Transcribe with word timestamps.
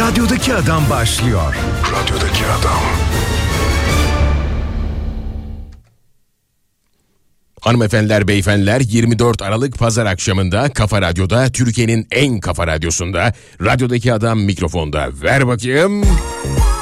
Radyodaki 0.00 0.54
Adam 0.54 0.90
başlıyor. 0.90 1.56
Radyodaki 1.92 2.44
Adam. 2.46 2.80
Hanımefendiler, 7.60 8.28
beyefendiler 8.28 8.80
24 8.80 9.42
Aralık 9.42 9.78
Pazar 9.78 10.06
akşamında 10.06 10.72
Kafa 10.72 11.02
Radyo'da 11.02 11.48
Türkiye'nin 11.48 12.06
en 12.10 12.40
kafa 12.40 12.66
radyosunda 12.66 13.32
radyodaki 13.64 14.12
adam 14.12 14.40
mikrofonda. 14.40 15.08
Ver 15.22 15.46
bakayım. 15.46 16.02
Ayıpsa 16.02 16.79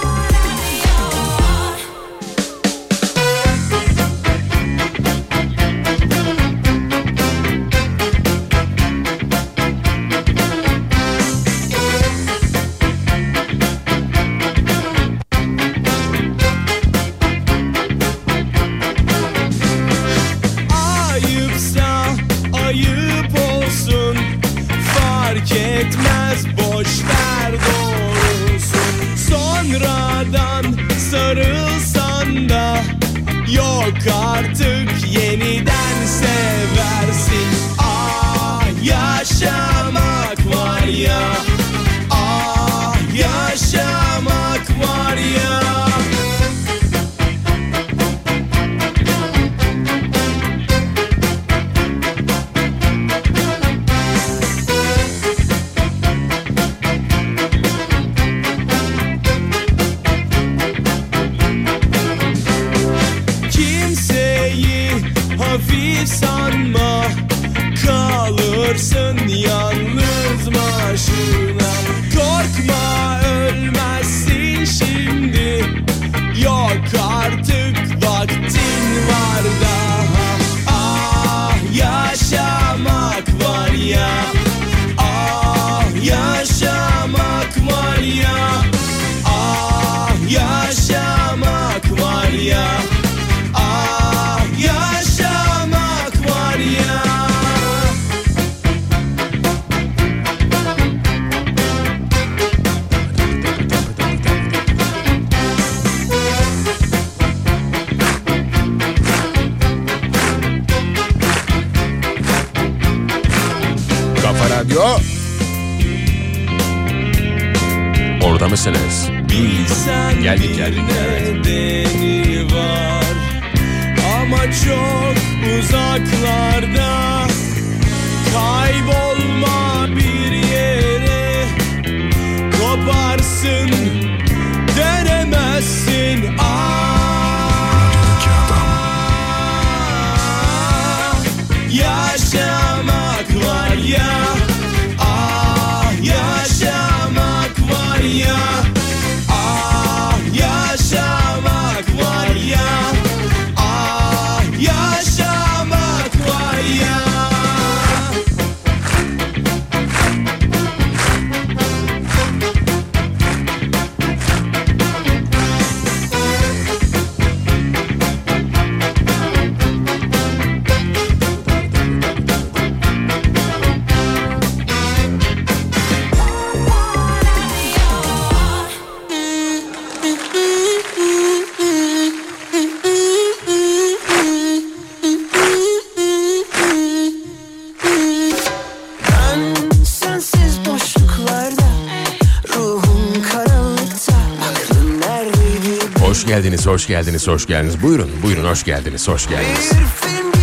geldiniz, 196.28 196.66
hoş 196.66 196.86
geldiniz, 196.86 197.28
hoş 197.28 197.46
geldiniz. 197.46 197.82
Buyurun, 197.82 198.10
buyurun 198.22 198.44
hoş 198.44 198.64
geldiniz, 198.64 199.08
hoş 199.08 199.28
geldiniz. 199.28 199.72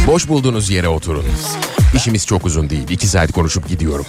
Boş 0.07 0.27
bulduğunuz 0.27 0.69
yere 0.69 0.87
oturun. 0.87 1.25
İşimiz 1.95 2.25
çok 2.25 2.45
uzun 2.45 2.69
değil. 2.69 2.89
İki 2.89 3.07
saat 3.07 3.31
konuşup 3.31 3.67
gidiyorum. 3.67 4.05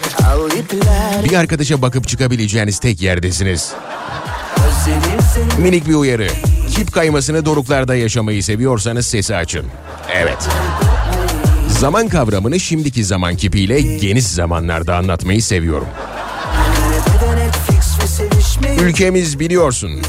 Bir 1.25 1.37
arkadaşa 1.37 1.83
bakıp 1.83 2.09
çıkabileceğiniz 2.09 2.79
tek 2.79 3.03
yerdesiniz. 3.03 3.73
Minik 5.59 5.89
bir 5.89 5.95
uyarı. 5.95 6.29
Kip 6.77 6.93
kaymasını 6.93 7.45
doruklarda 7.45 7.95
yaşamayı 7.95 8.43
seviyorsanız 8.43 9.07
sesi 9.07 9.37
açın. 9.37 9.67
Evet. 10.15 10.49
Zaman 11.81 12.09
kavramını 12.09 12.61
şimdiki 12.61 13.05
zaman 13.05 13.37
kipiyle 13.37 13.81
geniş 13.81 14.27
zamanlarda 14.27 14.97
anlatmayı 14.97 15.43
seviyorum. 15.43 15.89
Ülkemiz 18.81 19.39
biliyorsun. 19.41 20.01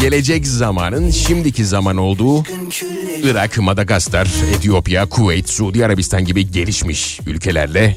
Gelecek 0.00 0.46
zamanın 0.46 1.10
şimdiki 1.10 1.64
zaman 1.64 1.96
olduğu 1.96 2.44
Irak, 3.22 3.58
Madagaskar, 3.58 4.28
Etiyopya, 4.56 5.06
Kuveyt, 5.06 5.48
Suudi 5.48 5.86
Arabistan 5.86 6.24
gibi 6.24 6.50
gelişmiş 6.50 7.20
ülkelerle 7.26 7.96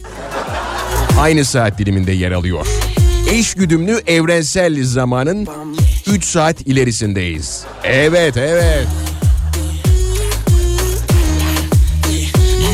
aynı 1.19 1.45
saat 1.45 1.79
diliminde 1.79 2.11
yer 2.11 2.31
alıyor. 2.31 2.67
Eş 3.31 3.53
güdümlü 3.53 4.01
evrensel 4.07 4.83
zamanın 4.83 5.47
3 6.07 6.25
saat 6.25 6.61
ilerisindeyiz. 6.61 7.63
Evet, 7.83 8.37
evet. 8.37 8.87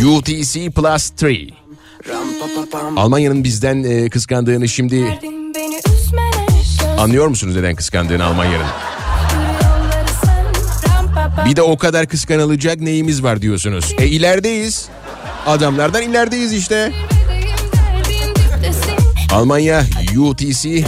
UTC 0.05 0.69
Plus 0.69 1.11
3. 1.21 1.49
Ram 2.09 2.27
pa 2.39 2.61
pa 2.61 2.79
pam 2.79 2.97
Almanya'nın 2.97 3.43
bizden 3.43 3.83
e, 3.83 4.09
kıskandığını 4.09 4.67
şimdi 4.67 5.19
anlıyor 6.97 7.27
musunuz 7.27 7.55
neden 7.55 7.75
kıskandığını 7.75 8.23
Almanya'nın? 8.25 8.65
Bir 11.45 11.55
de 11.55 11.61
o 11.61 11.77
kadar 11.77 12.07
kıskanılacak 12.07 12.79
neyimiz 12.79 13.23
var 13.23 13.41
diyorsunuz. 13.41 13.93
E 13.97 14.07
ilerideyiz. 14.07 14.85
Adamlardan 15.45 16.01
ilerideyiz 16.01 16.53
işte. 16.53 16.91
Almanya 19.33 19.83
UTC 20.17 20.83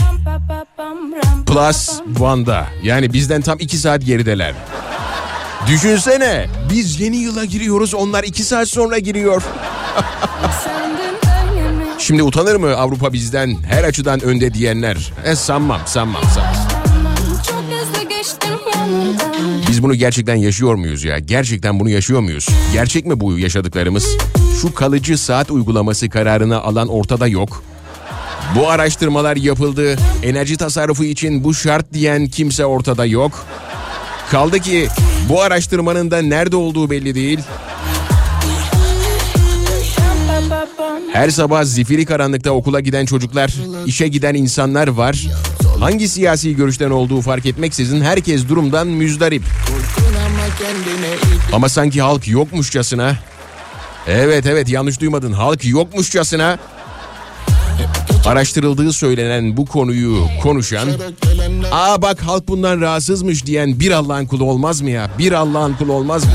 Plus 1.46 1.90
One'da. 2.20 2.68
Yani 2.84 3.14
bizden 3.14 3.42
tam 3.42 3.60
2 3.60 3.78
saat 3.78 4.06
gerideler. 4.06 4.54
Düşünsene 5.68 6.46
biz 6.74 7.00
yeni 7.00 7.18
yıla 7.18 7.46
giriyoruz 7.46 7.94
onlar 7.94 8.24
2 8.24 8.44
saat 8.44 8.68
sonra 8.68 9.00
giriyor. 9.00 9.42
Şimdi 11.98 12.24
utanır 12.24 12.56
mı 12.56 12.76
Avrupa 12.76 13.14
bizden 13.14 13.58
her 13.70 13.84
açıdan 13.84 14.22
önde 14.22 14.54
diyenler? 14.54 15.14
E 15.26 15.36
sanmam 15.36 15.82
sanmam 15.86 16.24
sanmam. 16.36 16.57
Biz 19.78 19.84
bunu 19.84 19.96
gerçekten 19.96 20.36
yaşıyor 20.36 20.76
muyuz 20.76 21.04
ya? 21.04 21.20
Gerçekten 21.20 21.80
bunu 21.80 21.90
yaşıyor 21.90 22.20
muyuz? 22.20 22.48
Gerçek 22.74 23.06
mi 23.06 23.20
bu 23.20 23.40
yaşadıklarımız? 23.40 24.18
Şu 24.62 24.74
kalıcı 24.74 25.18
saat 25.18 25.52
uygulaması 25.52 26.10
kararını 26.10 26.62
alan 26.62 26.88
ortada 26.88 27.28
yok. 27.28 27.64
Bu 28.56 28.70
araştırmalar 28.70 29.36
yapıldı. 29.36 29.98
Enerji 30.24 30.58
tasarrufu 30.58 31.04
için 31.04 31.44
bu 31.44 31.54
şart 31.54 31.94
diyen 31.94 32.28
kimse 32.28 32.66
ortada 32.66 33.06
yok. 33.06 33.46
Kaldı 34.32 34.60
ki 34.60 34.88
bu 35.30 35.42
araştırmanın 35.42 36.12
da 36.12 36.22
nerede 36.22 36.56
olduğu 36.56 36.90
belli 36.90 37.16
değil. 37.16 37.40
Her 41.14 41.30
sabah 41.30 41.64
zifiri 41.64 42.06
karanlıkta 42.06 42.52
okula 42.52 42.80
giden 42.80 43.06
çocuklar, 43.06 43.54
işe 43.86 44.08
giden 44.08 44.34
insanlar 44.34 44.88
var. 44.88 45.28
Hangi 45.80 46.10
siyasi 46.10 46.56
görüşten 46.56 46.90
olduğu 46.90 47.22
fark 47.22 47.46
etmeksizin 47.46 48.02
herkes 48.02 48.50
durumdan 48.50 48.88
müzdarip. 48.88 49.44
Ama 51.54 51.70
sanki 51.70 52.02
halk 52.02 52.28
yokmuşçasına. 52.28 53.16
Evet 54.08 54.46
evet 54.46 54.70
yanlış 54.70 55.02
duymadın. 55.02 55.32
Halk 55.32 55.66
yokmuşçasına. 55.66 56.58
Araştırıldığı 58.26 58.94
söylenen 58.94 59.58
bu 59.58 59.66
konuyu 59.66 60.28
konuşan, 60.44 60.90
aa 61.72 62.02
bak 62.02 62.22
halk 62.22 62.48
bundan 62.48 62.82
rahatsızmış 62.82 63.46
diyen 63.46 63.80
bir 63.80 63.92
Allah'ın 63.92 64.26
kulu 64.26 64.44
olmaz 64.44 64.82
mı 64.82 64.90
ya? 64.90 65.10
Bir 65.18 65.32
Allah'ın 65.32 65.74
kulu 65.74 65.94
olmaz 65.94 66.26
mı? 66.26 66.32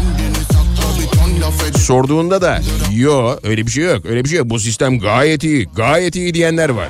Sorduğunda 1.79 2.43
da 2.43 2.61
yo 2.93 3.37
öyle 3.43 3.67
bir 3.67 3.71
şey 3.71 3.85
yok 3.85 4.07
öyle 4.07 4.25
bir 4.25 4.29
şey 4.29 4.39
yok 4.39 4.51
bu 4.51 4.61
sistem 4.61 4.99
gayet 4.99 5.45
iyi 5.45 5.69
gayet 5.77 6.17
iyi 6.17 6.35
diyenler 6.35 6.69
var. 6.69 6.89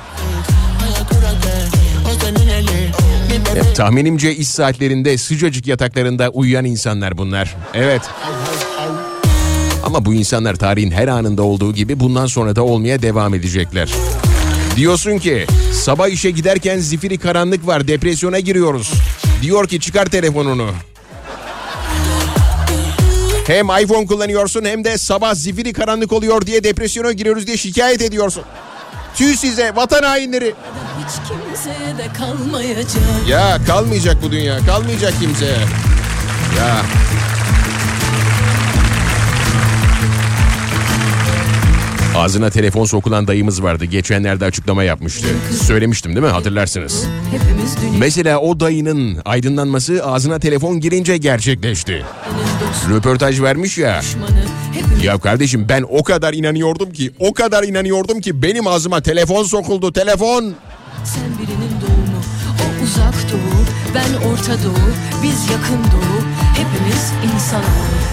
E, 3.55 3.73
tahminimce 3.73 4.35
iş 4.35 4.47
saatlerinde 4.47 5.17
sıcacık 5.17 5.67
yataklarında 5.67 6.29
uyuyan 6.29 6.65
insanlar 6.65 7.17
bunlar. 7.17 7.55
Evet. 7.73 8.01
Ama 9.83 10.05
bu 10.05 10.13
insanlar 10.13 10.55
tarihin 10.55 10.91
her 10.91 11.07
anında 11.07 11.43
olduğu 11.43 11.73
gibi 11.73 11.99
bundan 11.99 12.25
sonra 12.25 12.55
da 12.55 12.63
olmaya 12.63 13.01
devam 13.01 13.33
edecekler. 13.33 13.93
Diyorsun 14.75 15.17
ki 15.17 15.45
sabah 15.71 16.07
işe 16.07 16.31
giderken 16.31 16.79
zifiri 16.79 17.17
karanlık 17.17 17.67
var 17.67 17.87
depresyona 17.87 18.39
giriyoruz. 18.39 18.91
Diyor 19.41 19.67
ki 19.67 19.79
çıkar 19.79 20.05
telefonunu. 20.05 20.69
Hem 23.47 23.65
iPhone 23.65 24.05
kullanıyorsun 24.05 24.65
hem 24.65 24.83
de 24.83 24.97
sabah 24.97 25.35
zifiri 25.35 25.73
karanlık 25.73 26.13
oluyor 26.13 26.45
diye 26.45 26.63
depresyona 26.63 27.11
giriyoruz 27.11 27.47
diye 27.47 27.57
şikayet 27.57 28.01
ediyorsun. 28.01 28.43
Tüy 29.15 29.35
size 29.35 29.75
vatan 29.75 30.03
hainleri. 30.03 30.53
Hiç 31.07 31.15
kimseye 31.27 31.97
de 31.97 32.13
kalmayacak 32.13 32.85
Ya 33.29 33.57
kalmayacak 33.67 34.17
bu 34.23 34.31
dünya 34.31 34.57
kalmayacak 34.59 35.13
kimseye. 35.19 35.57
Ya. 36.57 36.81
Ağzına 42.15 42.49
telefon 42.49 42.85
sokulan 42.85 43.27
dayımız 43.27 43.63
vardı. 43.63 43.85
Geçenlerde 43.85 44.45
açıklama 44.45 44.83
yapmıştı. 44.83 45.27
Söylemiştim 45.61 46.15
değil 46.15 46.25
mi? 46.25 46.31
Hatırlarsınız. 46.31 47.05
Mesela 47.97 48.39
o 48.39 48.59
dayının 48.59 49.17
aydınlanması 49.25 50.05
ağzına 50.05 50.39
telefon 50.39 50.79
girince 50.79 51.17
gerçekleşti. 51.17 52.05
Röportaj 52.89 53.41
vermiş 53.41 53.77
ya. 53.77 54.01
Ya 55.03 55.17
kardeşim 55.19 55.65
ben 55.69 55.85
o 55.89 56.03
kadar 56.03 56.33
inanıyordum 56.33 56.91
ki, 56.91 57.11
o 57.19 57.33
kadar 57.33 57.63
inanıyordum 57.63 58.21
ki 58.21 58.41
benim 58.41 58.67
ağzıma 58.67 59.01
telefon 59.01 59.43
sokuldu, 59.43 59.93
telefon. 59.93 60.53
Sen 61.03 61.37
birinin 61.37 61.81
doğumu 61.81 62.19
O 62.63 62.83
uzak 62.83 63.31
doğu 63.31 63.65
ben 63.95 64.27
orta 64.29 64.63
doğu 64.63 64.89
Biz 65.23 65.49
yakın 65.51 65.83
doğu 65.91 66.21
Hepimiz 66.53 67.13
insanoğlu 67.33 68.03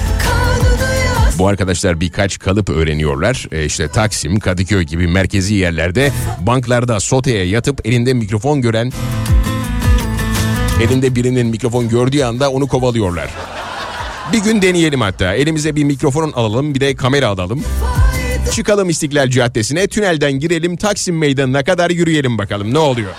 Bu 1.38 1.48
arkadaşlar 1.48 2.00
birkaç 2.00 2.38
kalıp 2.38 2.68
öğreniyorlar. 2.70 3.46
E 3.52 3.64
işte 3.64 3.88
Taksim, 3.88 4.40
Kadıköy 4.40 4.82
gibi 4.82 5.06
merkezi 5.08 5.54
yerlerde 5.54 6.12
banklarda 6.40 7.00
soteye 7.00 7.44
yatıp 7.44 7.86
elinde 7.86 8.14
mikrofon 8.14 8.60
gören 8.60 8.92
elinde 10.82 11.14
birinin 11.14 11.46
mikrofon 11.46 11.88
gördüğü 11.88 12.22
anda 12.22 12.50
onu 12.50 12.66
kovalıyorlar. 12.66 13.30
Bir 14.32 14.38
gün 14.38 14.62
deneyelim 14.62 15.00
hatta. 15.00 15.34
Elimize 15.34 15.76
bir 15.76 15.84
mikrofon 15.84 16.32
alalım, 16.32 16.74
bir 16.74 16.80
de 16.80 16.96
kamera 16.96 17.28
alalım. 17.28 17.64
Çıkalım 18.52 18.88
İstiklal 18.88 19.30
Caddesi'ne, 19.30 19.86
tünelden 19.86 20.32
girelim, 20.32 20.76
Taksim 20.76 21.18
Meydanı'na 21.18 21.64
kadar 21.64 21.90
yürüyelim 21.90 22.38
bakalım 22.38 22.74
ne 22.74 22.78
oluyor. 22.78 23.10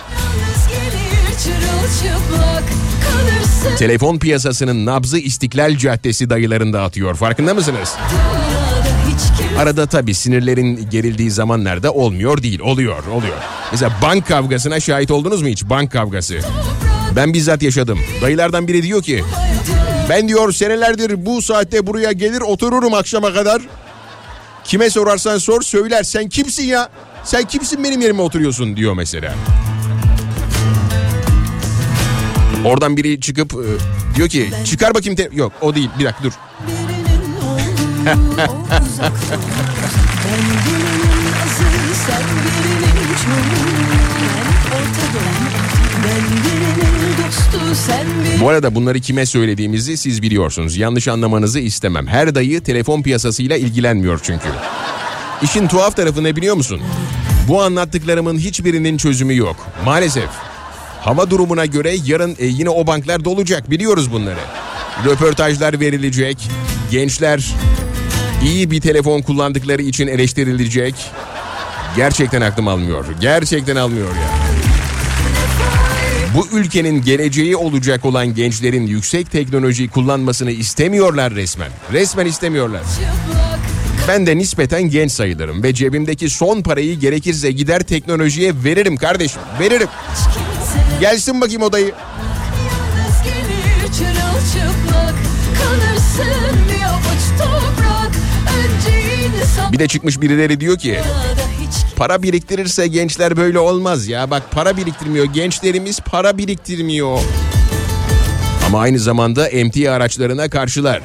Telefon 3.77 4.17
piyasasının 4.17 4.85
nabzı 4.85 5.17
İstiklal 5.17 5.77
Caddesi 5.77 6.29
dayılarında 6.29 6.83
atıyor. 6.83 7.15
Farkında 7.15 7.53
mısınız? 7.53 7.95
Arada 9.59 9.85
tabii 9.87 10.13
sinirlerin 10.13 10.89
gerildiği 10.89 11.31
zamanlarda 11.31 11.93
olmuyor 11.93 12.43
değil, 12.43 12.59
oluyor, 12.59 13.07
oluyor. 13.07 13.37
Mesela 13.71 13.91
bank 14.01 14.27
kavgasına 14.27 14.79
şahit 14.79 15.11
oldunuz 15.11 15.41
mu 15.41 15.47
hiç? 15.47 15.63
Bank 15.63 15.91
kavgası. 15.91 16.39
Ben 17.15 17.33
bizzat 17.33 17.61
yaşadım. 17.61 17.99
Dayılardan 18.21 18.67
biri 18.67 18.83
diyor 18.83 19.03
ki, 19.03 19.23
ben 20.09 20.27
diyor 20.27 20.51
senelerdir 20.51 21.25
bu 21.25 21.41
saatte 21.41 21.87
buraya 21.87 22.11
gelir 22.11 22.41
otururum 22.41 22.93
akşama 22.93 23.33
kadar. 23.33 23.61
Kime 24.63 24.89
sorarsan 24.89 25.37
sor 25.37 25.61
söyler. 25.61 26.03
Sen 26.03 26.29
kimsin 26.29 26.63
ya? 26.63 26.89
Sen 27.23 27.43
kimsin 27.43 27.83
benim 27.83 28.01
yerime 28.01 28.21
oturuyorsun 28.21 28.75
diyor 28.77 28.93
mesela. 28.93 29.35
Oradan 32.65 32.97
biri 32.97 33.19
çıkıp 33.21 33.53
e, 33.53 34.15
diyor 34.15 34.29
ki 34.29 34.51
çıkar 34.65 34.93
bakayım. 34.93 35.15
te-" 35.15 35.29
Yok 35.33 35.51
o 35.61 35.75
değil 35.75 35.89
bir 35.99 36.05
dakika 36.05 36.23
dur. 36.23 36.31
birinin 36.67 37.35
oğlu 37.41 37.61
O 38.51 38.55
uzak 38.83 39.11
doğu 39.11 39.51
Ben 40.25 40.39
birinin 40.65 41.33
azı 41.43 41.63
Sen 42.05 42.21
birinin 42.23 43.15
çoğu 43.25 43.60
Bu 48.41 48.49
arada 48.49 48.75
bunları 48.75 48.99
kime 48.99 49.25
söylediğimizi 49.25 49.97
siz 49.97 50.21
biliyorsunuz. 50.21 50.77
Yanlış 50.77 51.07
anlamanızı 51.07 51.59
istemem. 51.59 52.07
Her 52.07 52.35
dayı 52.35 52.61
telefon 52.61 53.01
piyasasıyla 53.01 53.57
ilgilenmiyor 53.57 54.19
çünkü. 54.23 54.47
İşin 55.41 55.67
tuhaf 55.67 55.95
tarafı 55.95 56.23
ne 56.23 56.35
biliyor 56.35 56.55
musun? 56.55 56.81
Bu 57.47 57.61
anlattıklarımın 57.61 58.37
hiçbirinin 58.37 58.97
çözümü 58.97 59.35
yok. 59.35 59.55
Maalesef. 59.85 60.29
Hava 61.01 61.29
durumuna 61.29 61.65
göre 61.65 61.95
yarın 62.05 62.35
e, 62.39 62.45
yine 62.45 62.69
o 62.69 62.87
banklar 62.87 63.25
dolacak. 63.25 63.69
Biliyoruz 63.69 64.11
bunları. 64.11 64.39
Röportajlar 65.05 65.79
verilecek. 65.79 66.37
Gençler 66.91 67.53
iyi 68.43 68.71
bir 68.71 68.81
telefon 68.81 69.21
kullandıkları 69.21 69.81
için 69.81 70.07
eleştirilecek. 70.07 70.95
Gerçekten 71.95 72.41
aklım 72.41 72.67
almıyor. 72.67 73.05
Gerçekten 73.21 73.75
almıyor 73.75 74.07
ya. 74.07 74.60
Bu 76.35 76.47
ülkenin 76.57 77.01
geleceği 77.01 77.55
olacak 77.55 78.05
olan 78.05 78.35
gençlerin 78.35 78.87
yüksek 78.87 79.31
teknoloji 79.31 79.89
kullanmasını 79.89 80.51
istemiyorlar 80.51 81.35
resmen. 81.35 81.71
Resmen 81.93 82.25
istemiyorlar. 82.25 82.81
Ben 84.07 84.27
de 84.27 84.37
nispeten 84.37 84.83
genç 84.83 85.11
sayılırım 85.11 85.63
ve 85.63 85.73
cebimdeki 85.73 86.29
son 86.29 86.61
parayı 86.61 86.99
gerekirse 86.99 87.51
gider 87.51 87.83
teknolojiye 87.83 88.53
veririm 88.63 88.97
kardeşim. 88.97 89.41
Veririm. 89.59 89.87
Gelsin 91.01 91.41
bakayım 91.41 91.61
odayı. 91.61 91.93
Bir 99.71 99.79
de 99.79 99.87
çıkmış 99.87 100.21
birileri 100.21 100.59
diyor 100.59 100.77
ki 100.77 100.99
para 102.01 102.23
biriktirirse 102.23 102.87
gençler 102.87 103.37
böyle 103.37 103.59
olmaz 103.59 104.07
ya. 104.07 104.31
Bak 104.31 104.51
para 104.51 104.77
biriktirmiyor. 104.77 105.25
Gençlerimiz 105.25 105.99
para 105.99 106.37
biriktirmiyor. 106.37 107.19
Ama 108.67 108.79
aynı 108.79 108.99
zamanda 108.99 109.47
emtia 109.47 109.93
araçlarına 109.93 110.49
karşılar. 110.49 111.01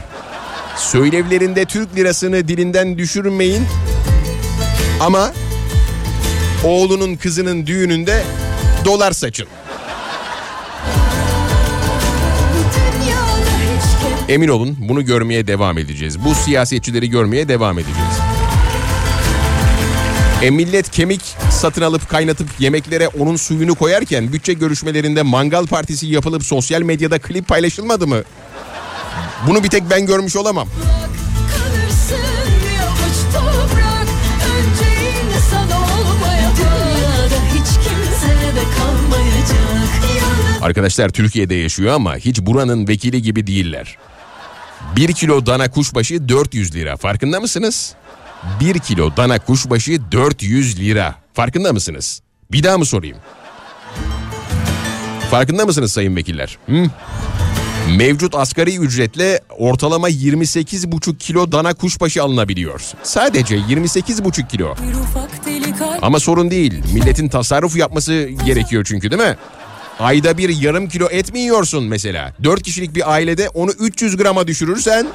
Söylevlerinde 0.76 1.64
Türk 1.64 1.96
lirasını 1.96 2.48
dilinden 2.48 2.98
düşürmeyin. 2.98 3.62
Ama 5.00 5.32
oğlunun 6.64 7.16
kızının 7.16 7.66
düğününde 7.66 8.22
dolar 8.84 9.12
saçın. 9.12 9.46
Emin 14.28 14.48
olun 14.48 14.76
bunu 14.78 15.04
görmeye 15.04 15.46
devam 15.46 15.78
edeceğiz. 15.78 16.24
Bu 16.24 16.34
siyasetçileri 16.34 17.10
görmeye 17.10 17.48
devam 17.48 17.78
edeceğiz. 17.78 18.25
E 20.42 20.50
millet 20.50 20.90
kemik 20.90 21.20
satın 21.50 21.82
alıp 21.82 22.08
kaynatıp 22.08 22.48
yemeklere 22.58 23.08
onun 23.08 23.36
suyunu 23.36 23.74
koyarken 23.74 24.32
bütçe 24.32 24.52
görüşmelerinde 24.52 25.22
mangal 25.22 25.66
partisi 25.66 26.06
yapılıp 26.06 26.44
sosyal 26.44 26.82
medyada 26.82 27.18
klip 27.18 27.48
paylaşılmadı 27.48 28.06
mı? 28.06 28.22
Bunu 29.46 29.64
bir 29.64 29.68
tek 29.68 29.90
ben 29.90 30.06
görmüş 30.06 30.36
olamam. 30.36 30.68
Arkadaşlar 40.62 41.08
Türkiye'de 41.08 41.54
yaşıyor 41.54 41.94
ama 41.94 42.16
hiç 42.16 42.40
buranın 42.40 42.88
vekili 42.88 43.22
gibi 43.22 43.46
değiller. 43.46 43.96
1 44.96 45.12
kilo 45.12 45.46
dana 45.46 45.70
kuşbaşı 45.70 46.28
400 46.28 46.74
lira 46.74 46.96
farkında 46.96 47.40
mısınız? 47.40 47.94
1 48.60 48.78
kilo 48.78 49.16
dana 49.16 49.38
kuşbaşı 49.38 50.12
400 50.12 50.78
lira. 50.80 51.14
Farkında 51.34 51.72
mısınız? 51.72 52.20
Bir 52.52 52.62
daha 52.62 52.78
mı 52.78 52.86
sorayım? 52.86 53.16
Farkında 55.30 55.64
mısınız 55.66 55.92
sayın 55.92 56.16
vekiller? 56.16 56.58
Hı? 56.66 56.84
Mevcut 57.96 58.34
asgari 58.34 58.76
ücretle 58.78 59.40
ortalama 59.58 60.10
28,5 60.10 61.16
kilo 61.18 61.52
dana 61.52 61.74
kuşbaşı 61.74 62.22
alınabiliyor. 62.22 62.80
Sadece 63.02 63.56
28,5 63.56 64.48
kilo. 64.48 64.74
Ama 66.02 66.20
sorun 66.20 66.50
değil. 66.50 66.82
Milletin 66.94 67.28
tasarruf 67.28 67.76
yapması 67.76 68.28
gerekiyor 68.46 68.84
çünkü 68.88 69.10
değil 69.10 69.22
mi? 69.22 69.36
Ayda 70.00 70.38
bir 70.38 70.48
yarım 70.48 70.88
kilo 70.88 71.08
et 71.10 71.32
mi 71.32 71.38
yiyorsun 71.38 71.84
mesela? 71.84 72.32
4 72.44 72.62
kişilik 72.62 72.94
bir 72.94 73.12
ailede 73.12 73.48
onu 73.48 73.70
300 73.70 74.16
grama 74.16 74.46
düşürürsen 74.46 75.06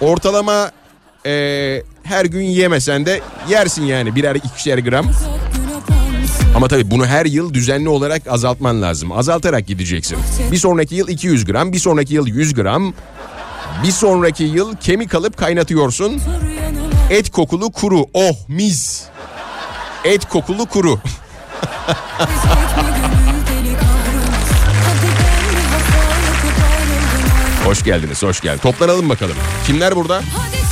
ortalama 0.00 0.70
eee, 1.24 1.82
her 2.02 2.24
gün 2.24 2.42
yemesen 2.42 3.06
de 3.06 3.20
yersin 3.48 3.84
yani 3.84 4.14
birer 4.14 4.34
ikişer 4.34 4.78
gram. 4.78 5.06
Ama 6.56 6.68
tabii 6.68 6.90
bunu 6.90 7.06
her 7.06 7.26
yıl 7.26 7.54
düzenli 7.54 7.88
olarak 7.88 8.22
azaltman 8.28 8.82
lazım. 8.82 9.12
Azaltarak 9.12 9.66
gideceksin. 9.66 10.18
Bir 10.52 10.56
sonraki 10.56 10.94
yıl 10.94 11.08
200 11.08 11.44
gram, 11.44 11.72
bir 11.72 11.78
sonraki 11.78 12.14
yıl 12.14 12.26
100 12.26 12.54
gram. 12.54 12.94
Bir 13.84 13.90
sonraki 13.92 14.44
yıl 14.44 14.76
kemik 14.76 15.14
alıp 15.14 15.36
kaynatıyorsun. 15.36 16.20
Et 17.10 17.30
kokulu 17.30 17.72
kuru. 17.72 18.06
Oh 18.14 18.36
mis. 18.48 19.02
Et 20.04 20.28
kokulu 20.28 20.66
kuru. 20.66 20.98
Hoş 27.64 27.82
geldiniz, 27.84 28.22
hoş 28.22 28.40
geldiniz. 28.40 28.62
Toplanalım 28.62 29.08
bakalım. 29.08 29.36
Kimler 29.66 29.96
burada? 29.96 30.16
Hadi 30.16 30.67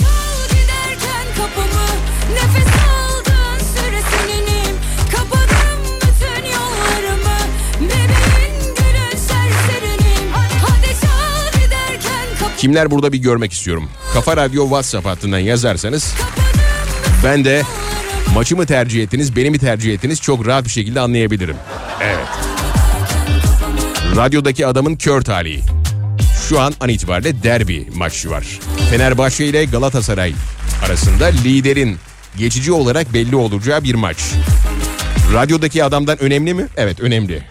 Kimler 12.59 12.91
burada 12.91 13.13
bir 13.13 13.19
görmek 13.19 13.53
istiyorum. 13.53 13.89
Kafa 14.13 14.37
Radyo 14.37 14.65
WhatsApp 14.65 15.07
hattından 15.07 15.39
yazarsanız 15.39 16.15
ben 17.25 17.45
de 17.45 17.63
maçı 18.35 18.57
mı 18.57 18.67
tercih 18.67 19.03
ettiniz, 19.03 19.37
beni 19.37 19.51
mi 19.51 19.59
tercih 19.59 19.95
ettiniz 19.95 20.21
çok 20.21 20.47
rahat 20.47 20.65
bir 20.65 20.71
şekilde 20.71 21.01
anlayabilirim. 21.01 21.57
Evet. 22.01 22.27
Radyodaki 24.17 24.67
adamın 24.67 24.97
kör 24.97 25.23
talihi. 25.23 25.61
Şu 26.49 26.61
an 26.61 26.75
an 26.81 26.89
itibariyle 26.89 27.43
derbi 27.43 27.89
maçı 27.95 28.31
var. 28.31 28.61
Fenerbahçe 28.91 29.47
ile 29.47 29.65
Galatasaray 29.65 30.35
arasında 30.85 31.27
liderin 31.27 31.97
geçici 32.39 32.73
olarak 32.73 33.15
belli 33.15 33.37
olacağı 33.37 33.85
bir 33.85 33.95
maç. 33.95 34.17
Radyodaki 35.35 35.85
adamdan 35.85 36.23
önemli 36.23 36.55
mi? 36.55 36.67
Evet 36.77 37.01
önemli. 37.01 37.43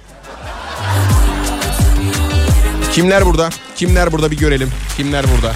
Kimler 2.93 3.25
burada? 3.25 3.49
Kimler 3.75 4.11
burada 4.11 4.31
bir 4.31 4.37
görelim. 4.37 4.69
Kimler 4.97 5.25
burada? 5.37 5.53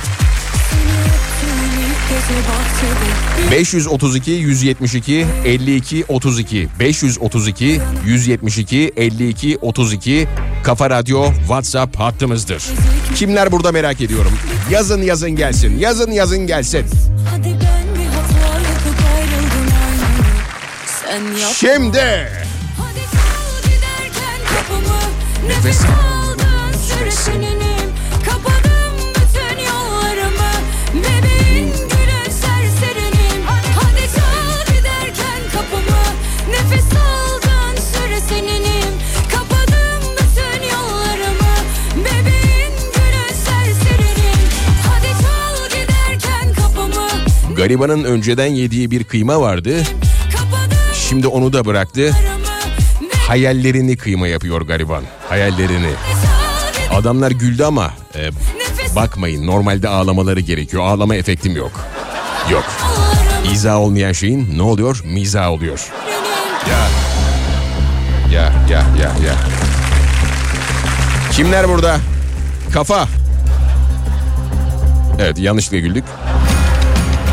ilk 1.80 2.10
gece 2.10 2.40
bahçede 2.50 3.52
532 3.52 4.32
172 4.32 5.26
52 5.46 6.06
32 6.08 6.68
532 6.80 7.82
172 8.06 8.94
52 8.98 9.58
32 9.62 10.28
Kafa 10.64 10.90
Radyo 10.90 11.26
WhatsApp 11.40 12.00
hattımızdır. 12.00 12.64
Kimler 13.16 13.52
burada 13.52 13.72
merak 13.72 14.02
ediyorum. 14.02 14.32
Yazın 14.72 15.02
yazın 15.02 15.32
gelsin. 15.32 15.80
Yazın 15.80 16.12
yazın 16.12 16.48
gelsin. 16.48 16.86
Hadi 17.32 17.48
ben 17.48 17.96
bir 17.96 18.06
hata 18.06 18.50
garibanın 47.60 48.04
önceden 48.04 48.46
yediği 48.48 48.92
bir 48.92 49.04
kıyma 49.04 49.42
vardı. 49.42 49.84
Şimdi 50.94 51.28
onu 51.28 51.54
da 51.54 51.66
bıraktı. 51.66 52.12
Hayallerini 53.28 53.98
kıyma 53.98 54.28
yapıyor 54.28 54.62
gariban. 54.62 55.04
Hayallerini. 55.30 55.92
Adamlar 56.94 57.32
güldü 57.32 57.64
ama 57.64 57.94
e, 58.16 58.30
bakmayın 58.96 59.48
normalde 59.48 59.90
ağlamaları 59.90 60.40
gerekiyor. 60.40 60.84
Ağlama 60.84 61.16
efektim 61.16 61.56
yok. 61.56 61.72
Yok. 62.52 62.64
İzah 63.54 63.78
olmayan 63.78 64.12
şeyin 64.12 64.58
ne 64.58 64.62
oluyor? 64.62 65.02
Mizah 65.06 65.52
oluyor. 65.52 65.92
Ya. 66.70 66.88
Ya 68.34 68.54
ya 68.70 68.86
ya 69.02 69.12
ya. 69.26 69.36
Kimler 71.32 71.70
burada? 71.70 71.98
Kafa. 72.74 73.08
Evet 75.20 75.40
yanlışlıkla 75.40 75.78
güldük. 75.80 76.04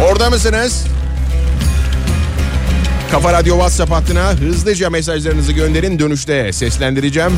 Orada 0.04 0.30
mısınız? 0.30 0.84
Kafa 3.10 3.32
Radyo 3.32 3.54
WhatsApp 3.54 3.92
hattına 3.92 4.32
hızlıca 4.32 4.90
mesajlarınızı 4.90 5.52
gönderin. 5.52 5.98
Dönüşte 5.98 6.52
seslendireceğim. 6.52 7.32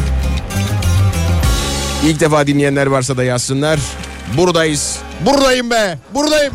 İlk 2.04 2.20
defa 2.20 2.46
dinleyenler 2.46 2.86
varsa 2.86 3.16
da 3.16 3.24
yazsınlar. 3.24 3.80
Buradayız. 4.36 4.98
Buradayım 5.20 5.70
be. 5.70 5.98
Buradayım. 6.14 6.54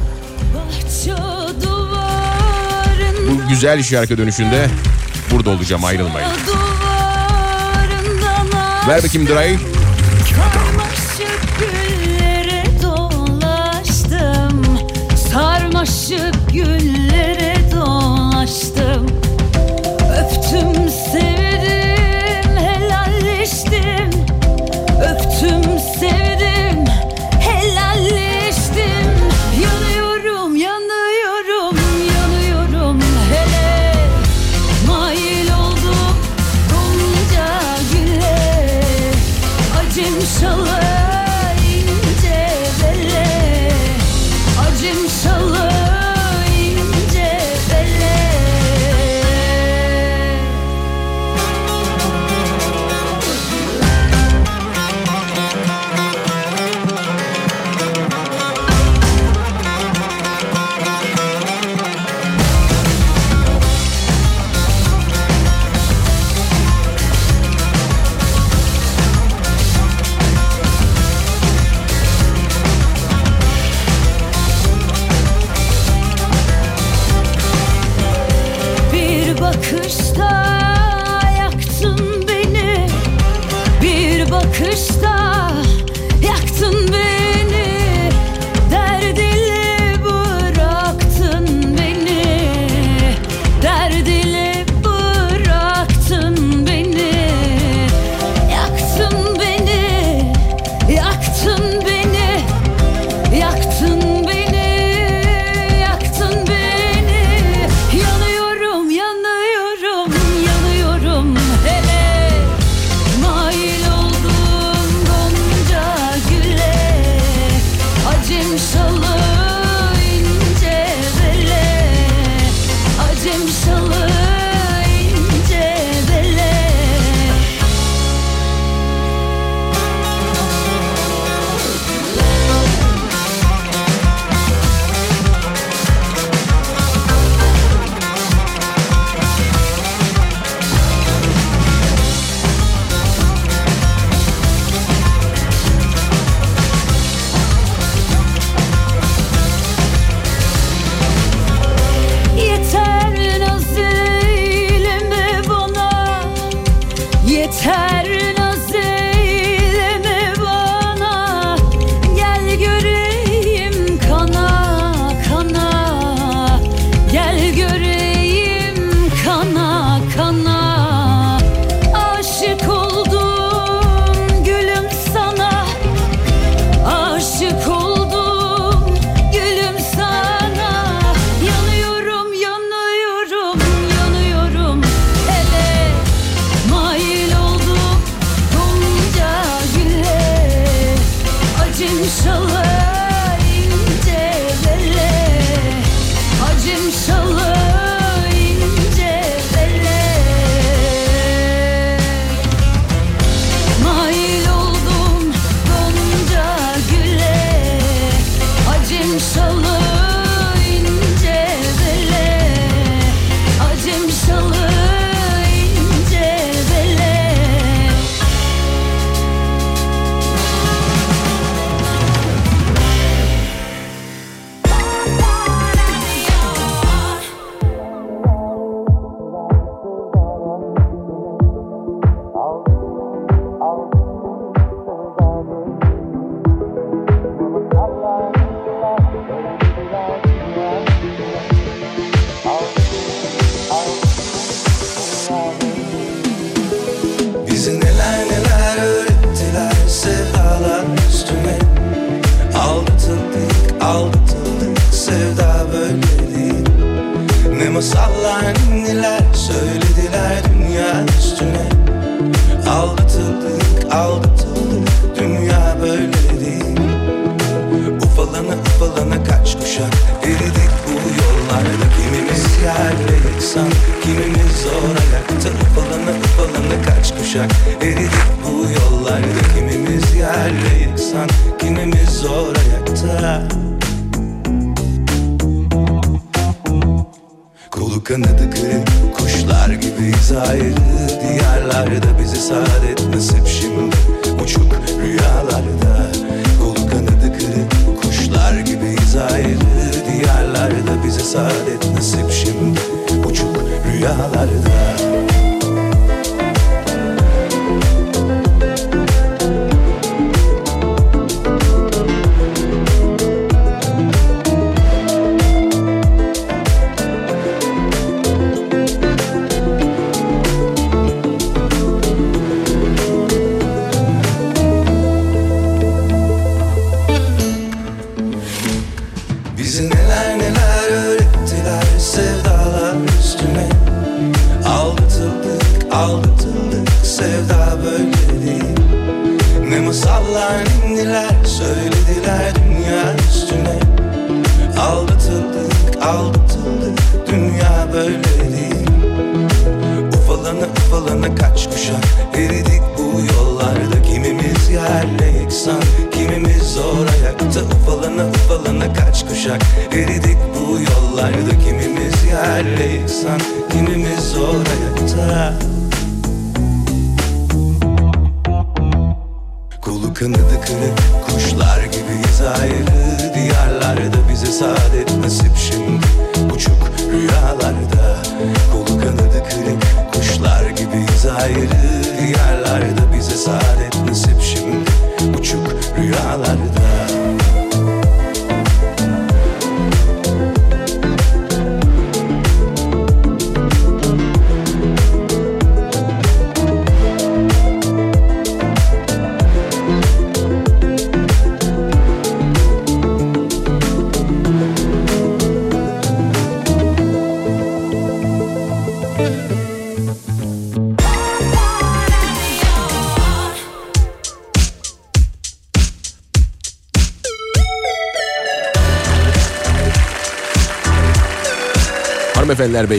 Bu 3.29 3.49
güzel 3.49 3.83
şarkı 3.83 4.17
dönüşünde 4.17 4.67
burada 5.31 5.49
olacağım 5.49 5.83
ayrılmayın. 5.85 6.29
Ver 8.87 9.03
bakayım 9.03 9.27
Dray. 9.27 9.57
Sarmaşık 16.53 16.92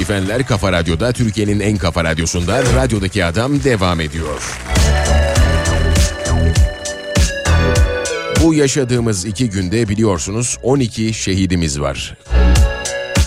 beyefendiler 0.08 0.46
Kafa 0.46 0.72
Radyo'da 0.72 1.12
Türkiye'nin 1.12 1.60
en 1.60 1.76
kafa 1.76 2.04
radyosunda 2.04 2.62
Radyodaki 2.62 3.24
Adam 3.24 3.64
devam 3.64 4.00
ediyor. 4.00 4.42
Bu 8.42 8.54
yaşadığımız 8.54 9.24
iki 9.24 9.50
günde 9.50 9.88
biliyorsunuz 9.88 10.58
12 10.62 11.14
şehidimiz 11.14 11.80
var. 11.80 12.16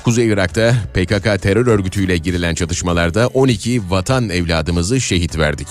Kuzey 0.03 0.27
Irak'ta 0.27 0.75
PKK 0.93 1.41
terör 1.41 1.67
örgütüyle 1.67 2.17
girilen 2.17 2.55
çatışmalarda 2.55 3.27
12 3.27 3.89
vatan 3.89 4.29
evladımızı 4.29 5.01
şehit 5.01 5.37
verdik. 5.37 5.67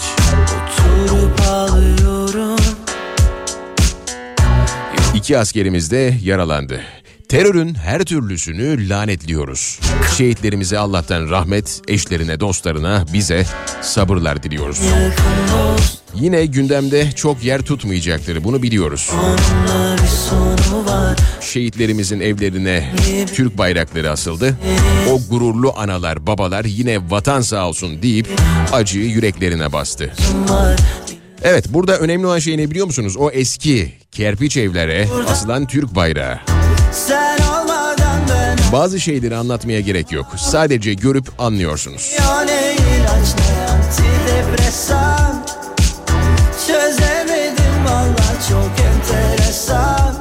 İki 5.14 5.38
askerimiz 5.38 5.90
de 5.90 6.14
yaralandı. 6.22 6.80
Terörün 7.28 7.74
her 7.74 8.04
türlüsünü 8.04 8.88
lanetliyoruz. 8.88 9.80
Şehitlerimize 10.16 10.78
Allah'tan 10.78 11.30
rahmet, 11.30 11.80
eşlerine, 11.88 12.40
dostlarına, 12.40 13.04
bize 13.12 13.46
sabırlar 13.82 14.42
diliyoruz. 14.42 14.80
Yine 16.14 16.46
gündemde 16.46 17.12
çok 17.12 17.44
yer 17.44 17.62
tutmayacaktır 17.62 18.44
bunu 18.44 18.62
biliyoruz. 18.62 19.10
Şehitlerimizin 21.40 22.20
evlerine 22.20 22.92
Türk 23.34 23.58
bayrakları 23.58 24.10
asıldı. 24.10 24.56
O 25.10 25.20
gururlu 25.30 25.72
analar, 25.76 26.26
babalar 26.26 26.64
yine 26.64 27.10
vatan 27.10 27.40
sağ 27.40 27.68
olsun 27.68 28.02
deyip 28.02 28.28
acıyı 28.72 29.06
yüreklerine 29.06 29.72
bastı. 29.72 30.12
Evet 31.42 31.64
burada 31.68 31.98
önemli 31.98 32.26
olan 32.26 32.38
şey 32.38 32.58
ne 32.58 32.70
biliyor 32.70 32.86
musunuz? 32.86 33.16
O 33.16 33.30
eski 33.30 33.92
kerpiç 34.12 34.56
evlere 34.56 35.08
asılan 35.28 35.66
Türk 35.66 35.94
bayrağı. 35.94 36.38
Sen 36.96 37.38
olmadan 37.38 38.20
ben 38.28 38.59
Bazı 38.72 39.00
şeyleri 39.00 39.37
anlatmaya 39.37 39.80
gerek 39.80 40.12
yok. 40.12 40.26
Sadece 40.37 40.94
görüp 40.94 41.26
anlıyorsunuz. 41.38 42.12
Ya 42.18 42.40
ne 42.40 42.72
ilaç 42.72 43.28
ne 43.38 43.66
antidepresan 43.72 45.44
Çözemedim 46.66 47.85
valla 47.85 48.40
çok 48.48 48.70
enteresan 48.87 50.14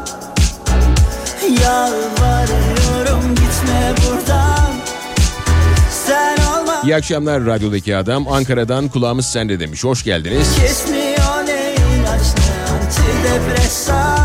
Yalvarıyorum 1.64 3.36
gitme 3.36 3.94
buradan 4.06 4.74
Sen 6.06 6.38
olma 6.38 6.82
İyi 6.84 6.96
akşamlar 6.96 7.46
radyodaki 7.46 7.96
adam. 7.98 8.28
Ankara'dan 8.28 8.88
kulağımız 8.88 9.26
sende 9.26 9.60
demiş. 9.60 9.84
Hoş 9.84 10.04
geldiniz. 10.04 10.48
Kesmiyor 10.62 11.46
ne 11.48 11.74
ilaç 11.74 12.22
ne 12.38 12.74
antidepresan 12.74 14.25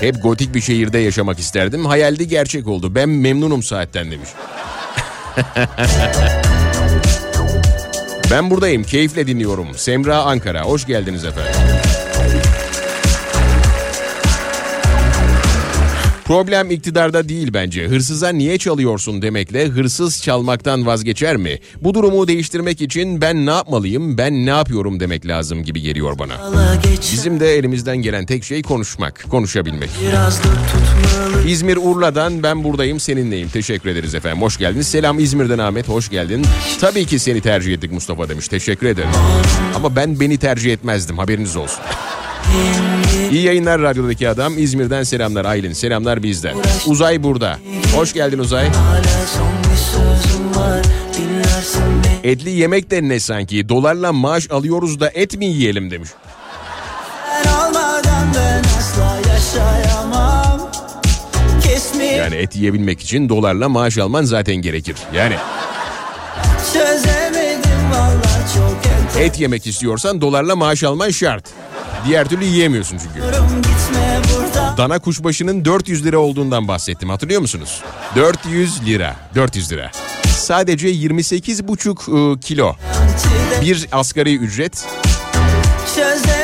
Hep 0.00 0.22
gotik 0.22 0.54
bir 0.54 0.60
şehirde 0.60 0.98
yaşamak 0.98 1.38
isterdim. 1.38 1.86
Hayaldi 1.86 2.28
gerçek 2.28 2.68
oldu. 2.68 2.94
Ben 2.94 3.08
memnunum 3.08 3.62
saatten 3.62 4.10
demiş. 4.10 4.28
ben 8.30 8.50
buradayım. 8.50 8.82
Keyifle 8.82 9.26
dinliyorum. 9.26 9.68
Semra 9.76 10.22
Ankara. 10.22 10.62
Hoş 10.62 10.86
geldiniz 10.86 11.24
efendim. 11.24 11.52
Problem 16.32 16.70
iktidarda 16.70 17.28
değil 17.28 17.50
bence. 17.54 17.88
Hırsıza 17.88 18.28
niye 18.28 18.58
çalıyorsun 18.58 19.22
demekle 19.22 19.66
hırsız 19.66 20.22
çalmaktan 20.22 20.86
vazgeçer 20.86 21.36
mi? 21.36 21.58
Bu 21.80 21.94
durumu 21.94 22.28
değiştirmek 22.28 22.80
için 22.80 23.20
ben 23.20 23.46
ne 23.46 23.50
yapmalıyım, 23.50 24.18
ben 24.18 24.46
ne 24.46 24.50
yapıyorum 24.50 25.00
demek 25.00 25.26
lazım 25.26 25.64
gibi 25.64 25.80
geliyor 25.80 26.18
bana. 26.18 26.34
Bizim 27.12 27.40
de 27.40 27.56
elimizden 27.56 27.96
gelen 27.96 28.26
tek 28.26 28.44
şey 28.44 28.62
konuşmak, 28.62 29.24
konuşabilmek. 29.30 29.90
İzmir 31.46 31.76
Urla'dan 31.76 32.42
ben 32.42 32.64
buradayım 32.64 33.00
seninleyim. 33.00 33.48
Teşekkür 33.48 33.90
ederiz 33.90 34.14
efendim. 34.14 34.42
Hoş 34.42 34.58
geldiniz. 34.58 34.86
Selam 34.86 35.18
İzmir'den 35.18 35.58
Ahmet. 35.58 35.88
Hoş 35.88 36.10
geldin. 36.10 36.46
Tabii 36.80 37.06
ki 37.06 37.18
seni 37.18 37.40
tercih 37.40 37.74
ettik 37.74 37.92
Mustafa 37.92 38.28
demiş. 38.28 38.48
Teşekkür 38.48 38.86
ederim. 38.86 39.10
Ama 39.74 39.96
ben 39.96 40.20
beni 40.20 40.38
tercih 40.38 40.72
etmezdim. 40.72 41.18
Haberiniz 41.18 41.56
olsun. 41.56 41.80
İyi 43.32 43.42
yayınlar 43.42 43.80
radyodaki 43.80 44.28
adam. 44.28 44.58
İzmir'den 44.58 45.02
selamlar 45.02 45.44
Aylin. 45.44 45.72
Selamlar 45.72 46.22
bizden. 46.22 46.56
Uzay 46.86 47.22
burada. 47.22 47.58
Hoş 47.96 48.12
geldin 48.12 48.38
Uzay. 48.38 48.66
Etli 52.24 52.50
yemek 52.50 52.90
de 52.90 53.08
ne 53.08 53.20
sanki? 53.20 53.68
Dolarla 53.68 54.12
maaş 54.12 54.50
alıyoruz 54.50 55.00
da 55.00 55.10
et 55.14 55.36
mi 55.38 55.46
yiyelim 55.46 55.90
demiş. 55.90 56.10
Yani 62.16 62.34
et 62.34 62.56
yiyebilmek 62.56 63.00
için 63.00 63.28
dolarla 63.28 63.68
maaş 63.68 63.98
alman 63.98 64.22
zaten 64.24 64.56
gerekir. 64.56 64.96
Yani 65.14 65.34
enter 66.76 67.21
et 69.22 69.40
yemek 69.40 69.66
istiyorsan 69.66 70.20
dolarla 70.20 70.56
maaş 70.56 70.84
alman 70.84 71.10
şart. 71.10 71.44
Diğer 72.06 72.28
türlü 72.28 72.44
yiyemiyorsun 72.44 72.98
çünkü. 72.98 73.20
Dana 74.76 74.98
kuşbaşının 74.98 75.64
400 75.64 76.04
lira 76.04 76.18
olduğundan 76.18 76.68
bahsettim 76.68 77.08
hatırlıyor 77.08 77.40
musunuz? 77.40 77.82
400 78.16 78.86
lira. 78.86 79.16
400 79.34 79.72
lira. 79.72 79.90
Sadece 80.36 80.88
28,5 80.88 82.36
e, 82.36 82.40
kilo. 82.40 82.74
Bir 83.62 83.88
asgari 83.92 84.36
ücret 84.36 84.86
enteresan 85.96 86.41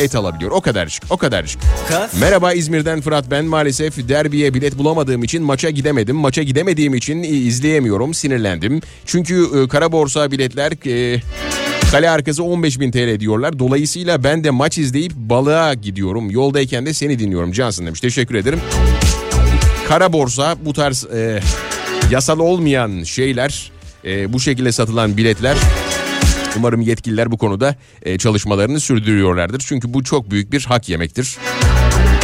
et 0.00 0.14
alabiliyor. 0.14 0.50
O 0.50 0.60
kadarcık, 0.60 1.02
o 1.10 1.16
kadarcık. 1.16 1.62
Kaf- 1.88 2.20
Merhaba 2.20 2.52
İzmir'den 2.52 3.00
Fırat 3.00 3.30
ben. 3.30 3.44
Maalesef 3.44 4.08
derbiye 4.08 4.54
bilet 4.54 4.78
bulamadığım 4.78 5.24
için 5.24 5.42
maça 5.42 5.70
gidemedim. 5.70 6.16
Maça 6.16 6.42
gidemediğim 6.42 6.94
için 6.94 7.22
izleyemiyorum. 7.22 8.14
Sinirlendim. 8.14 8.80
Çünkü 9.06 9.46
e, 9.64 9.68
kara 9.68 9.92
borsa 9.92 10.30
biletler 10.30 10.72
e, 10.86 11.20
kale 11.90 12.10
arkası 12.10 12.44
15 12.44 12.80
bin 12.80 12.90
TL 12.90 13.20
diyorlar. 13.20 13.58
Dolayısıyla 13.58 14.24
ben 14.24 14.44
de 14.44 14.50
maç 14.50 14.78
izleyip 14.78 15.12
balığa 15.14 15.74
gidiyorum. 15.74 16.30
Yoldayken 16.30 16.86
de 16.86 16.94
seni 16.94 17.18
dinliyorum 17.18 17.52
Cansın 17.52 17.86
demiş. 17.86 18.00
Teşekkür 18.00 18.34
ederim. 18.34 18.60
Kara 19.88 20.12
borsa 20.12 20.56
bu 20.64 20.72
tarz 20.72 21.04
e, 21.04 21.40
yasal 22.10 22.38
olmayan 22.38 23.02
şeyler 23.02 23.72
e, 24.04 24.32
bu 24.32 24.40
şekilde 24.40 24.72
satılan 24.72 25.16
biletler 25.16 25.56
Umarım 26.56 26.80
yetkililer 26.80 27.32
bu 27.32 27.38
konuda 27.38 27.74
e, 28.02 28.18
çalışmalarını 28.18 28.80
sürdürüyorlardır. 28.80 29.64
Çünkü 29.66 29.94
bu 29.94 30.04
çok 30.04 30.30
büyük 30.30 30.52
bir 30.52 30.64
hak 30.64 30.88
yemektir. 30.88 31.36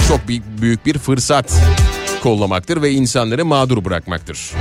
Çok 0.09 0.29
büyük, 0.29 0.87
bir 0.87 0.99
fırsat 0.99 1.53
kollamaktır 2.23 2.83
ve 2.83 2.91
insanları 2.91 3.45
mağdur 3.45 3.85
bırakmaktır. 3.85 4.53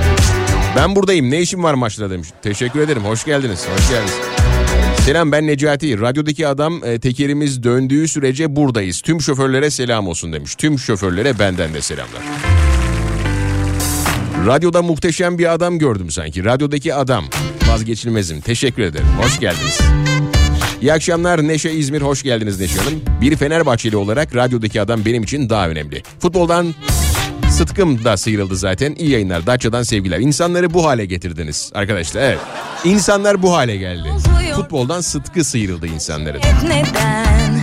Ben 0.76 0.96
buradayım 0.96 1.30
ne 1.30 1.40
işim 1.40 1.62
var 1.62 1.74
maçta 1.74 2.10
demiş. 2.10 2.28
Teşekkür 2.42 2.80
ederim 2.80 3.04
hoş 3.04 3.24
geldiniz. 3.24 3.66
Hoş 3.76 3.88
geldiniz. 3.88 4.14
Selam 5.00 5.32
ben 5.32 5.46
Necati. 5.46 6.00
Radyodaki 6.00 6.48
adam 6.48 6.84
e, 6.84 7.00
tekerimiz 7.00 7.62
döndüğü 7.62 8.08
sürece 8.08 8.56
buradayız. 8.56 9.00
Tüm 9.00 9.20
şoförlere 9.20 9.70
selam 9.70 10.08
olsun 10.08 10.32
demiş. 10.32 10.54
Tüm 10.54 10.78
şoförlere 10.78 11.38
benden 11.38 11.74
de 11.74 11.82
selamlar. 11.82 12.22
Radyoda 14.46 14.82
muhteşem 14.82 15.38
bir 15.38 15.52
adam 15.52 15.78
gördüm 15.78 16.10
sanki. 16.10 16.44
Radyodaki 16.44 16.94
adam. 16.94 17.24
Vazgeçilmezim. 17.76 18.40
Teşekkür 18.40 18.82
ederim. 18.82 19.06
Hoş 19.22 19.40
geldiniz. 19.40 19.80
İyi 20.80 20.92
akşamlar 20.92 21.48
Neşe 21.48 21.70
İzmir. 21.70 22.02
Hoş 22.02 22.22
geldiniz 22.22 22.60
Neşe 22.60 22.78
Hanım. 22.78 23.00
Bir 23.20 23.36
Fenerbahçeli 23.36 23.96
olarak 23.96 24.36
radyodaki 24.36 24.80
adam 24.80 25.04
benim 25.04 25.22
için 25.22 25.50
daha 25.50 25.68
önemli. 25.68 26.02
Futboldan 26.18 26.74
Sıtkım 27.50 28.04
da 28.04 28.16
sıyrıldı 28.16 28.56
zaten. 28.56 28.94
İyi 28.98 29.10
yayınlar. 29.10 29.46
Datça'dan 29.46 29.82
sevgiler. 29.82 30.18
İnsanları 30.18 30.74
bu 30.74 30.86
hale 30.86 31.06
getirdiniz 31.06 31.70
arkadaşlar. 31.74 32.22
Evet. 32.22 32.38
İnsanlar 32.84 33.42
bu 33.42 33.56
hale 33.56 33.76
geldi. 33.76 34.08
Futboldan 34.54 35.00
sıtkı 35.00 35.44
sıyrıldı 35.44 35.86
insanların. 35.86 36.40
Neden? 36.64 37.60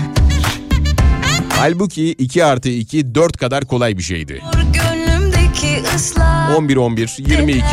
Halbuki 1.49 2.11
2 2.11 2.45
artı 2.45 2.69
2 2.69 3.15
4 3.15 3.37
kadar 3.37 3.65
kolay 3.65 3.97
bir 3.97 4.03
şeydi. 4.03 4.41
Gönlümdeki 4.73 5.83
ıslah 5.95 6.55
11 6.57 6.75
11 6.75 7.15
22 7.19 7.63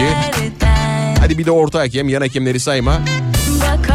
Hadi 1.21 1.39
bir 1.39 1.45
de 1.45 1.51
orta 1.51 1.81
hakem 1.81 2.09
yan 2.09 2.21
hakemleri 2.21 2.61
sayma. 2.61 3.01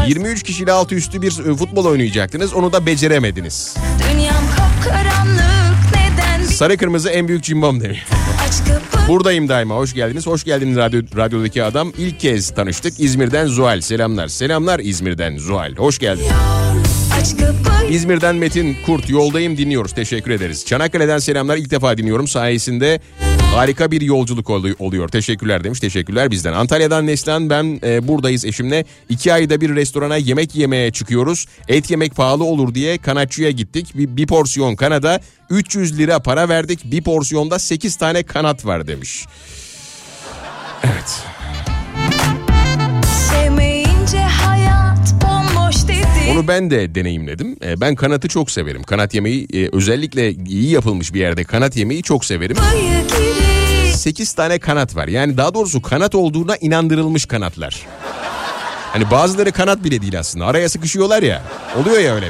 23 0.07 0.43
kişiyle 0.43 0.71
altı 0.71 0.95
üstü 0.95 1.21
bir 1.21 1.51
e, 1.51 1.55
futbol 1.55 1.85
oynayacaktınız. 1.85 2.53
Onu 2.53 2.73
da 2.73 2.85
beceremediniz. 2.85 3.75
Sarı 6.53 6.77
kırmızı 6.77 7.09
en 7.09 7.27
büyük 7.27 7.43
cimbom 7.43 7.81
demiş. 7.81 8.05
Buradayım 9.07 9.49
daima. 9.49 9.75
Hoş 9.75 9.93
geldiniz. 9.93 10.27
Hoş 10.27 10.43
geldiniz 10.43 10.77
radyo, 10.77 11.01
radyodaki 11.17 11.63
adam. 11.63 11.93
İlk 11.97 12.19
kez 12.19 12.55
tanıştık. 12.55 12.99
İzmir'den 12.99 13.47
Zuhal. 13.47 13.81
Selamlar. 13.81 14.27
Selamlar 14.27 14.79
İzmir'den 14.79 15.37
Zuhal. 15.37 15.75
Hoş 15.75 15.99
geldin. 15.99 16.25
İzmir'den 17.89 18.35
Metin 18.35 18.77
Kurt. 18.85 19.09
Yoldayım 19.09 19.57
dinliyoruz. 19.57 19.93
Teşekkür 19.93 20.31
ederiz. 20.31 20.65
Çanakkale'den 20.65 21.17
selamlar. 21.17 21.57
İlk 21.57 21.71
defa 21.71 21.97
dinliyorum. 21.97 22.27
Sayesinde 22.27 22.99
harika 23.55 23.91
bir 23.91 24.01
yolculuk 24.01 24.49
olu- 24.49 24.75
oluyor. 24.79 25.07
Teşekkürler 25.09 25.63
demiş. 25.63 25.79
Teşekkürler 25.79 26.31
bizden. 26.31 26.53
Antalya'dan 26.53 27.07
Neslihan 27.07 27.49
ben 27.49 27.79
e, 27.83 28.07
buradayız 28.07 28.45
eşimle. 28.45 28.85
İki 29.09 29.33
ayda 29.33 29.61
bir 29.61 29.75
restorana 29.75 30.17
yemek 30.17 30.55
yemeye 30.55 30.91
çıkıyoruz. 30.91 31.45
Et 31.67 31.91
yemek 31.91 32.15
pahalı 32.15 32.43
olur 32.43 32.75
diye 32.75 32.97
kanatçıya 32.97 33.51
gittik. 33.51 33.91
Bir, 33.97 34.17
bir 34.17 34.27
porsiyon 34.27 34.75
kanada 34.75 35.19
300 35.49 35.97
lira 35.97 36.19
para 36.19 36.49
verdik. 36.49 36.91
Bir 36.91 37.03
porsiyonda 37.03 37.59
8 37.59 37.95
tane 37.95 38.23
kanat 38.23 38.65
var 38.65 38.87
demiş. 38.87 39.25
Evet. 40.83 41.23
Onu 46.31 46.47
ben 46.47 46.69
de 46.71 46.95
deneyimledim. 46.95 47.57
E, 47.65 47.81
Ben 47.81 47.95
kanatı 47.95 48.27
çok 48.27 48.51
severim. 48.51 48.83
Kanat 48.83 49.13
yemeği 49.13 49.47
e, 49.53 49.69
özellikle 49.71 50.31
iyi 50.31 50.69
yapılmış 50.71 51.13
bir 51.13 51.19
yerde 51.19 51.43
kanat 51.43 51.75
yemeği 51.75 52.03
çok 52.03 52.25
severim. 52.25 52.57
Bayı 52.73 53.07
giri 53.07 53.93
8 53.93 54.33
tane 54.33 54.59
kanat 54.59 54.95
var. 54.95 55.07
Yani 55.07 55.37
daha 55.37 55.53
doğrusu 55.53 55.81
kanat 55.81 56.15
olduğuna 56.15 56.55
inandırılmış 56.57 57.25
kanatlar. 57.25 57.85
Hani 58.91 59.11
bazıları 59.11 59.51
kanat 59.51 59.83
bile 59.83 60.01
değil 60.01 60.19
aslında. 60.19 60.45
Araya 60.45 60.69
sıkışıyorlar 60.69 61.23
ya. 61.23 61.41
Oluyor 61.81 61.99
ya 61.99 62.15
öyle. 62.15 62.29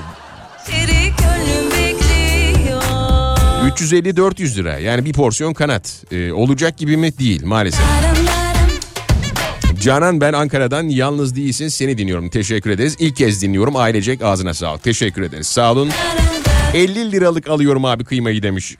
seri 0.65 0.86
gönlüm 1.03 1.71
bekliyor 1.71 2.81
350-400 3.69 4.55
lira. 4.58 4.77
Yani 4.79 5.05
bir 5.05 5.13
porsiyon 5.13 5.53
kanat. 5.53 6.03
E, 6.12 6.31
olacak 6.31 6.77
gibi 6.77 6.97
mi? 6.97 7.17
Değil 7.19 7.43
maalesef. 7.45 7.81
Canan 9.85 10.21
ben 10.21 10.33
Ankara'dan 10.33 10.83
yalnız 10.83 11.35
değilsin 11.35 11.67
seni 11.67 11.97
dinliyorum. 11.97 12.29
Teşekkür 12.29 12.69
ederiz. 12.69 12.95
İlk 12.99 13.15
kez 13.15 13.41
dinliyorum. 13.41 13.75
Ailecek 13.75 14.21
ağzına 14.21 14.53
sağlık. 14.53 14.83
Teşekkür 14.83 15.21
ederiz. 15.21 15.47
Sağ 15.47 15.71
olun. 15.71 15.89
50 16.73 17.11
liralık 17.11 17.49
alıyorum 17.49 17.85
abi 17.85 18.05
kıymayı 18.05 18.43
demiş. 18.43 18.77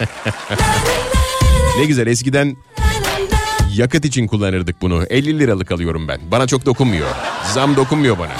ne 1.78 1.84
güzel 1.84 2.06
eskiden 2.06 2.56
yakıt 3.74 4.04
için 4.04 4.26
kullanırdık 4.26 4.82
bunu. 4.82 5.04
50 5.10 5.38
liralık 5.38 5.72
alıyorum 5.72 6.08
ben. 6.08 6.18
Bana 6.30 6.46
çok 6.46 6.66
dokunmuyor. 6.66 7.08
Zam 7.54 7.76
dokunmuyor 7.76 8.18
bana. 8.18 8.32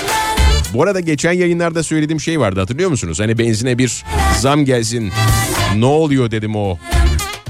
Bu 0.75 0.83
arada 0.83 1.01
geçen 1.01 1.33
yayınlarda 1.33 1.83
söylediğim 1.83 2.21
şey 2.21 2.41
vardı 2.41 2.61
hatırlıyor 2.61 2.91
musunuz? 2.91 3.21
Hani 3.21 3.39
benzine 3.39 3.79
bir 3.79 4.05
zam 4.39 4.65
gelsin. 4.65 5.13
Ne 5.77 5.87
oluyor 5.87 6.31
dedim 6.31 6.57
o 6.57 6.79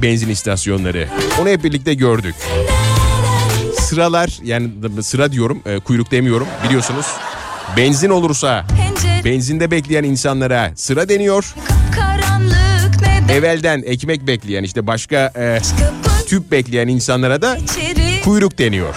benzin 0.02 0.28
istasyonları. 0.28 1.08
Onu 1.40 1.48
hep 1.48 1.64
birlikte 1.64 1.94
gördük. 1.94 2.34
Sıralar 3.94 4.38
yani 4.44 4.70
sıra 5.02 5.32
diyorum 5.32 5.62
e, 5.66 5.78
kuyruk 5.78 6.10
demiyorum 6.10 6.46
biliyorsunuz. 6.66 7.06
Benzin 7.76 8.10
olursa 8.10 8.64
benzinde 9.24 9.70
bekleyen 9.70 10.04
insanlara 10.04 10.72
sıra 10.76 11.08
deniyor. 11.08 11.54
Evvelden 13.32 13.82
ekmek 13.86 14.26
bekleyen 14.26 14.62
işte 14.62 14.86
başka 14.86 15.32
e, 15.36 15.58
tüp 16.26 16.50
bekleyen 16.50 16.88
insanlara 16.88 17.42
da 17.42 17.58
kuyruk 18.24 18.58
deniyor. 18.58 18.94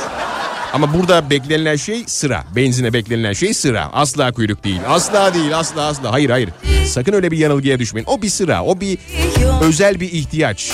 Ama 0.73 0.93
burada 0.93 1.29
beklenilen 1.29 1.75
şey 1.75 2.03
sıra. 2.07 2.43
Benzine 2.55 2.93
beklenilen 2.93 3.33
şey 3.33 3.53
sıra. 3.53 3.89
Asla 3.93 4.31
kuyruk 4.31 4.63
değil. 4.63 4.81
Asla 4.87 5.33
değil. 5.33 5.57
Asla 5.57 5.81
asla. 5.81 6.11
Hayır 6.11 6.29
hayır. 6.29 6.49
Sakın 6.87 7.13
öyle 7.13 7.31
bir 7.31 7.37
yanılgıya 7.37 7.79
düşmeyin. 7.79 8.07
O 8.09 8.21
bir 8.21 8.29
sıra. 8.29 8.63
O 8.63 8.79
bir 8.81 8.97
özel 9.61 9.99
bir 9.99 10.11
ihtiyaç. 10.11 10.71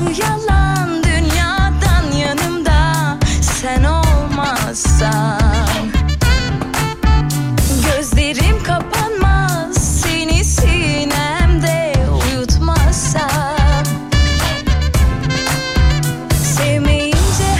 şu 0.00 0.22
yalan 0.22 0.60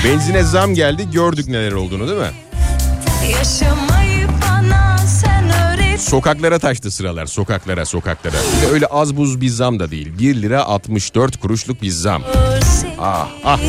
Benzine 0.05 0.43
zam 0.43 0.75
geldi 0.75 1.11
gördük 1.11 1.49
neler 1.49 1.73
olduğunu 1.73 2.09
değil 2.09 2.19
mi? 2.19 2.31
Yaşamak 3.39 4.00
Sokaklara 6.01 6.59
taştı 6.59 6.91
sıralar 6.91 7.27
sokaklara 7.27 7.87
sokaklara. 7.87 8.33
De 8.35 8.67
öyle 8.73 8.87
az 8.87 9.17
buz 9.17 9.41
bir 9.41 9.49
zam 9.49 9.79
da 9.81 9.91
değil. 9.91 10.19
1 10.19 10.43
lira 10.43 10.65
64 10.65 11.37
kuruşluk 11.37 11.83
bir 11.83 11.91
zam. 11.91 12.23
Ah, 12.99 13.29
ah, 13.45 13.61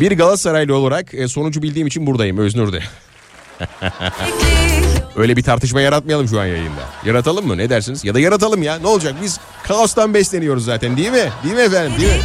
Bir 0.00 0.12
Galatasaraylı 0.12 0.76
olarak 0.76 1.14
e, 1.14 1.28
sonucu 1.28 1.62
bildiğim 1.62 1.86
için 1.86 2.06
buradayım 2.06 2.38
Öznur'da. 2.38 2.78
Öyle 5.16 5.36
bir 5.36 5.42
tartışma 5.42 5.80
yaratmayalım 5.80 6.28
şu 6.28 6.40
an 6.40 6.44
yayında. 6.46 6.80
Yaratalım 7.04 7.46
mı 7.46 7.58
ne 7.58 7.70
dersiniz? 7.70 8.04
Ya 8.04 8.14
da 8.14 8.20
yaratalım 8.20 8.62
ya 8.62 8.78
ne 8.78 8.86
olacak 8.86 9.14
biz 9.22 9.40
kaostan 9.62 10.14
besleniyoruz 10.14 10.64
zaten 10.64 10.96
değil 10.96 11.10
mi? 11.10 11.28
Değil 11.44 11.54
mi 11.54 11.60
efendim 11.60 11.92
değil 12.00 12.12
mi? 12.12 12.20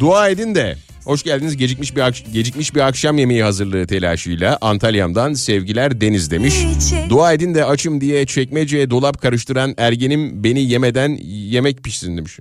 Dua 0.00 0.28
edin 0.28 0.54
de 0.54 0.76
hoş 1.04 1.22
geldiniz 1.22 1.56
gecikmiş 1.56 1.96
bir 1.96 2.00
ak- 2.00 2.32
gecikmiş 2.32 2.74
bir 2.74 2.80
akşam 2.80 3.18
yemeği 3.18 3.42
hazırlığı 3.42 3.86
telaşıyla 3.86 4.58
Antalya'mdan 4.60 5.32
sevgiler 5.34 6.00
Deniz 6.00 6.30
demiş. 6.30 6.54
Dua 7.08 7.32
edin 7.32 7.54
de 7.54 7.64
açım 7.64 8.00
diye 8.00 8.26
çekmeceye 8.26 8.90
dolap 8.90 9.22
karıştıran 9.22 9.74
ergenim 9.78 10.44
beni 10.44 10.60
yemeden 10.62 11.18
yemek 11.24 11.82
pişsin 11.84 12.16
demiş. 12.16 12.38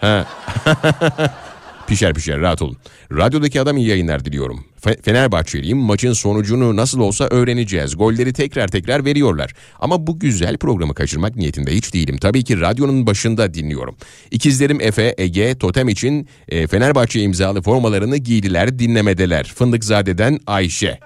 Ha. 0.00 0.26
pişer 1.90 2.14
pişer 2.14 2.40
rahat 2.40 2.62
olun. 2.62 2.76
Radyodaki 3.12 3.60
adam 3.60 3.76
iyi 3.76 3.88
yayınlar 3.88 4.24
diliyorum. 4.24 4.64
Fe- 4.84 5.02
Fenerbahçeliyim 5.02 5.78
maçın 5.78 6.12
sonucunu 6.12 6.76
nasıl 6.76 7.00
olsa 7.00 7.24
öğreneceğiz. 7.24 7.96
Golleri 7.96 8.32
tekrar 8.32 8.68
tekrar 8.68 9.04
veriyorlar. 9.04 9.52
Ama 9.80 10.06
bu 10.06 10.18
güzel 10.18 10.56
programı 10.58 10.94
kaçırmak 10.94 11.36
niyetinde 11.36 11.74
hiç 11.74 11.94
değilim. 11.94 12.18
Tabii 12.18 12.44
ki 12.44 12.60
radyonun 12.60 13.06
başında 13.06 13.54
dinliyorum. 13.54 13.96
İkizlerim 14.30 14.80
Efe, 14.80 15.14
Ege, 15.18 15.54
Totem 15.58 15.88
için 15.88 16.28
e, 16.48 16.66
Fenerbahçe 16.66 17.20
imzalı 17.20 17.62
formalarını 17.62 18.16
giydiler 18.16 18.78
dinlemedeler. 18.78 19.52
Fındıkzade'den 19.56 20.40
Ayşe. 20.46 20.98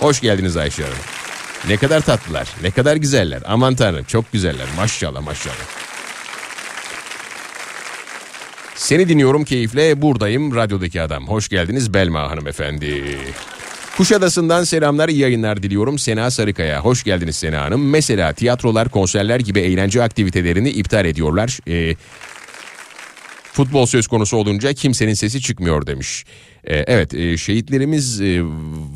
Hoş 0.00 0.20
geldiniz 0.20 0.56
Ayşe 0.56 0.82
Hanım. 0.82 0.96
Ne 1.68 1.76
kadar 1.76 2.00
tatlılar, 2.00 2.48
ne 2.62 2.70
kadar 2.70 2.96
güzeller. 2.96 3.42
Aman 3.46 3.74
tanrım 3.74 4.04
çok 4.04 4.32
güzeller 4.32 4.66
maşallah 4.76 5.22
maşallah. 5.22 5.91
Seni 8.82 9.08
dinliyorum 9.08 9.44
keyifle 9.44 10.02
buradayım 10.02 10.56
radyodaki 10.56 11.02
adam. 11.02 11.28
Hoş 11.28 11.48
geldiniz 11.48 11.94
Belma 11.94 12.30
hanımefendi. 12.30 13.18
Kuşadası'ndan 13.96 14.64
selamlar 14.64 15.08
iyi 15.08 15.18
yayınlar 15.18 15.62
diliyorum 15.62 15.98
Sena 15.98 16.30
Sarıkaya. 16.30 16.80
Hoş 16.80 17.04
geldiniz 17.04 17.36
Sena 17.36 17.60
Hanım. 17.60 17.90
Mesela 17.90 18.32
tiyatrolar, 18.32 18.88
konserler 18.88 19.40
gibi 19.40 19.60
eğlence 19.60 20.02
aktivitelerini 20.02 20.70
iptal 20.70 21.04
ediyorlar. 21.04 21.58
Ee, 21.68 21.96
futbol 23.52 23.86
söz 23.86 24.06
konusu 24.06 24.36
olunca 24.36 24.72
kimsenin 24.72 25.14
sesi 25.14 25.40
çıkmıyor 25.40 25.86
demiş. 25.86 26.24
Ee, 26.64 26.76
evet 26.76 27.14
e, 27.14 27.36
şehitlerimiz 27.36 28.20
e, 28.20 28.40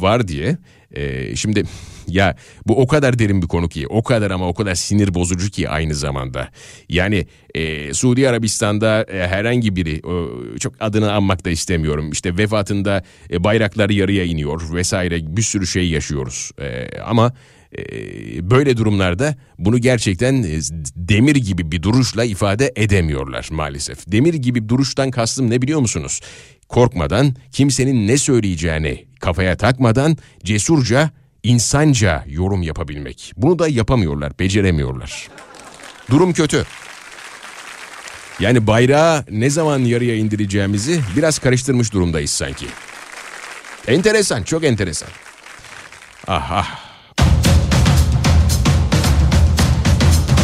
var 0.01 0.29
diye. 0.29 0.57
e, 0.93 1.37
şimdi 1.37 1.63
ya 2.09 2.37
bu 2.67 2.81
o 2.81 2.87
kadar 2.87 3.19
derin 3.19 3.43
bir 3.43 3.49
konu 3.49 3.69
ki 3.69 3.87
o 3.89 4.03
kadar 4.03 4.31
ama 4.31 4.49
o 4.49 4.55
kadar 4.55 4.75
sinir 4.75 5.15
bozucu 5.15 5.51
ki 5.51 5.69
aynı 5.69 5.95
zamanda. 5.95 6.49
Yani 6.89 7.27
e, 7.55 7.95
Suudi 7.95 8.29
Arabistan'da 8.29 9.03
e, 9.03 9.29
herhangi 9.29 9.77
biri 9.77 9.95
e, 9.97 10.59
çok 10.59 10.75
adını 10.81 11.13
anmak 11.13 11.45
da 11.45 11.51
istemiyorum. 11.51 12.11
İşte 12.13 12.39
vefatında 12.39 13.03
e, 13.31 13.45
bayraklar 13.45 13.91
yarıya 13.91 14.25
iniyor 14.25 14.75
vesaire 14.75 15.37
bir 15.37 15.43
sürü 15.43 15.67
şey 15.67 15.89
yaşıyoruz. 15.89 16.51
E, 16.61 17.01
ama 17.01 17.33
e, 17.79 18.51
böyle 18.51 18.77
durumlarda 18.77 19.35
bunu 19.59 19.79
gerçekten 19.79 20.43
e, 20.43 20.61
demir 20.97 21.37
gibi 21.37 21.73
bir 21.73 21.83
duruşla 21.83 22.25
ifade 22.25 22.73
edemiyorlar 22.77 23.49
maalesef. 23.51 24.13
Demir 24.13 24.35
gibi 24.35 24.69
duruştan 24.69 25.11
kastım 25.11 25.51
ne 25.51 25.63
biliyor 25.63 25.81
musunuz? 25.81 26.21
Korkmadan, 26.69 27.35
kimsenin 27.53 28.09
ne 28.09 28.19
söyleyeceğini 28.19 29.05
kafaya 29.21 29.57
takmadan 29.57 30.17
cesurca, 30.45 31.11
insanca 31.47 32.25
yorum 32.27 32.63
yapabilmek. 32.63 33.33
Bunu 33.37 33.59
da 33.59 33.69
yapamıyorlar, 33.69 34.39
beceremiyorlar. 34.39 35.29
Durum 36.11 36.33
kötü. 36.33 36.65
Yani 38.41 38.67
bayrağı 38.67 39.25
ne 39.31 39.51
zaman 39.51 39.79
yarıya 39.79 40.17
indireceğimizi 40.17 41.01
biraz 41.17 41.39
karıştırmış 41.39 41.93
durumdayız 41.93 42.31
sanki. 42.31 42.67
Enteresan, 43.89 44.43
çok 44.43 44.65
enteresan. 44.65 45.09
Ah 46.27 46.51
ah. 46.53 46.87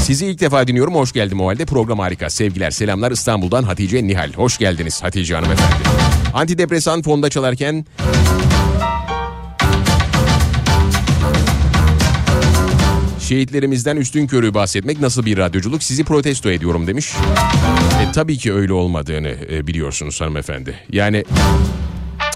Sizi 0.03 0.27
ilk 0.27 0.41
defa 0.41 0.67
dinliyorum. 0.67 0.95
Hoş 0.95 1.12
geldim 1.12 1.41
o 1.41 1.49
halde. 1.49 1.65
Program 1.65 1.99
harika. 1.99 2.31
Sevgiler, 2.31 2.71
selamlar 2.71 3.11
İstanbul'dan 3.11 3.62
Hatice 3.62 4.07
Nihal. 4.07 4.33
Hoş 4.33 4.59
geldiniz 4.59 5.03
Hatice 5.03 5.35
hanımefendi. 5.35 5.88
Antidepresan 6.35 7.03
fonda 7.03 7.31
çalarken... 7.31 7.87
Şehitlerimizden 13.33 13.97
üstün 13.97 14.27
körü 14.27 14.55
bahsetmek 14.55 15.01
nasıl 15.01 15.27
bir 15.27 15.38
radyoculuk 15.38 15.83
sizi 15.83 16.05
protesto 16.05 16.51
ediyorum 16.51 16.87
demiş. 16.87 17.12
E, 18.09 18.12
tabii 18.12 18.38
ki 18.38 18.53
öyle 18.53 18.73
olmadığını 18.73 19.35
e, 19.51 19.66
biliyorsunuz 19.66 20.21
hanımefendi. 20.21 20.75
Yani 20.90 21.25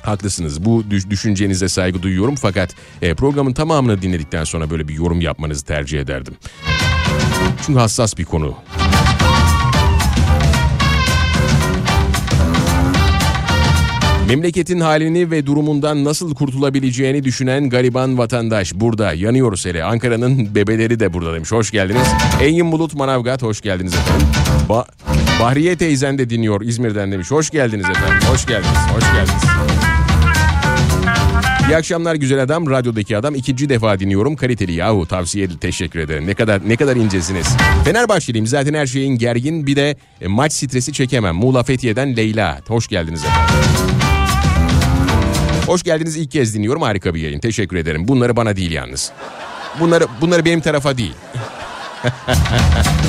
Haklısınız. 0.02 0.64
Bu 0.64 0.84
düş- 0.90 1.10
düşüncenize 1.10 1.68
saygı 1.68 2.02
duyuyorum 2.02 2.34
fakat 2.34 2.74
e, 3.02 3.14
programın 3.14 3.52
tamamını 3.52 4.02
dinledikten 4.02 4.44
sonra 4.44 4.70
böyle 4.70 4.88
bir 4.88 4.94
yorum 4.94 5.20
yapmanızı 5.20 5.64
tercih 5.64 6.00
ederdim. 6.00 6.34
Çünkü 7.66 7.78
hassas 7.80 8.18
bir 8.18 8.24
konu. 8.24 8.54
Memleketin 14.28 14.80
halini 14.80 15.30
ve 15.30 15.46
durumundan 15.46 16.04
nasıl 16.04 16.34
kurtulabileceğini 16.34 17.24
düşünen 17.24 17.70
gariban 17.70 18.18
vatandaş 18.18 18.74
burada 18.74 19.12
yanıyoruz 19.12 19.66
hele. 19.66 19.84
Ankara'nın 19.84 20.54
bebeleri 20.54 21.00
de 21.00 21.12
burada 21.12 21.34
demiş. 21.34 21.52
Hoş 21.52 21.70
geldiniz. 21.70 22.08
Engin 22.42 22.72
Bulut 22.72 22.94
Manavgat 22.94 23.42
hoş 23.42 23.60
geldiniz 23.60 23.94
efendim. 23.94 24.26
Ba- 24.68 24.86
Bahriye 25.40 25.76
teyzen 25.76 26.18
de 26.18 26.30
dinliyor 26.30 26.60
İzmir'den 26.60 27.12
demiş. 27.12 27.30
Hoş 27.30 27.50
geldiniz 27.50 27.90
efendim. 27.90 28.28
Hoş 28.32 28.46
geldiniz. 28.46 28.78
Hoş 28.94 29.04
geldiniz. 29.04 29.42
İyi 31.70 31.76
akşamlar 31.76 32.14
güzel 32.14 32.42
adam. 32.42 32.70
Radyodaki 32.70 33.16
adam 33.16 33.34
ikinci 33.34 33.68
defa 33.68 33.98
dinliyorum. 34.00 34.36
Kaliteli 34.36 34.72
yahu 34.72 35.06
tavsiye 35.06 35.44
edin. 35.44 35.56
Teşekkür 35.56 36.00
ederim. 36.00 36.26
Ne 36.26 36.34
kadar 36.34 36.60
ne 36.68 36.76
kadar 36.76 36.96
incesiniz. 36.96 37.46
Fenerbahçeliyim. 37.84 38.46
Zaten 38.46 38.74
her 38.74 38.86
şeyin 38.86 39.18
gergin. 39.18 39.66
Bir 39.66 39.76
de 39.76 39.96
e, 40.20 40.26
maç 40.26 40.52
stresi 40.52 40.92
çekemem. 40.92 41.34
Muğla 41.34 41.62
Fethiye'den 41.62 42.16
Leyla. 42.16 42.58
Hoş 42.68 42.88
geldiniz 42.88 43.24
efendim. 43.24 43.95
Hoş 45.66 45.82
geldiniz 45.82 46.16
ilk 46.16 46.30
kez 46.30 46.54
dinliyorum. 46.54 46.82
Harika 46.82 47.14
bir 47.14 47.20
yayın. 47.20 47.40
Teşekkür 47.40 47.76
ederim. 47.76 48.08
Bunları 48.08 48.36
bana 48.36 48.56
değil 48.56 48.72
yalnız. 48.72 49.12
Bunları 49.80 50.06
bunları 50.20 50.44
benim 50.44 50.60
tarafa 50.60 50.98
değil. 50.98 51.14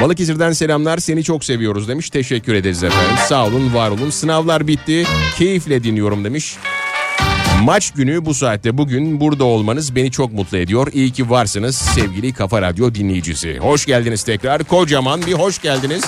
Balıkesir'den 0.00 0.52
selamlar 0.52 0.98
seni 0.98 1.24
çok 1.24 1.44
seviyoruz 1.44 1.88
demiş. 1.88 2.10
Teşekkür 2.10 2.54
ederiz 2.54 2.84
efendim. 2.84 3.16
Sağ 3.28 3.46
olun 3.46 3.74
var 3.74 3.90
olun. 3.90 4.10
Sınavlar 4.10 4.66
bitti. 4.66 5.04
Keyifle 5.36 5.84
dinliyorum 5.84 6.24
demiş. 6.24 6.56
Maç 7.64 7.90
günü 7.90 8.24
bu 8.24 8.34
saatte 8.34 8.78
bugün 8.78 9.20
burada 9.20 9.44
olmanız 9.44 9.96
beni 9.96 10.10
çok 10.10 10.32
mutlu 10.32 10.58
ediyor. 10.58 10.88
İyi 10.92 11.12
ki 11.12 11.30
varsınız 11.30 11.76
sevgili 11.76 12.32
Kafa 12.32 12.62
Radyo 12.62 12.94
dinleyicisi. 12.94 13.58
Hoş 13.58 13.86
geldiniz 13.86 14.22
tekrar. 14.22 14.64
Kocaman 14.64 15.26
bir 15.26 15.32
hoş 15.32 15.62
geldiniz. 15.62 16.04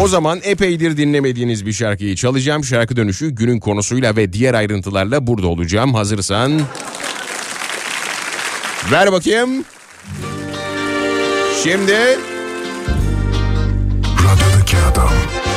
O 0.00 0.08
zaman 0.08 0.40
epeydir 0.42 0.96
dinlemediğiniz 0.96 1.66
bir 1.66 1.72
şarkıyı 1.72 2.16
çalacağım. 2.16 2.64
Şarkı 2.64 2.96
dönüşü 2.96 3.30
günün 3.30 3.60
konusuyla 3.60 4.16
ve 4.16 4.32
diğer 4.32 4.54
ayrıntılarla 4.54 5.26
burada 5.26 5.46
olacağım. 5.46 5.94
Hazırsan... 5.94 6.60
Ver 8.92 9.12
bakayım. 9.12 9.64
Şimdi... 11.64 12.18
Radyodaki 14.66 14.76
adam. 14.76 15.55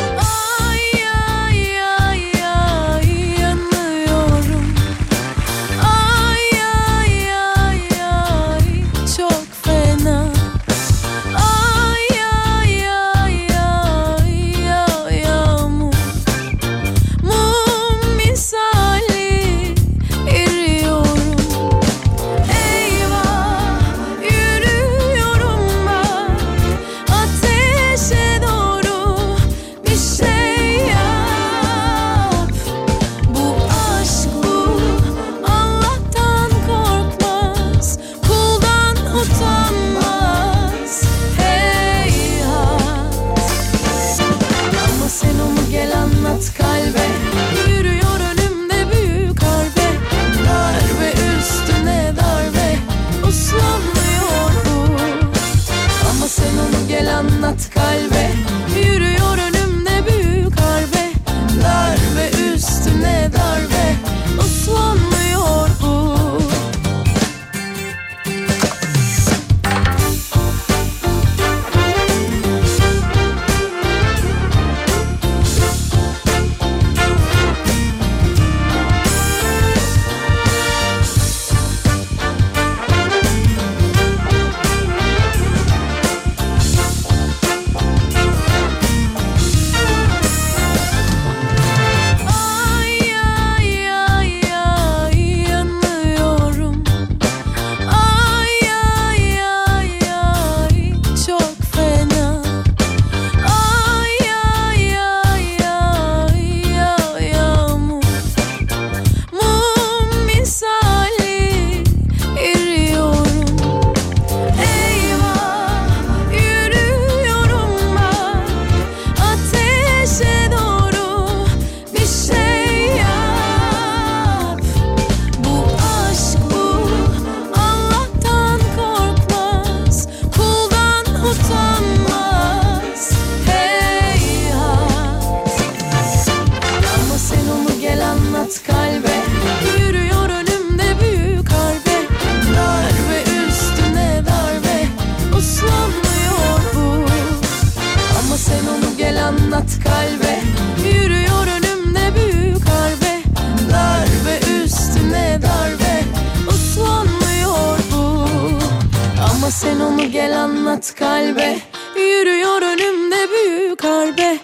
anlat 160.69 160.95
kalbe. 160.95 161.57
Yürüyor 161.95 162.61
önümde 162.61 163.27
büyük 163.31 163.83
harbe. 163.83 164.37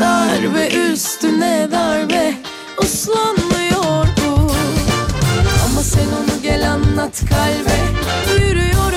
Darbe 0.00 0.68
üstüne 0.68 1.68
darbe. 1.72 2.34
Uslanmıyor 2.78 4.06
bu. 4.06 4.52
Ama 5.64 5.82
sen 5.82 6.06
onu 6.06 6.42
gel 6.42 6.70
anlat 6.70 7.20
kalbe. 7.28 7.78
Yürüyor 8.44 8.92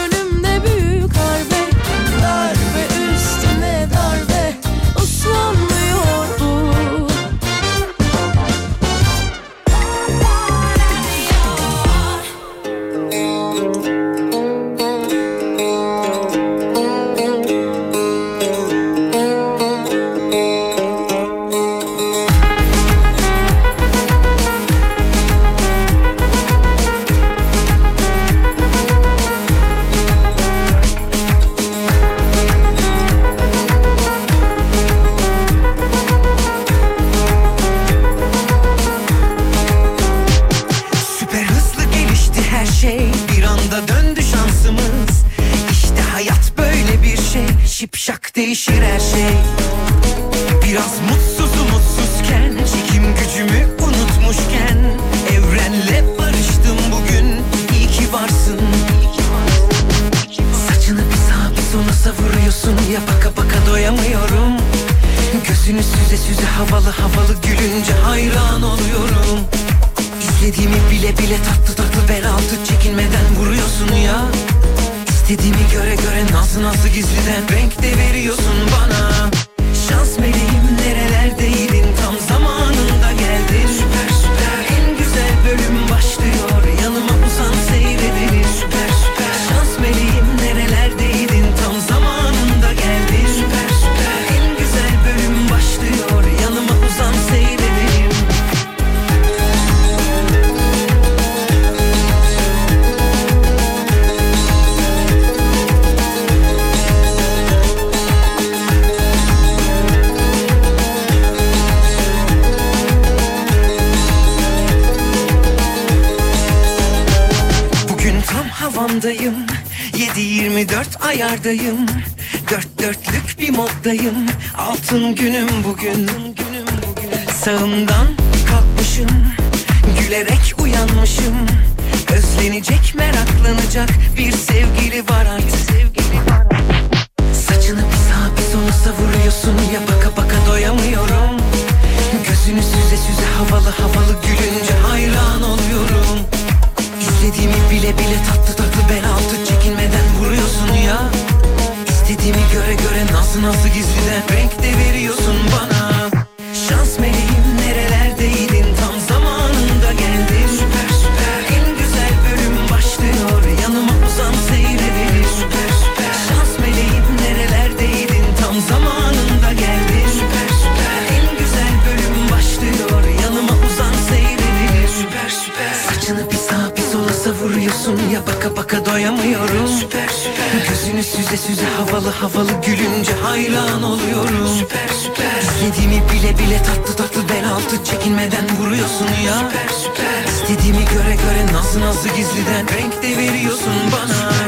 baka 178.65 178.85
doyamıyorum. 178.85 179.67
Süper 179.67 180.07
süper. 180.07 180.69
Gözünü 180.69 181.03
süze 181.03 181.37
süze 181.37 181.65
havalı 181.77 182.09
havalı 182.09 182.51
gülünce 182.65 183.11
hayran 183.23 183.83
oluyorum. 183.83 184.47
Süper 184.59 184.87
süper. 185.03 185.41
İstediğimi 185.41 186.03
bile 186.13 186.39
bile 186.39 186.63
tatlı 186.63 186.95
tatlı 186.95 187.29
bel 187.29 187.49
altı 187.51 187.83
çekinmeden 187.83 188.45
vuruyorsun 188.59 189.07
ya. 189.25 189.33
Süper 189.33 189.69
süper. 189.83 190.23
İstediğimi 190.27 190.85
göre 190.85 191.15
göre 191.15 191.53
nazlı 191.53 191.81
nazlı 191.81 192.09
gizliden 192.09 192.65
renk 192.77 193.03
de 193.03 193.17
veriyorsun 193.17 193.73
bana. 193.91 194.44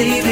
save 0.00 0.29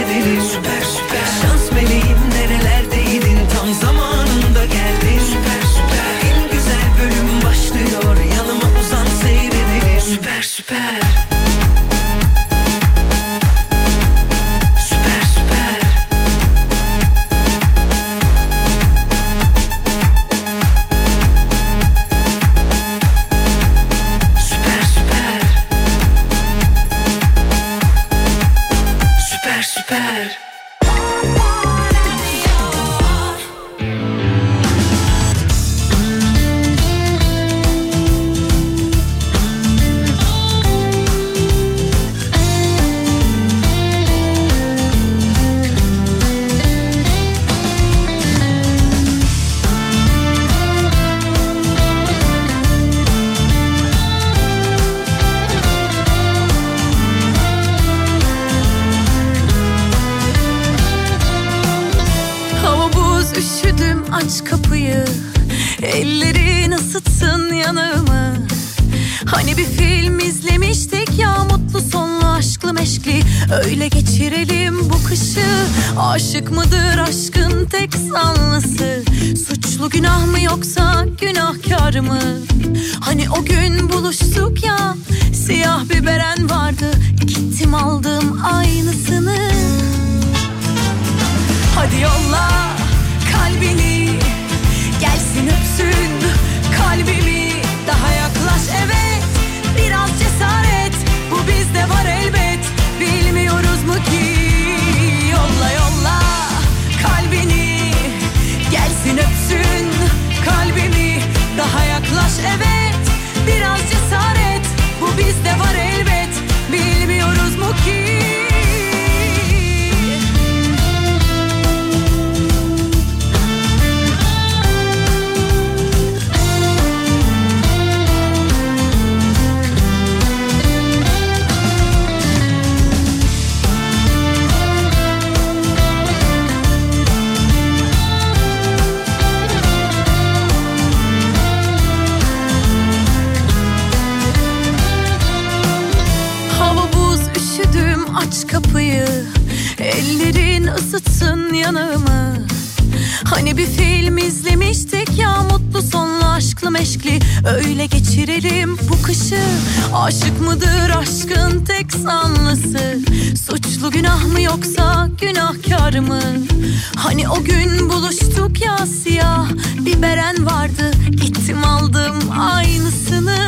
Buluştuk 167.98 168.60
ya 168.60 168.86
siyah. 168.86 169.48
Bir 169.80 170.02
beren 170.02 170.46
vardı 170.46 170.90
Gittim 171.10 171.64
aldım 171.64 172.14
aynısını. 172.40 173.38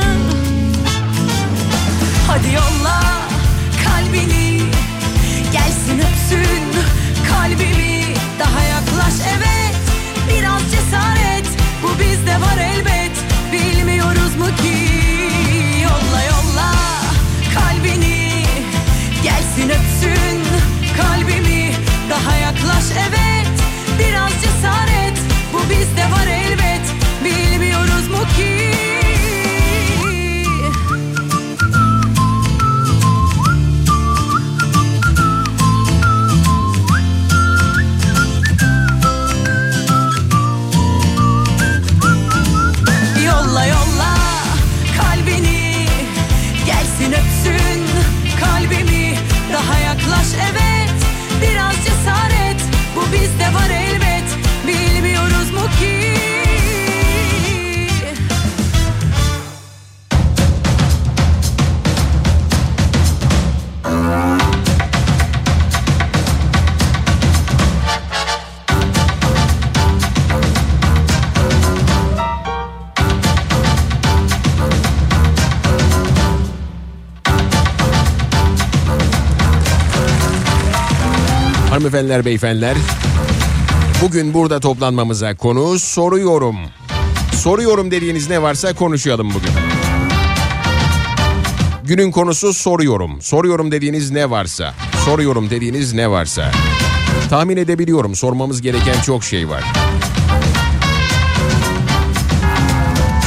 Hadi 2.26 2.54
yolla 2.54 3.02
kalbini 3.84 4.60
Gelsin 5.52 5.98
öpsün 5.98 6.82
kalbimi. 7.28 7.89
keep 28.40 28.69
hanımefendiler 81.80 82.24
beyefendiler. 82.24 82.76
Bugün 84.02 84.34
burada 84.34 84.60
toplanmamıza 84.60 85.36
konu 85.36 85.78
soruyorum. 85.78 86.56
Soruyorum 87.32 87.90
dediğiniz 87.90 88.30
ne 88.30 88.42
varsa 88.42 88.74
konuşalım 88.74 89.28
bugün. 89.34 89.50
Günün 91.84 92.10
konusu 92.10 92.54
soruyorum. 92.54 93.22
Soruyorum 93.22 93.72
dediğiniz 93.72 94.10
ne 94.10 94.30
varsa. 94.30 94.74
Soruyorum 95.04 95.50
dediğiniz 95.50 95.92
ne 95.92 96.10
varsa. 96.10 96.52
Tahmin 97.30 97.56
edebiliyorum 97.56 98.14
sormamız 98.14 98.62
gereken 98.62 99.00
çok 99.06 99.24
şey 99.24 99.48
var. 99.48 99.64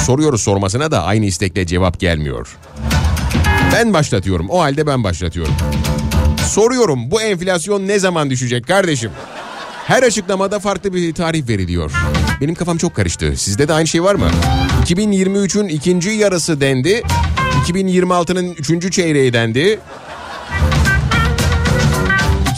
Soruyoruz 0.05 0.41
sormasına 0.41 0.91
da 0.91 1.03
aynı 1.03 1.25
istekle 1.25 1.65
cevap 1.65 1.99
gelmiyor. 1.99 2.57
Ben 3.73 3.93
başlatıyorum. 3.93 4.49
O 4.49 4.61
halde 4.61 4.87
ben 4.87 5.03
başlatıyorum. 5.03 5.53
Soruyorum 6.53 7.11
bu 7.11 7.21
enflasyon 7.21 7.87
ne 7.87 7.99
zaman 7.99 8.29
düşecek 8.29 8.67
kardeşim? 8.67 9.11
Her 9.87 10.03
açıklamada 10.03 10.59
farklı 10.59 10.93
bir 10.93 11.13
tarih 11.13 11.49
veriliyor. 11.49 11.91
Benim 12.41 12.55
kafam 12.55 12.77
çok 12.77 12.95
karıştı. 12.95 13.33
Sizde 13.37 13.67
de 13.67 13.73
aynı 13.73 13.87
şey 13.87 14.03
var 14.03 14.15
mı? 14.15 14.29
2023'ün 14.85 15.67
ikinci 15.67 16.09
yarısı 16.09 16.61
dendi. 16.61 17.03
2026'nın 17.67 18.53
üçüncü 18.53 18.91
çeyreği 18.91 19.33
dendi. 19.33 19.79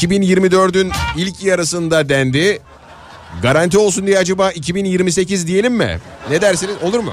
2024'ün 0.02 0.92
ilk 1.18 1.44
yarısında 1.44 2.10
dendi. 2.10 2.60
Garanti 3.42 3.78
olsun 3.78 4.08
diye 4.08 4.18
acaba 4.20 4.52
2028 4.52 5.48
diyelim 5.48 5.74
mi? 5.74 6.00
Ne 6.30 6.42
dersiniz? 6.42 6.76
Olur 6.84 7.00
mu? 7.00 7.12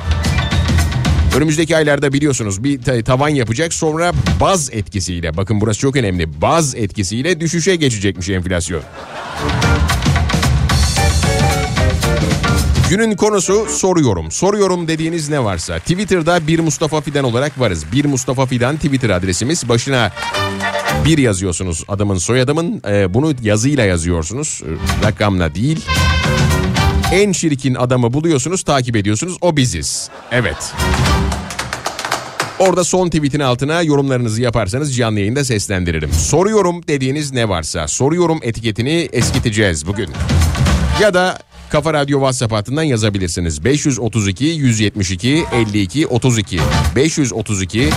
Önümüzdeki 1.37 1.77
aylarda 1.77 2.13
biliyorsunuz 2.13 2.65
bir 2.65 2.83
ta- 2.83 3.03
tavan 3.05 3.29
yapacak 3.29 3.75
sonra 3.75 4.13
baz 4.41 4.71
etkisiyle 4.73 5.37
bakın 5.37 5.61
burası 5.61 5.81
çok 5.81 5.97
önemli 5.97 6.41
baz 6.43 6.75
etkisiyle 6.75 7.41
düşüşe 7.41 7.77
geçecekmiş 7.77 8.29
enflasyon. 8.29 8.83
Günün 12.91 13.17
konusu 13.17 13.67
soruyorum. 13.69 14.31
Soruyorum 14.31 14.89
dediğiniz 14.89 15.29
ne 15.29 15.45
varsa. 15.45 15.79
Twitter'da 15.79 16.47
bir 16.47 16.59
Mustafa 16.59 17.01
Fidan 17.01 17.25
olarak 17.25 17.61
varız. 17.61 17.85
Bir 17.93 18.05
Mustafa 18.05 18.47
Fidan 18.47 18.77
Twitter 18.77 19.11
adresimiz. 19.11 19.69
Başına 19.69 20.13
bir 21.05 21.19
yazıyorsunuz 21.19 21.85
adamın 21.89 22.19
soyadımın. 22.19 22.83
Ee, 22.89 23.15
bunu 23.15 23.35
yazıyla 23.43 23.85
yazıyorsunuz. 23.85 24.63
Ee, 24.65 25.07
rakamla 25.07 25.55
değil. 25.55 25.81
En 27.13 27.33
şirkin 27.33 27.75
adamı 27.75 28.13
buluyorsunuz, 28.13 28.63
takip 28.63 28.97
ediyorsunuz. 28.97 29.37
O 29.41 29.57
biziz. 29.57 30.11
Evet. 30.31 30.75
Orada 32.59 32.85
son 32.85 33.07
tweetin 33.09 33.41
altına 33.41 33.83
yorumlarınızı 33.83 34.43
yaparsanız 34.43 34.97
canlı 34.97 35.19
yayında 35.21 35.45
seslendiririm. 35.45 36.13
Soruyorum 36.13 36.83
dediğiniz 36.89 37.33
ne 37.33 37.49
varsa 37.49 37.89
soruyorum 37.89 38.41
etiketini 38.43 39.09
eskiteceğiz 39.13 39.87
bugün. 39.87 40.09
Ya 41.01 41.15
da 41.15 41.39
Kafa 41.71 41.93
Radyo 41.95 42.19
WhatsApp 42.19 42.53
hattından 42.53 42.83
yazabilirsiniz. 42.83 43.65
532 43.65 44.45
172 44.45 45.45
52 45.53 46.07
32 46.07 46.61
532 46.97 47.89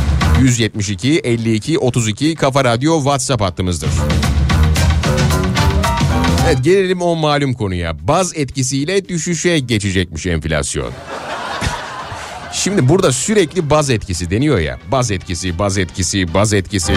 172 0.41 1.19
52 1.19 1.79
32 1.79 2.35
Kafa 2.35 2.63
Radyo 2.63 2.97
WhatsApp 2.97 3.41
hattımızdır. 3.41 3.89
Evet 6.47 6.63
gelelim 6.63 7.01
o 7.01 7.15
malum 7.15 7.53
konuya. 7.53 8.07
Baz 8.07 8.31
etkisiyle 8.35 9.09
düşüşe 9.09 9.59
geçecekmiş 9.59 10.25
enflasyon. 10.25 10.91
Şimdi 12.53 12.89
burada 12.89 13.11
sürekli 13.11 13.69
baz 13.69 13.89
etkisi 13.89 14.31
deniyor 14.31 14.59
ya. 14.59 14.79
Baz 14.91 15.11
etkisi, 15.11 15.59
baz 15.59 15.77
etkisi, 15.77 16.33
baz 16.33 16.53
etkisi. 16.53 16.93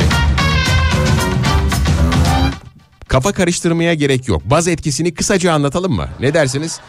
Kafa 3.09 3.33
karıştırmaya 3.33 3.95
gerek 3.95 4.29
yok. 4.29 4.43
Baz 4.45 4.69
etkisini 4.69 5.15
kısaca 5.15 5.53
anlatalım 5.53 5.93
mı? 5.93 6.09
Ne 6.21 6.35
dersiniz? 6.35 6.81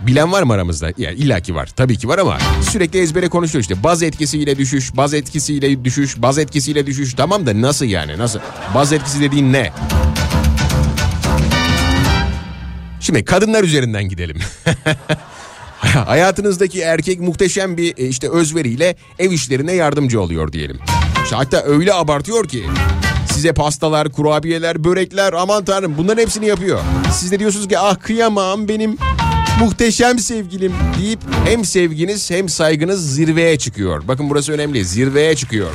Bilen 0.00 0.32
var 0.32 0.42
mı 0.42 0.52
aramızda? 0.52 0.92
Yani 0.98 1.14
illaki 1.14 1.54
var. 1.54 1.66
Tabii 1.76 1.96
ki 1.98 2.08
var 2.08 2.18
ama 2.18 2.38
sürekli 2.70 2.98
ezbere 2.98 3.28
konuşuyor 3.28 3.62
işte. 3.62 3.82
Baz 3.82 4.02
etkisiyle 4.02 4.58
düşüş, 4.58 4.96
baz 4.96 5.14
etkisiyle 5.14 5.84
düşüş, 5.84 6.22
baz 6.22 6.38
etkisiyle 6.38 6.86
düşüş. 6.86 7.14
Tamam 7.14 7.46
da 7.46 7.62
nasıl 7.62 7.86
yani? 7.86 8.18
Nasıl? 8.18 8.38
Baz 8.74 8.92
etkisi 8.92 9.20
dediğin 9.20 9.52
ne? 9.52 9.72
Şimdi 13.00 13.24
kadınlar 13.24 13.64
üzerinden 13.64 14.08
gidelim. 14.08 14.36
Hayatınızdaki 16.06 16.80
erkek 16.80 17.20
muhteşem 17.20 17.76
bir 17.76 17.94
e, 17.98 18.06
işte 18.08 18.30
özveriyle 18.30 18.96
ev 19.18 19.30
işlerine 19.30 19.72
yardımcı 19.72 20.20
oluyor 20.20 20.52
diyelim. 20.52 20.78
İşte 21.24 21.36
hatta 21.36 21.62
öyle 21.62 21.94
abartıyor 21.94 22.48
ki 22.48 22.64
size 23.32 23.52
pastalar, 23.52 24.12
kurabiyeler, 24.12 24.84
börekler 24.84 25.32
aman 25.32 25.64
tanrım 25.64 25.94
bunların 25.98 26.22
hepsini 26.22 26.46
yapıyor. 26.46 26.80
Siz 27.12 27.32
de 27.32 27.38
diyorsunuz 27.38 27.68
ki 27.68 27.78
ah 27.78 28.00
kıyamam 28.00 28.68
benim 28.68 28.96
muhteşem 29.60 30.18
sevgilim 30.18 30.72
deyip 31.00 31.20
hem 31.44 31.64
sevginiz 31.64 32.30
hem 32.30 32.48
saygınız 32.48 33.14
zirveye 33.14 33.58
çıkıyor. 33.58 34.02
Bakın 34.08 34.30
burası 34.30 34.52
önemli 34.52 34.84
zirveye 34.84 35.36
çıkıyor. 35.36 35.70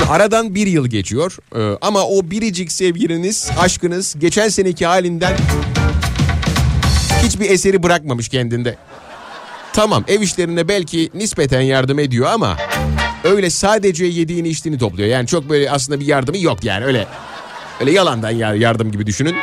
Şimdi 0.00 0.12
aradan 0.12 0.54
bir 0.54 0.66
yıl 0.66 0.86
geçiyor 0.86 1.36
ee, 1.56 1.78
ama 1.80 2.06
o 2.06 2.30
biricik 2.30 2.72
sevgiliniz, 2.72 3.50
aşkınız 3.58 4.16
geçen 4.18 4.48
seneki 4.48 4.86
halinden 4.86 5.36
hiçbir 7.22 7.50
eseri 7.50 7.82
bırakmamış 7.82 8.28
kendinde. 8.28 8.76
Tamam 9.72 10.04
ev 10.08 10.20
işlerine 10.20 10.68
belki 10.68 11.10
nispeten 11.14 11.60
yardım 11.60 11.98
ediyor 11.98 12.26
ama 12.26 12.56
öyle 13.24 13.50
sadece 13.50 14.04
yediğini 14.04 14.48
içtiğini 14.48 14.78
topluyor. 14.78 15.08
Yani 15.08 15.26
çok 15.26 15.48
böyle 15.48 15.70
aslında 15.70 16.00
bir 16.00 16.06
yardımı 16.06 16.38
yok 16.38 16.64
yani 16.64 16.84
öyle 16.84 17.06
öyle 17.80 17.90
yalandan 17.92 18.30
ya- 18.30 18.54
yardım 18.54 18.92
gibi 18.92 19.06
düşünün. 19.06 19.34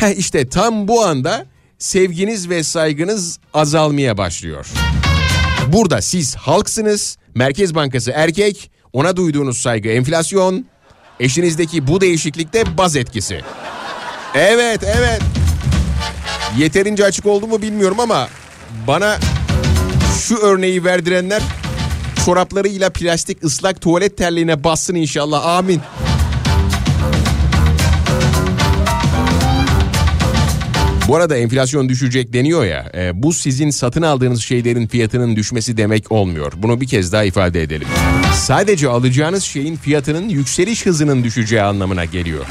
Heh 0.00 0.16
işte 0.16 0.48
tam 0.48 0.88
bu 0.88 1.04
anda 1.04 1.46
sevginiz 1.78 2.48
ve 2.50 2.62
saygınız 2.62 3.38
azalmaya 3.54 4.18
başlıyor. 4.18 4.66
Burada 5.68 6.02
siz 6.02 6.36
halksınız, 6.36 7.16
Merkez 7.34 7.74
Bankası 7.74 8.10
erkek, 8.14 8.71
ona 8.92 9.16
duyduğunuz 9.16 9.58
saygı 9.58 9.88
enflasyon, 9.88 10.66
eşinizdeki 11.20 11.86
bu 11.86 12.00
değişiklikte 12.00 12.78
baz 12.78 12.96
etkisi. 12.96 13.40
Evet, 14.34 14.80
evet. 14.84 15.22
Yeterince 16.58 17.04
açık 17.04 17.26
oldu 17.26 17.46
mu 17.46 17.62
bilmiyorum 17.62 18.00
ama 18.00 18.28
bana 18.86 19.18
şu 20.20 20.36
örneği 20.36 20.84
verdirenler 20.84 21.42
çoraplarıyla 22.24 22.90
plastik 22.90 23.44
ıslak 23.44 23.80
tuvalet 23.80 24.16
terliğine 24.16 24.64
bassın 24.64 24.94
inşallah. 24.94 25.46
Amin. 25.46 25.80
Bu 31.12 31.16
arada 31.16 31.36
enflasyon 31.36 31.88
düşecek 31.88 32.32
deniyor 32.32 32.64
ya. 32.64 32.92
e, 32.94 33.22
bu 33.22 33.32
sizin 33.32 33.70
satın 33.70 34.02
aldığınız 34.02 34.42
şeylerin 34.42 34.86
fiyatının 34.86 35.36
düşmesi 35.36 35.76
demek 35.76 36.12
olmuyor. 36.12 36.52
Bunu 36.56 36.80
bir 36.80 36.86
kez 36.86 37.12
daha 37.12 37.24
ifade 37.24 37.62
edelim. 37.62 37.88
Sadece 38.34 38.88
alacağınız 38.88 39.42
şeyin 39.42 39.76
fiyatının 39.76 40.28
yükseliş 40.28 40.86
hızının 40.86 41.24
düşeceği 41.24 41.62
anlamına 41.62 42.04
geliyor. 42.04 42.46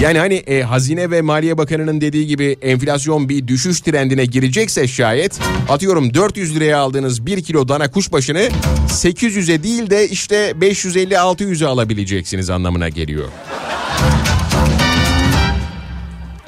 Yani 0.00 0.18
hani 0.18 0.34
e, 0.34 0.62
Hazine 0.62 1.10
ve 1.10 1.22
Maliye 1.22 1.58
Bakanı'nın 1.58 2.00
dediği 2.00 2.26
gibi 2.26 2.56
enflasyon 2.62 3.28
bir 3.28 3.48
düşüş 3.48 3.80
trendine 3.80 4.24
girecekse 4.24 4.88
şayet 4.88 5.40
atıyorum 5.68 6.14
400 6.14 6.56
liraya 6.56 6.78
aldığınız 6.78 7.26
1 7.26 7.42
kilo 7.42 7.68
dana 7.68 7.90
kuşbaşını 7.90 8.48
800'e 8.88 9.62
değil 9.62 9.90
de 9.90 10.08
işte 10.08 10.50
550-600'e 10.50 11.66
alabileceksiniz 11.66 12.50
anlamına 12.50 12.88
geliyor. 12.88 13.28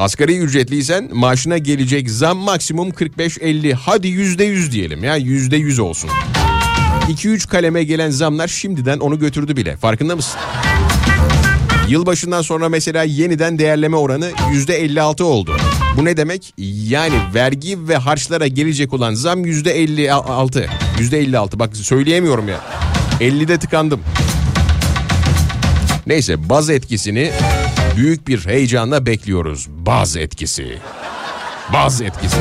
Asgari 0.00 0.38
ücretliysen 0.38 1.08
maaşına 1.12 1.58
gelecek 1.58 2.10
zam 2.10 2.38
maksimum 2.38 2.90
45-50 2.90 3.72
hadi 3.72 4.08
%100 4.08 4.72
diyelim 4.72 5.04
ya 5.04 5.18
%100 5.18 5.80
olsun. 5.80 6.10
2-3 7.08 7.48
kaleme 7.48 7.84
gelen 7.84 8.10
zamlar 8.10 8.48
şimdiden 8.48 8.98
onu 8.98 9.18
götürdü 9.18 9.56
bile 9.56 9.76
farkında 9.76 10.16
mısın? 10.16 10.40
Yılbaşından 11.88 12.42
sonra 12.42 12.68
mesela 12.68 13.02
yeniden 13.02 13.58
değerleme 13.58 13.96
oranı 13.96 14.30
%56 14.52 15.22
oldu. 15.22 15.56
Bu 15.96 16.04
ne 16.04 16.16
demek? 16.16 16.54
Yani 16.88 17.14
vergi 17.34 17.88
ve 17.88 17.96
harçlara 17.96 18.46
gelecek 18.46 18.92
olan 18.92 19.14
zam 19.14 19.44
%56. 19.44 20.66
%56 20.98 21.58
bak 21.58 21.76
söyleyemiyorum 21.76 22.48
ya. 22.48 22.60
50'de 23.20 23.58
tıkandım. 23.58 24.00
Neyse 26.06 26.48
baz 26.48 26.70
etkisini 26.70 27.30
büyük 27.96 28.28
bir 28.28 28.46
heyecanla 28.46 29.06
bekliyoruz. 29.06 29.66
Baz 29.70 30.16
etkisi. 30.16 30.78
Baz 31.72 32.02
etkisi. 32.02 32.36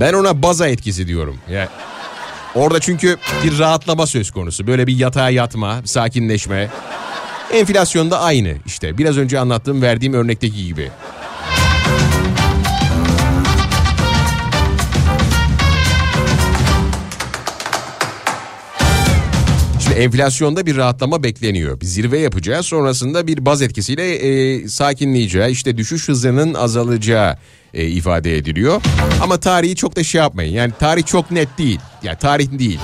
Ben 0.00 0.12
ona 0.12 0.42
baza 0.42 0.68
etkisi 0.68 1.06
diyorum. 1.06 1.38
Ya 1.50 1.68
Orada 2.54 2.80
çünkü 2.80 3.16
bir 3.44 3.58
rahatlama 3.58 4.06
söz 4.06 4.30
konusu. 4.30 4.66
Böyle 4.66 4.86
bir 4.86 4.96
yatağa 4.96 5.30
yatma, 5.30 5.82
sakinleşme. 5.84 6.68
Enflasyonda 7.52 8.20
aynı 8.20 8.54
işte. 8.66 8.98
Biraz 8.98 9.18
önce 9.18 9.38
anlattığım 9.38 9.82
verdiğim 9.82 10.14
örnekteki 10.14 10.66
gibi. 10.66 10.90
Şimdi 19.92 20.04
enflasyonda 20.04 20.66
bir 20.66 20.76
rahatlama 20.76 21.22
bekleniyor. 21.22 21.80
Bir 21.80 21.86
zirve 21.86 22.18
yapacağız. 22.18 22.66
Sonrasında 22.66 23.26
bir 23.26 23.46
baz 23.46 23.62
etkisiyle 23.62 24.14
e, 24.14 24.68
sakinleyeceği, 24.68 25.50
işte 25.50 25.76
düşüş 25.76 26.08
hızının 26.08 26.54
azalacağı 26.54 27.36
e, 27.74 27.86
ifade 27.86 28.36
ediliyor. 28.36 28.82
Ama 29.22 29.40
tarihi 29.40 29.76
çok 29.76 29.96
da 29.96 30.04
şey 30.04 30.18
yapmayın. 30.20 30.54
Yani 30.54 30.72
tarih 30.80 31.06
çok 31.06 31.30
net 31.30 31.58
değil. 31.58 31.80
Yani 32.02 32.18
tarih 32.18 32.58
değil. 32.58 32.78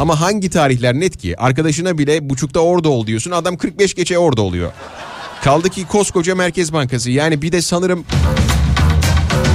Ama 0.00 0.20
hangi 0.20 0.50
tarihler 0.50 0.94
net 0.94 1.16
ki? 1.16 1.40
Arkadaşına 1.40 1.98
bile 1.98 2.30
buçukta 2.30 2.60
orada 2.60 2.88
ol 2.88 3.06
diyorsun. 3.06 3.30
Adam 3.30 3.56
45 3.56 3.94
geçe 3.94 4.18
orada 4.18 4.42
oluyor. 4.42 4.72
Kaldı 5.44 5.68
ki 5.68 5.86
koskoca 5.86 6.34
Merkez 6.34 6.72
Bankası. 6.72 7.10
Yani 7.10 7.42
bir 7.42 7.52
de 7.52 7.62
sanırım 7.62 8.04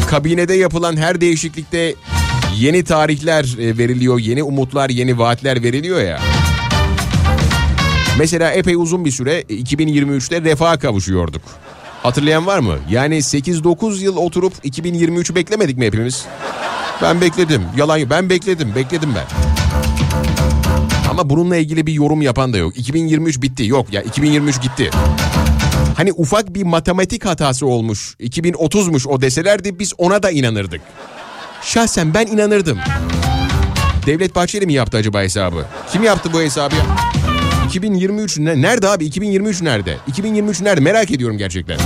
kabinede 0.09 0.53
yapılan 0.53 0.97
her 0.97 1.21
değişiklikte 1.21 1.95
yeni 2.57 2.83
tarihler 2.83 3.57
e, 3.59 3.77
veriliyor, 3.77 4.19
yeni 4.19 4.43
umutlar, 4.43 4.89
yeni 4.89 5.19
vaatler 5.19 5.63
veriliyor 5.63 6.01
ya. 6.01 6.19
Mesela 8.17 8.51
epey 8.51 8.75
uzun 8.75 9.05
bir 9.05 9.11
süre 9.11 9.41
2023'te 9.41 10.41
refaha 10.41 10.79
kavuşuyorduk. 10.79 11.41
Hatırlayan 12.03 12.45
var 12.45 12.59
mı? 12.59 12.75
Yani 12.89 13.15
8-9 13.15 14.03
yıl 14.03 14.17
oturup 14.17 14.53
2023'ü 14.65 15.35
beklemedik 15.35 15.77
mi 15.77 15.85
hepimiz? 15.85 16.25
Ben 17.01 17.21
bekledim. 17.21 17.61
Yalan. 17.77 18.09
Ben 18.09 18.29
bekledim. 18.29 18.75
Bekledim 18.75 19.09
ben. 19.15 19.25
Ama 21.09 21.29
bununla 21.29 21.57
ilgili 21.57 21.87
bir 21.87 21.93
yorum 21.93 22.21
yapan 22.21 22.53
da 22.53 22.57
yok. 22.57 22.77
2023 22.77 23.41
bitti. 23.41 23.67
Yok 23.67 23.93
ya 23.93 24.01
2023 24.01 24.61
gitti. 24.61 24.89
Hani 25.97 26.13
ufak 26.13 26.55
bir 26.55 26.63
matematik 26.63 27.25
hatası 27.25 27.67
olmuş. 27.67 28.15
2030'muş 28.19 29.07
o 29.07 29.21
deselerdi 29.21 29.79
biz 29.79 29.93
ona 29.97 30.23
da 30.23 30.31
inanırdık. 30.31 30.81
Şahsen 31.61 32.13
ben 32.13 32.27
inanırdım. 32.27 32.77
Devlet 34.05 34.35
Bahçeli 34.35 34.65
mi 34.65 34.73
yaptı 34.73 34.97
acaba 34.97 35.21
hesabı? 35.21 35.65
Kim 35.91 36.03
yaptı 36.03 36.33
bu 36.33 36.41
hesabı? 36.41 36.75
2023 37.67 38.37
ne? 38.39 38.61
Nerede 38.61 38.87
abi? 38.87 39.05
2023 39.05 39.61
nerede? 39.61 39.97
2023 40.07 40.61
nerede? 40.61 40.81
Merak 40.81 41.11
ediyorum 41.11 41.37
gerçekten. 41.37 41.79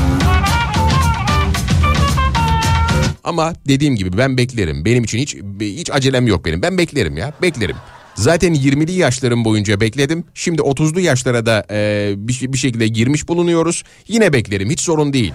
Ama 3.24 3.54
dediğim 3.68 3.96
gibi 3.96 4.18
ben 4.18 4.38
beklerim. 4.38 4.86
Benim 4.86 5.04
için 5.04 5.18
hiç 5.18 5.36
hiç 5.62 5.92
acelem 5.92 6.28
yok 6.28 6.46
benim. 6.46 6.62
Ben 6.62 6.78
beklerim 6.78 7.18
ya. 7.18 7.34
Beklerim. 7.42 7.76
Zaten 8.16 8.54
20'li 8.54 8.92
yaşlarım 8.92 9.46
boyunca 9.46 9.82
bekledim. 9.82 10.24
Şimdi 10.34 10.62
30'lu 10.62 11.00
yaşlara 11.00 11.46
da 11.46 11.66
e, 11.72 12.14
bir, 12.18 12.54
bir 12.54 12.58
şekilde 12.58 12.88
girmiş 12.88 13.28
bulunuyoruz. 13.28 13.84
Yine 14.08 14.34
beklerim 14.34 14.70
hiç 14.70 14.80
sorun 14.80 15.14
değil. 15.14 15.34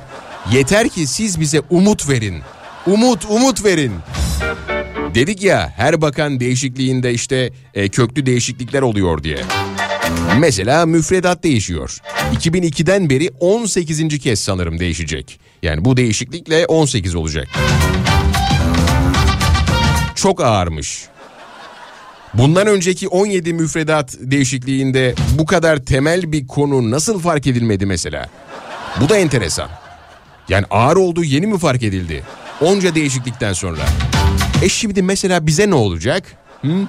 Yeter 0.53 0.88
ki 0.88 1.07
siz 1.07 1.40
bize 1.40 1.61
umut 1.70 2.09
verin. 2.09 2.36
Umut, 2.86 3.24
umut 3.30 3.64
verin. 3.64 3.92
Dedik 5.14 5.42
ya 5.42 5.72
her 5.76 6.01
bakan 6.03 6.40
değişikliğinde 6.40 7.12
işte 7.12 7.51
e, 7.74 7.88
köklü 7.88 8.26
değişiklikler 8.26 8.82
oluyor 8.82 9.22
diye. 9.22 9.38
Mesela 10.38 10.86
müfredat 10.86 11.42
değişiyor. 11.42 11.98
2002'den 12.34 13.11
beri 13.11 13.30
18. 13.40 14.18
kez 14.18 14.40
sanırım 14.40 14.78
değişecek. 14.78 15.40
Yani 15.62 15.84
bu 15.84 15.96
değişiklikle 15.96 16.66
18 16.66 17.14
olacak. 17.14 17.48
Çok 20.14 20.40
ağırmış. 20.40 21.02
Bundan 22.34 22.66
önceki 22.66 23.09
17 23.09 23.52
müfredat 23.52 24.14
değişikliğinde 24.20 25.14
bu 25.38 25.46
kadar 25.46 25.76
temel 25.84 26.32
bir 26.32 26.46
konu 26.46 26.90
nasıl 26.90 27.20
fark 27.20 27.46
edilmedi 27.46 27.86
mesela? 27.86 28.28
Bu 29.00 29.09
da 29.09 29.16
enteresan. 29.16 29.68
Yani 30.48 30.64
ağır 30.70 30.96
olduğu 30.96 31.24
yeni 31.24 31.46
mi 31.46 31.59
fark 31.59 31.82
edildi? 31.82 32.22
Onca 32.61 32.94
değişiklikten 32.94 33.52
sonra. 33.52 33.82
E 34.62 34.68
şimdi 34.68 35.02
mesela 35.02 35.46
bize 35.46 35.70
ne 35.70 35.74
olacak? 35.74 36.24
Hı? 36.62 36.86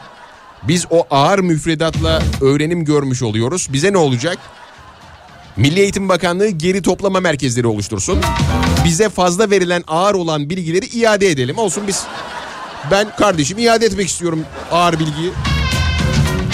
Biz 0.63 0.85
o 0.89 1.07
ağır 1.11 1.39
müfredatla 1.39 2.23
öğrenim 2.41 2.85
görmüş 2.85 3.23
oluyoruz. 3.23 3.67
Bize 3.73 3.93
ne 3.93 3.97
olacak? 3.97 4.37
Milli 5.57 5.79
Eğitim 5.79 6.09
Bakanlığı 6.09 6.47
geri 6.47 6.81
toplama 6.81 7.19
merkezleri 7.19 7.67
oluştursun. 7.67 8.19
Bize 8.85 9.09
fazla 9.09 9.49
verilen 9.49 9.83
ağır 9.87 10.15
olan 10.15 10.49
bilgileri 10.49 10.85
iade 10.85 11.27
edelim. 11.29 11.57
Olsun 11.57 11.83
biz 11.87 12.03
ben 12.91 13.15
kardeşim 13.15 13.57
iade 13.57 13.85
etmek 13.85 14.07
istiyorum 14.07 14.39
ağır 14.71 14.99
bilgiyi. 14.99 15.31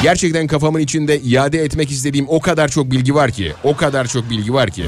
Gerçekten 0.03 0.47
kafamın 0.47 0.79
içinde 0.79 1.19
iade 1.19 1.59
etmek 1.63 1.91
istediğim 1.91 2.25
o 2.29 2.39
kadar 2.39 2.67
çok 2.67 2.91
bilgi 2.91 3.15
var 3.15 3.31
ki. 3.31 3.53
O 3.63 3.75
kadar 3.75 4.07
çok 4.07 4.29
bilgi 4.29 4.53
var 4.53 4.69
ki. 4.69 4.85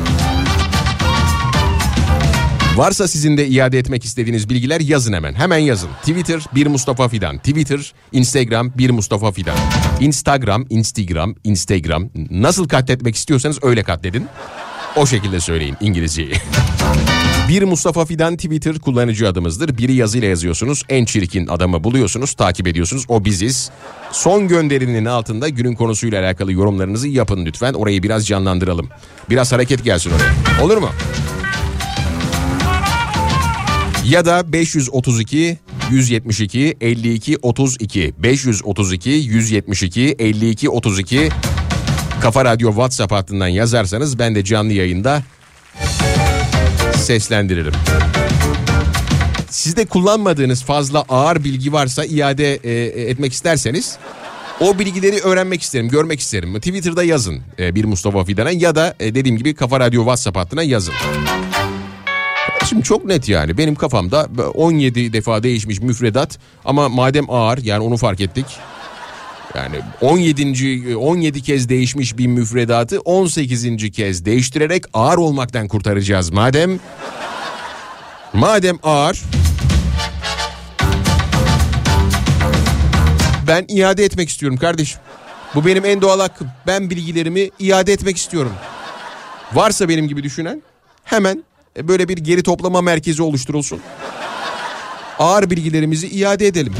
Varsa 2.76 3.08
sizin 3.08 3.38
de 3.38 3.48
iade 3.48 3.80
etmek 3.80 4.06
istediğiniz 4.06 4.50
bilgiler 4.50 4.80
yazın 4.80 5.14
hemen. 5.14 5.34
Hemen 5.34 5.58
yazın. 5.58 5.90
Twitter 6.00 6.42
bir 6.56 6.68
Mustafa 6.68 7.08
Fidan. 7.10 7.38
Twitter, 7.38 7.94
Instagram 8.12 8.72
bir 8.78 8.90
Mustafa 8.90 9.32
Fidan. 9.32 9.58
Instagram, 10.00 10.66
Instagram, 10.70 11.36
Instagram. 11.44 12.10
Nasıl 12.32 12.68
katletmek 12.68 13.16
istiyorsanız 13.16 13.60
öyle 13.62 13.84
katledin. 13.84 14.28
O 14.96 15.06
şekilde 15.06 15.40
söyleyin 15.40 15.78
İngilizceyi. 15.82 16.34
Bir 17.50 17.64
Mustafa 17.64 18.06
Fidan 18.06 18.36
Twitter 18.36 18.80
kullanıcı 18.80 19.28
adımızdır. 19.30 19.78
Biri 19.78 19.94
yazıyla 19.94 20.28
yazıyorsunuz. 20.28 20.84
En 20.90 21.06
çirkin 21.06 21.48
adamı 21.48 21.84
buluyorsunuz. 21.84 22.34
Takip 22.34 22.68
ediyorsunuz. 22.68 23.06
O 23.08 23.26
biziz. 23.26 23.70
Son 24.12 24.48
gönderinin 24.48 25.06
altında 25.06 25.50
günün 25.50 25.76
konusuyla 25.76 26.22
alakalı 26.22 26.52
yorumlarınızı 26.52 27.08
yapın 27.08 27.46
lütfen. 27.46 27.74
Orayı 27.74 28.04
biraz 28.04 28.28
canlandıralım. 28.28 28.90
Biraz 29.30 29.52
hareket 29.52 29.84
gelsin 29.84 30.12
oraya. 30.12 30.64
Olur 30.66 30.78
mu? 30.78 30.90
Ya 34.10 34.26
da 34.26 34.54
532 34.54 35.58
172 35.92 36.78
52 36.82 37.38
32 37.42 38.14
532 38.18 39.10
172 39.10 40.16
52 40.20 40.70
32 40.70 41.30
Kafa 42.22 42.46
Radyo 42.46 42.70
WhatsApp 42.70 43.12
hattından 43.12 43.48
yazarsanız 43.48 44.20
ben 44.20 44.36
de 44.36 44.44
canlı 44.44 44.74
yayında 44.74 45.24
seslendiririm. 46.96 47.74
Sizde 49.50 49.86
kullanmadığınız 49.86 50.64
fazla 50.64 51.02
ağır 51.10 51.44
bilgi 51.44 51.74
varsa 51.74 52.06
iade 52.06 52.56
e, 52.56 53.02
etmek 53.10 53.34
isterseniz 53.34 53.98
o 54.60 54.80
bilgileri 54.80 55.20
öğrenmek 55.20 55.62
isterim, 55.62 55.90
görmek 55.90 56.20
isterim. 56.20 56.56
Twitter'da 56.56 57.04
yazın 57.04 57.42
e, 57.60 57.76
bir 57.76 57.86
Mustafa 57.86 58.24
Fidan'a 58.24 58.52
ya 58.52 58.76
da 58.76 58.96
e, 59.00 59.16
dediğim 59.16 59.38
gibi 59.38 59.56
Kafa 59.56 59.80
Radyo 59.80 60.02
WhatsApp 60.02 60.38
hattına 60.38 60.64
yazın. 60.64 60.94
Şimdi 62.70 62.84
çok 62.84 63.06
net 63.06 63.30
yani 63.30 63.58
benim 63.58 63.76
kafamda 63.76 64.28
17 64.54 65.14
defa 65.14 65.44
değişmiş 65.44 65.80
müfredat 65.80 66.40
ama 66.66 66.90
madem 66.90 67.30
ağır 67.30 67.58
yani 67.58 67.84
onu 67.84 67.98
fark 67.98 68.22
ettik. 68.22 68.46
Yani 69.56 69.76
17. 70.02 70.96
17 70.98 71.42
kez 71.42 71.70
değişmiş 71.70 72.18
bir 72.18 72.28
müfredatı 72.28 73.00
18. 73.00 73.92
kez 73.92 74.26
değiştirerek 74.26 74.84
ağır 74.94 75.18
olmaktan 75.18 75.68
kurtaracağız 75.68 76.30
madem. 76.30 76.80
Madem 78.34 78.78
ağır 78.84 79.24
ben 83.48 83.66
iade 83.68 84.06
etmek 84.06 84.30
istiyorum 84.30 84.58
kardeşim. 84.58 85.00
Bu 85.56 85.66
benim 85.66 85.86
en 85.86 86.02
doğal 86.02 86.20
hakkım. 86.20 86.48
Ben 86.68 86.90
bilgilerimi 86.90 87.50
iade 87.60 87.94
etmek 87.94 88.18
istiyorum. 88.18 88.54
Varsa 89.54 89.90
benim 89.90 90.08
gibi 90.08 90.24
düşünen 90.24 90.62
hemen 91.04 91.44
e, 91.78 91.88
böyle 91.88 92.10
bir 92.10 92.18
geri 92.18 92.44
toplama 92.44 92.82
merkezi 92.82 93.24
oluşturulsun. 93.24 93.80
Ağır 95.20 95.50
bilgilerimizi 95.50 96.08
iade 96.08 96.48
edelim. 96.48 96.74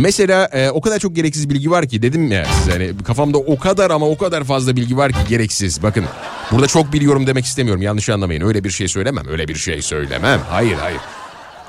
Mesela 0.00 0.48
e, 0.52 0.70
o 0.70 0.80
kadar 0.80 0.98
çok 0.98 1.16
gereksiz 1.16 1.50
bilgi 1.50 1.70
var 1.70 1.88
ki 1.88 2.02
dedim 2.02 2.32
ya 2.32 2.44
size 2.44 2.72
hani 2.72 2.90
kafamda 3.04 3.38
o 3.38 3.58
kadar 3.58 3.90
ama 3.90 4.08
o 4.08 4.18
kadar 4.18 4.44
fazla 4.44 4.76
bilgi 4.76 4.96
var 4.96 5.12
ki 5.12 5.18
gereksiz. 5.28 5.82
Bakın 5.82 6.04
burada 6.50 6.66
çok 6.66 6.92
biliyorum 6.92 7.26
demek 7.26 7.44
istemiyorum 7.44 7.82
yanlış 7.82 8.08
anlamayın 8.08 8.42
öyle 8.42 8.64
bir 8.64 8.70
şey 8.70 8.88
söylemem 8.88 9.28
öyle 9.28 9.48
bir 9.48 9.54
şey 9.54 9.82
söylemem 9.82 10.40
hayır 10.50 10.76
hayır. 10.76 11.00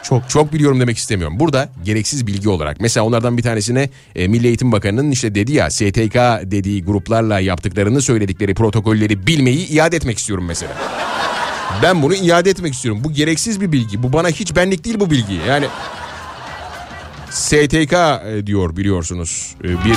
Çok 0.04 0.30
çok 0.30 0.54
biliyorum 0.54 0.80
demek 0.80 0.97
istemiyorum. 0.97 1.39
Burada 1.39 1.70
gereksiz 1.84 2.28
bilgi 2.28 2.50
olarak 2.50 2.82
mesela 2.82 3.06
onlardan 3.06 3.38
bir 3.38 3.43
tanesine 3.43 3.89
e, 4.16 4.28
Milli 4.28 4.47
Eğitim 4.47 4.72
Bakanı'nın 4.72 5.12
işte 5.12 5.36
dedi 5.36 5.52
ya 5.52 5.70
STK 5.70 6.16
dediği 6.43 6.84
gruplarla 6.84 7.39
yaptıklarını 7.39 8.02
söyledikleri 8.02 8.54
protokolleri 8.54 9.28
bilmeyi 9.28 9.68
iade 9.68 9.95
etmek 9.95 10.18
istiyorum 10.18 10.45
mesela. 10.45 10.74
Ben 11.84 12.02
bunu 12.02 12.16
iade 12.16 12.50
etmek 12.50 12.74
istiyorum. 12.74 13.02
Bu 13.04 13.14
gereksiz 13.14 13.62
bir 13.62 13.72
bilgi. 13.72 14.04
Bu 14.04 14.14
bana 14.14 14.30
hiç 14.30 14.56
benlik 14.56 14.86
değil 14.86 15.00
bu 15.00 15.12
bilgi. 15.12 15.34
Yani 15.47 15.68
STK 17.32 17.93
e, 17.93 18.41
diyor 18.45 18.78
biliyorsunuz. 18.78 19.56
E, 19.64 19.68
bir 19.68 19.95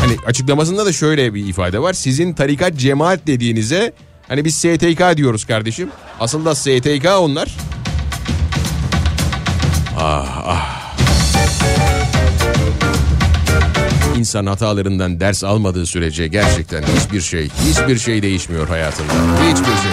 hani 0.00 0.16
açıklamasında 0.26 0.86
da 0.86 0.92
şöyle 0.92 1.34
bir 1.34 1.46
ifade 1.46 1.82
var. 1.82 1.92
Sizin 1.92 2.32
tarikat 2.32 2.76
cemaat 2.76 3.26
dediğinize 3.26 3.92
hani 4.28 4.44
biz 4.44 4.56
STK 4.56 5.16
diyoruz 5.16 5.44
kardeşim. 5.44 5.88
Aslında 6.20 6.54
STK 6.54 7.06
onlar. 7.18 7.56
Ah 9.98 10.42
ah. 10.46 10.82
İnsan 14.16 14.46
hatalarından 14.46 15.20
ders 15.20 15.44
almadığı 15.44 15.86
sürece 15.86 16.28
gerçekten 16.28 16.82
hiçbir 16.82 17.20
şey, 17.20 17.48
hiçbir 17.68 17.98
şey 17.98 18.22
değişmiyor 18.22 18.68
hayatında. 18.68 19.12
Hiçbir 19.50 19.64
şey. 19.64 19.92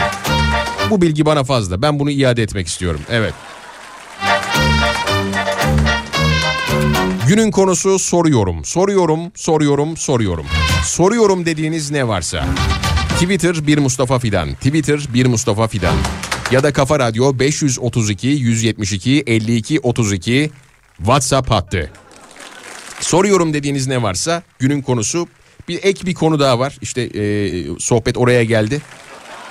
Bu 0.90 1.02
bilgi 1.02 1.26
bana 1.26 1.44
fazla. 1.44 1.82
Ben 1.82 2.00
bunu 2.00 2.12
iade 2.12 2.44
etmek 2.44 2.68
istiyorum. 2.68 3.02
Evet. 3.10 3.34
Günün 7.28 7.52
konusu 7.52 8.00
soruyorum. 8.00 8.66
Soruyorum, 8.66 9.20
soruyorum, 9.36 9.98
soruyorum. 9.98 10.46
Soruyorum 10.84 11.46
dediğiniz 11.46 11.92
ne 11.92 12.08
varsa. 12.08 12.46
Twitter 13.20 13.68
bir 13.68 13.78
Mustafa 13.78 14.20
Fidan. 14.20 14.54
Twitter 14.54 15.00
bir 15.14 15.26
Mustafa 15.26 15.68
Fidan. 15.68 15.96
Ya 16.52 16.64
da 16.64 16.74
Kafa 16.74 17.00
Radyo 17.00 17.40
532 17.40 18.28
172 18.28 19.24
52 19.28 19.80
32 19.80 20.52
WhatsApp 20.98 21.52
hattı. 21.52 21.92
Soruyorum 23.00 23.54
dediğiniz 23.54 23.88
ne 23.88 24.04
varsa 24.04 24.44
günün 24.60 24.82
konusu 24.82 25.28
bir 25.68 25.80
ek 25.84 26.06
bir 26.06 26.14
konu 26.14 26.40
daha 26.40 26.60
var. 26.60 26.78
İşte 26.82 27.02
e, 27.02 27.64
sohbet 27.80 28.18
oraya 28.18 28.44
geldi. 28.44 28.82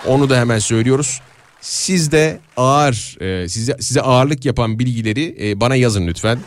Onu 0.07 0.31
da 0.31 0.41
hemen 0.41 0.59
söylüyoruz. 0.59 1.21
Siz 1.61 2.13
de 2.13 2.41
ağır 2.57 3.17
e, 3.21 3.49
size 3.49 3.77
size 3.81 4.01
ağırlık 4.01 4.45
yapan 4.45 4.79
bilgileri 4.79 5.37
e, 5.41 5.61
bana 5.61 5.77
yazın 5.77 6.07
lütfen. 6.07 6.39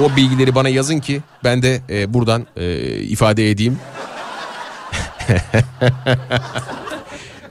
O 0.00 0.16
bilgileri 0.16 0.54
bana 0.54 0.68
yazın 0.68 0.98
ki 0.98 1.20
ben 1.44 1.62
de 1.62 1.80
e, 1.90 2.14
buradan 2.14 2.46
e, 2.56 2.96
ifade 3.00 3.50
edeyim. 3.50 3.78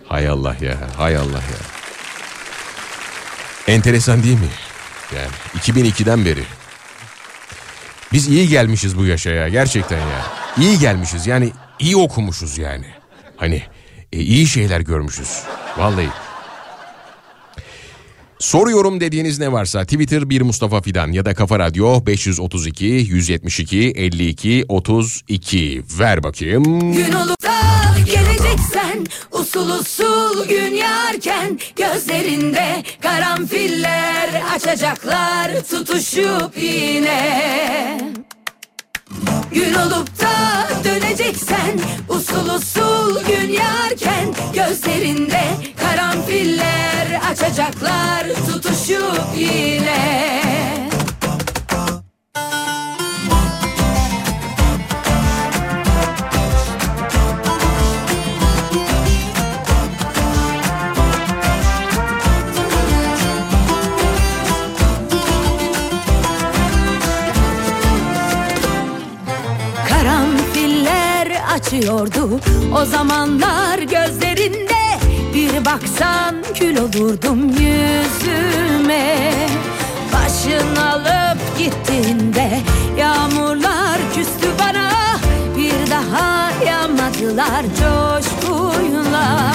hay 0.07 0.27
Allah 0.27 0.55
ya, 0.61 0.77
hay 0.97 1.17
Allah 1.17 1.31
ya. 1.31 1.72
Enteresan 3.67 4.23
değil 4.23 4.39
mi? 4.39 4.47
Yani 5.15 5.31
2002'den 5.57 6.25
beri. 6.25 6.43
Biz 8.13 8.27
iyi 8.27 8.47
gelmişiz 8.47 8.97
bu 8.97 9.05
yaşa 9.05 9.29
ya 9.29 9.49
gerçekten 9.49 9.97
ya. 9.97 10.25
İyi 10.57 10.79
gelmişiz 10.79 11.27
yani 11.27 11.51
iyi 11.79 11.97
okumuşuz 11.97 12.57
yani. 12.57 12.85
Hani 13.37 13.63
e, 14.13 14.19
iyi 14.19 14.47
şeyler 14.47 14.81
görmüşüz. 14.81 15.43
Vallahi. 15.77 16.09
Soruyorum 18.39 18.99
dediğiniz 18.99 19.39
ne 19.39 19.51
varsa 19.51 19.83
Twitter 19.83 20.29
bir 20.29 20.41
Mustafa 20.41 20.81
Fidan 20.81 21.11
ya 21.11 21.25
da 21.25 21.33
Kafa 21.33 21.59
Radyo 21.59 22.05
532 22.05 22.85
172 22.85 23.79
52 23.95 24.65
32 24.67 25.83
ver 25.99 26.23
bakayım. 26.23 26.93
Gün 26.93 27.13
olup 27.13 27.43
da 27.43 27.52
geleceksen 28.05 29.05
usul 29.31 29.69
usul 29.69 30.47
gün 30.47 30.73
yarken 30.73 31.59
gözlerinde 31.75 32.83
karanfiller 33.01 34.43
açacaklar 34.55 35.51
tutuşup 35.69 36.57
yine. 36.57 38.13
Gün 39.51 39.73
olup 39.73 40.19
da 40.21 40.67
döneceksen 40.83 41.79
usul 42.09 42.49
usul 42.49 43.23
gün 43.27 43.49
yarken 43.51 44.33
gözlerinde 44.53 45.43
karanfiller 45.81 47.21
açacaklar 47.31 48.27
tutuşup 48.47 49.37
yine. 49.37 50.42
Açıyordu 71.73 72.39
o 72.81 72.85
zamanlar 72.85 73.79
gözlerinde 73.79 74.99
Bir 75.33 75.65
baksan 75.65 76.35
kül 76.55 76.77
olurdum 76.77 77.49
yüzüme. 77.49 79.31
Başın 80.13 80.75
alıp 80.75 81.57
gittiğinde 81.57 82.59
yağmurlar 82.97 83.99
küstü 84.15 84.47
bana. 84.59 84.89
Bir 85.57 85.91
daha 85.91 86.51
yağmadılar 86.65 87.63
coşkuyla 87.63 89.53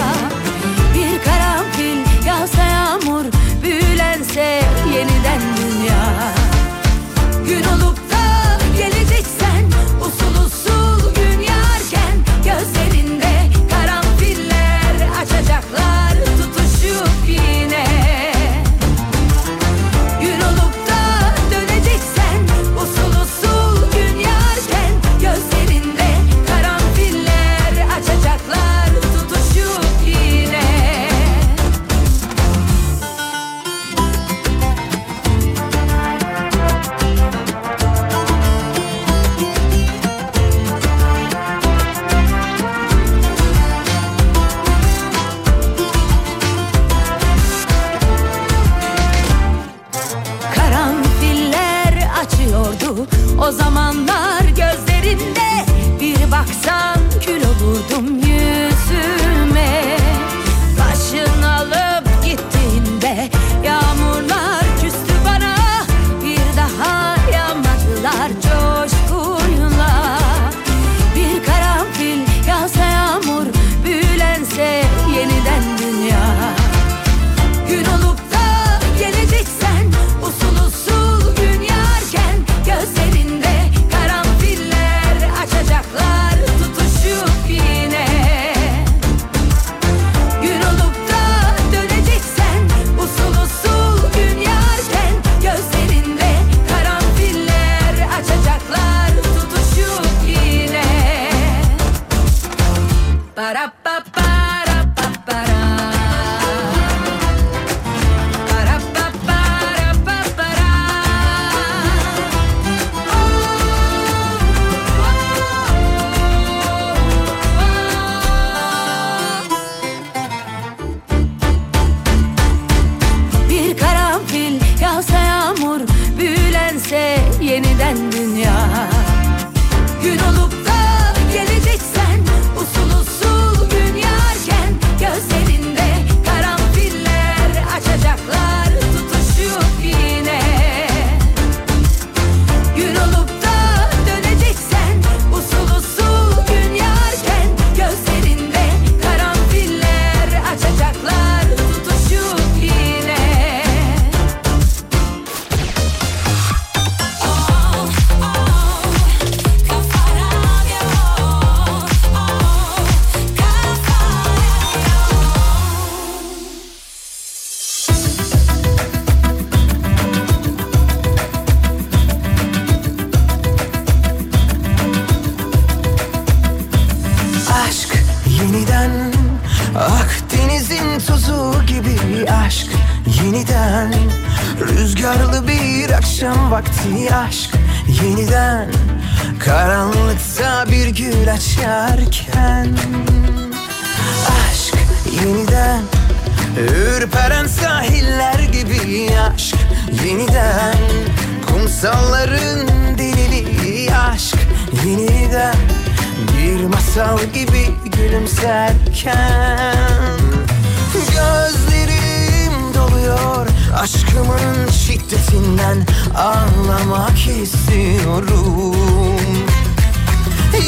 aşkımın 214.18 214.70
şiddetinden 214.70 215.86
Ağlamak 216.14 217.28
istiyorum. 217.42 218.76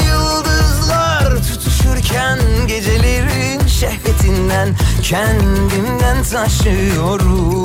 Yıldızlar 0.07 1.42
tutuşurken 1.42 2.38
gecelerin 2.66 3.66
şehvetinden 3.66 4.68
Kendimden 5.03 6.22
taşıyorum 6.32 7.61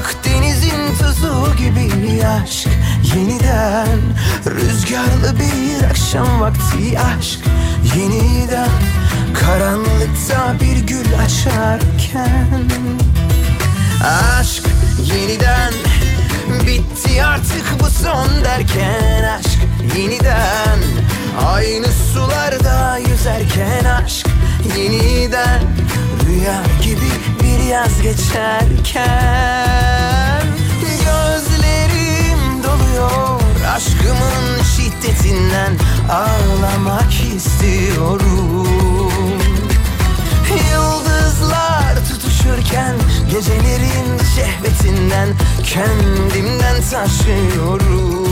Akdeniz'in 0.00 0.96
tuzu 0.98 1.56
gibi 1.56 2.24
aşk 2.24 2.68
yeniden. 3.14 4.00
Rüzgarlı 4.46 5.38
bir 5.38 5.84
akşam 5.84 6.40
vakti 6.40 6.98
aşk 6.98 7.38
yeniden. 7.96 8.68
Karanlıkta 9.34 10.54
bir 10.60 10.86
gül 10.86 11.18
açarken. 11.24 12.64
Aşk 14.38 14.64
yeniden 15.14 15.72
Bitti 16.66 17.24
artık 17.24 17.80
bu 17.80 17.90
son 17.90 18.44
derken. 18.44 19.38
Aşk 19.38 19.58
yeniden 19.96 20.78
Aynı 21.46 21.86
sularda 21.86 22.98
yüzerken. 22.98 23.84
Aşk 23.84 24.26
yeniden 24.78 25.62
Rüya 26.26 26.62
gibi 26.82 27.39
yaz 27.68 28.02
geçerken 28.02 29.50
Gözlerim 30.80 32.62
doluyor 32.64 33.40
aşkımın 33.76 34.62
şiddetinden 34.76 35.72
Ağlamak 36.10 37.12
istiyorum. 37.36 38.68
Yıldızlar 40.72 41.94
tutuşurken 42.08 42.94
Gecelerin 43.30 44.18
şehvetinden 44.36 45.28
Kendimden 45.64 46.76
taşıyorum. 46.90 48.26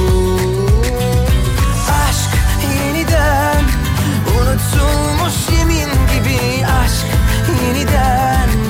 Aşk 2.08 2.30
yeniden 2.62 3.64
Unutulmuş 4.36 5.58
yemin 5.58 5.88
gibi 6.14 6.66
aşk 6.66 7.06
yeniden 7.66 8.67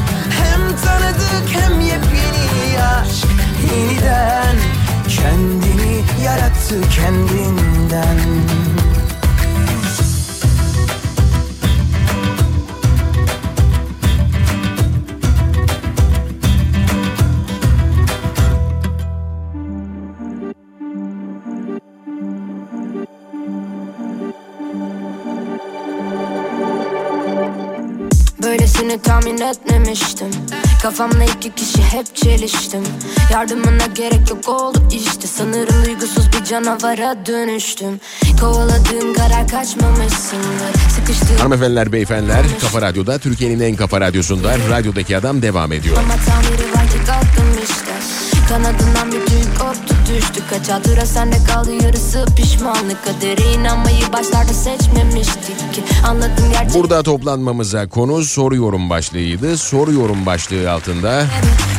tanıdık 1.38 1.56
hem 1.56 1.80
yepyeni 1.80 2.82
aşk 2.82 3.26
yeniden 3.72 4.56
Kendini 5.08 6.04
yarattı 6.24 6.80
kendinden. 6.90 8.18
Böylesini 28.42 29.02
tahmin 29.02 29.40
etmemiştim 29.40 30.28
Kafamla 30.82 31.24
iki 31.24 31.54
kişi 31.54 31.82
hep 31.82 32.16
çeliştim. 32.16 32.82
Yardımına 33.32 33.86
gerek 33.94 34.30
yok 34.30 34.48
oldu 34.48 34.78
işte. 34.92 35.26
Sanırım 35.26 35.84
duygusuz 35.84 36.32
bir 36.32 36.44
canavara 36.44 37.26
dönüştüm. 37.26 38.00
Kovaladığım 38.40 39.14
karar 39.14 39.48
kaçmamışsındır. 39.48 40.90
Sıkıştığım 40.96 41.36
Hanımefendiler, 41.36 41.92
beyefendiler, 41.92 42.42
Kafa 42.60 42.82
Radyo'da 42.82 43.18
Türkiye'nin 43.18 43.60
en 43.60 43.76
kafa 43.76 44.00
radyosunda 44.00 44.56
Radyodaki 44.70 45.16
Adam 45.16 45.42
devam 45.42 45.72
ediyor. 45.72 45.96
ama 45.96 46.14
tamiri 46.14 46.72
var 46.74 46.86
ki 46.90 47.06
kalktım 47.06 47.44
işte 47.62 47.92
Kanadından 48.48 49.12
bir 49.12 49.26
tüy 49.26 49.42
koptu 49.58 49.94
düştü 50.08 50.42
Kaç 50.50 50.68
hatıra 50.68 51.06
sende 51.06 51.36
kaldı 51.44 51.72
yarısı 51.84 52.24
pişmanlık. 52.36 53.04
Kadere 53.04 53.52
inanmayı 53.52 54.12
başlarda 54.12 54.52
seçmemiştik 54.52 55.74
ki. 55.74 55.82
Anladım 56.06 56.44
gerçek 56.52 56.74
Burada 56.74 57.02
toplanmamıza 57.02 57.88
konu 57.88 58.22
soruyorum 58.22 58.90
başlığıydı. 58.90 59.56
Soruyorum 59.58 60.26
başlığı 60.26 60.70
altında 60.70 61.10
Duymadın 61.10 61.77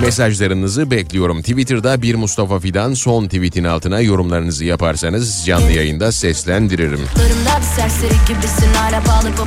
mesajlarınızı 0.00 0.90
bekliyorum. 0.90 1.40
Twitter'da 1.40 2.02
bir 2.02 2.14
Mustafa 2.14 2.60
Fidan 2.60 2.94
son 2.94 3.24
tweetin 3.24 3.64
altına 3.64 4.00
yorumlarınızı 4.00 4.64
yaparsanız 4.64 5.46
canlı 5.46 5.72
yayında 5.72 6.12
seslendiririm. 6.12 7.00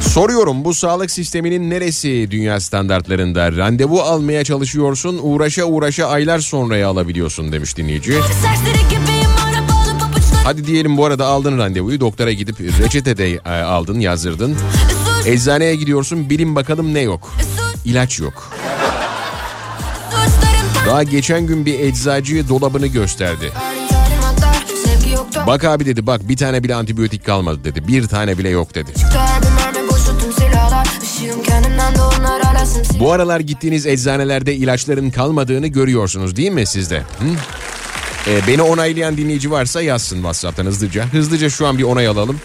Soruyorum 0.02 0.66
bu 0.66 0.74
sağlık 0.74 1.12
sisteminin 1.12 1.70
neresi 1.70 2.28
dünya 2.32 2.60
standartlarında? 2.60 3.52
Randevu 3.52 4.02
almaya 4.02 4.44
çalışıyorsun 4.44 5.20
uğraşa 5.22 5.66
uğraşa 5.66 6.08
aylar 6.08 6.40
sonraya 6.40 6.88
alabiliyorsun 6.88 7.52
demiş 7.52 7.78
dinleyici. 7.78 8.14
Hadi 10.44 10.68
diyelim 10.68 10.98
bu 10.98 11.06
arada 11.06 11.26
aldın 11.26 11.58
randevuyu 11.58 12.00
doktora 12.00 12.32
gidip 12.32 12.60
reçete 12.60 13.18
de 13.18 13.32
e, 13.32 13.50
aldın 13.50 14.00
yazdırdın. 14.00 14.58
Eczaneye 15.26 15.76
gidiyorsun 15.76 16.30
bilin 16.30 16.56
bakalım 16.56 16.94
ne 16.94 17.00
yok. 17.00 17.34
İlaç 17.86 18.20
yok. 18.20 18.50
Daha 20.88 21.04
geçen 21.04 21.48
gün 21.48 21.66
bir 21.66 21.80
eczacı 21.80 22.50
dolabını 22.50 22.88
gösterdi. 22.88 23.52
Bak 25.48 25.64
abi 25.64 25.86
dedi 25.86 26.08
bak 26.08 26.30
bir 26.30 26.38
tane 26.38 26.64
bile 26.64 26.76
antibiyotik 26.76 27.26
kalmadı 27.26 27.64
dedi. 27.64 27.88
Bir 27.88 28.08
tane 28.08 28.38
bile 28.38 28.50
yok 28.50 28.76
dedi. 28.76 28.94
Bu 33.00 33.12
aralar 33.12 33.40
gittiğiniz 33.40 33.86
eczanelerde 33.86 34.56
ilaçların 34.56 35.10
kalmadığını 35.10 35.68
görüyorsunuz 35.68 36.36
değil 36.36 36.52
mi 36.52 36.66
sizde? 36.66 37.00
Hı? 37.00 37.26
Ee, 38.28 38.48
beni 38.48 38.62
onaylayan 38.62 39.18
dinleyici 39.18 39.52
varsa 39.52 39.82
yazsın 39.82 40.16
WhatsApp'tan 40.16 40.66
hızlıca. 40.66 41.06
Hızlıca 41.06 41.50
şu 41.50 41.68
an 41.68 41.78
bir 41.78 41.84
onay 41.84 42.08
alalım. 42.08 42.40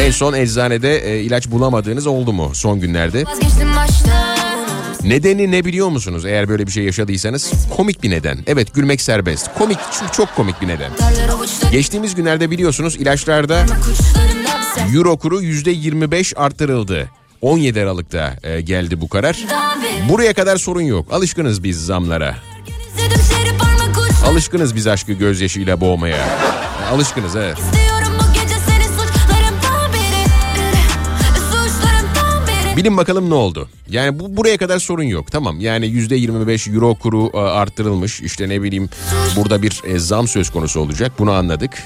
En 0.00 0.10
son 0.10 0.34
eczanede 0.34 0.98
e, 0.98 1.20
ilaç 1.20 1.50
bulamadığınız 1.50 2.06
oldu 2.06 2.32
mu 2.32 2.50
son 2.54 2.80
günlerde? 2.80 3.24
Nedeni 5.04 5.50
ne 5.50 5.64
biliyor 5.64 5.88
musunuz 5.88 6.24
eğer 6.26 6.48
böyle 6.48 6.66
bir 6.66 6.72
şey 6.72 6.84
yaşadıysanız? 6.84 7.52
Komik 7.76 8.02
bir 8.02 8.10
neden. 8.10 8.38
Evet 8.46 8.74
gülmek 8.74 9.00
serbest. 9.00 9.50
Komik 9.58 9.78
çünkü 9.98 10.12
çok 10.12 10.36
komik 10.36 10.60
bir 10.60 10.68
neden. 10.68 10.90
Geçtiğimiz 11.72 12.14
günlerde 12.14 12.50
biliyorsunuz 12.50 12.96
ilaçlarda 12.96 13.66
euro 14.94 15.16
kuru 15.16 15.42
%25 15.42 16.36
arttırıldı. 16.36 17.08
17 17.40 17.82
Aralık'ta 17.82 18.36
e, 18.42 18.60
geldi 18.60 19.00
bu 19.00 19.08
karar. 19.08 19.36
Buraya 20.08 20.34
kadar 20.34 20.56
sorun 20.56 20.80
yok. 20.80 21.12
Alışkınız 21.12 21.64
biz 21.64 21.86
zamlara. 21.86 22.34
Alışkınız 24.26 24.74
biz 24.74 24.86
aşkı 24.86 25.12
gözyaşıyla 25.12 25.80
boğmaya. 25.80 26.24
Alışkınız 26.92 27.36
evet. 27.36 27.58
Bilin 32.76 32.96
bakalım 32.96 33.30
ne 33.30 33.34
oldu? 33.34 33.68
Yani 33.90 34.18
bu 34.20 34.36
buraya 34.36 34.56
kadar 34.56 34.78
sorun 34.78 35.02
yok. 35.02 35.32
Tamam 35.32 35.60
yani 35.60 35.86
%25 35.86 36.74
euro 36.74 36.94
kuru 36.94 37.30
e, 37.34 37.38
arttırılmış. 37.38 38.20
İşte 38.20 38.48
ne 38.48 38.62
bileyim 38.62 38.88
burada 39.36 39.62
bir 39.62 39.82
e, 39.84 39.98
zam 39.98 40.28
söz 40.28 40.50
konusu 40.50 40.80
olacak. 40.80 41.12
Bunu 41.18 41.32
anladık. 41.32 41.82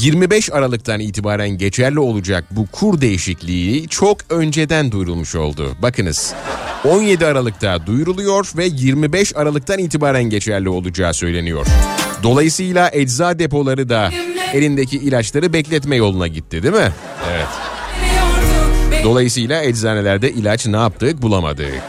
25 0.00 0.52
Aralık'tan 0.52 1.00
itibaren 1.00 1.50
geçerli 1.50 1.98
olacak 1.98 2.44
bu 2.50 2.66
kur 2.66 3.00
değişikliği 3.00 3.88
çok 3.88 4.18
önceden 4.30 4.92
duyurulmuş 4.92 5.34
oldu. 5.34 5.76
Bakınız 5.82 6.34
17 6.84 7.26
Aralık'ta 7.26 7.86
duyuruluyor 7.86 8.52
ve 8.56 8.66
25 8.66 9.36
Aralık'tan 9.36 9.78
itibaren 9.78 10.24
geçerli 10.24 10.68
olacağı 10.68 11.14
söyleniyor. 11.14 11.66
Dolayısıyla 12.22 12.90
ecza 12.92 13.38
depoları 13.38 13.88
da 13.88 14.10
elindeki 14.54 14.96
ilaçları 14.96 15.52
bekletme 15.52 15.96
yoluna 15.96 16.26
gitti 16.26 16.62
değil 16.62 16.74
mi? 16.74 16.92
Evet. 17.32 17.46
Dolayısıyla 19.04 19.62
eczanelerde 19.62 20.30
ilaç 20.32 20.66
ne 20.66 20.76
yaptık 20.76 21.22
bulamadık. 21.22 21.82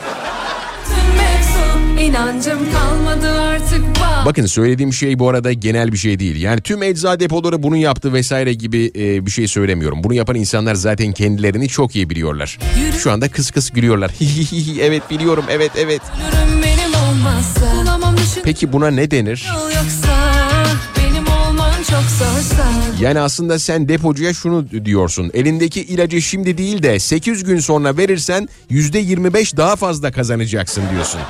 Bakın 4.26 4.46
söylediğim 4.46 4.94
şey 4.94 5.20
bu 5.20 5.30
arada 5.30 5.54
genel 5.54 5.92
bir 5.92 5.98
şey 5.98 6.20
değil. 6.20 6.42
Yani 6.42 6.62
tüm 6.62 6.84
ecza 6.84 7.20
depoları 7.20 7.64
bunu 7.64 7.78
yaptı 7.78 8.14
vesaire 8.14 8.54
gibi 8.54 8.92
e, 8.96 9.26
bir 9.26 9.32
şey 9.32 9.48
söylemiyorum. 9.48 10.04
Bunu 10.04 10.14
yapan 10.14 10.36
insanlar 10.36 10.76
zaten 10.76 11.12
kendilerini 11.12 11.68
çok 11.68 11.96
iyi 11.96 12.10
biliyorlar. 12.10 12.60
Şu 13.00 13.12
anda 13.12 13.30
kıs 13.30 13.52
kıs 13.52 13.70
gülüyorlar. 13.70 14.12
evet 14.82 15.10
biliyorum 15.10 15.46
evet 15.50 15.72
evet. 15.78 16.02
Peki 18.44 18.74
buna 18.74 18.88
ne 18.88 19.12
denir? 19.12 19.48
yoksa. 19.76 20.01
Yani 23.02 23.20
aslında 23.20 23.60
sen 23.60 23.90
depocuya 23.90 24.34
şunu 24.34 24.86
diyorsun. 24.86 25.32
Elindeki 25.34 25.82
ilacı 25.82 26.22
şimdi 26.22 26.58
değil 26.58 26.84
de 26.84 27.00
8 27.00 27.44
gün 27.44 27.60
sonra 27.60 27.98
verirsen 27.98 28.50
%25 28.72 29.58
daha 29.58 29.76
fazla 29.76 30.12
kazanacaksın 30.12 30.84
diyorsun. 30.92 31.22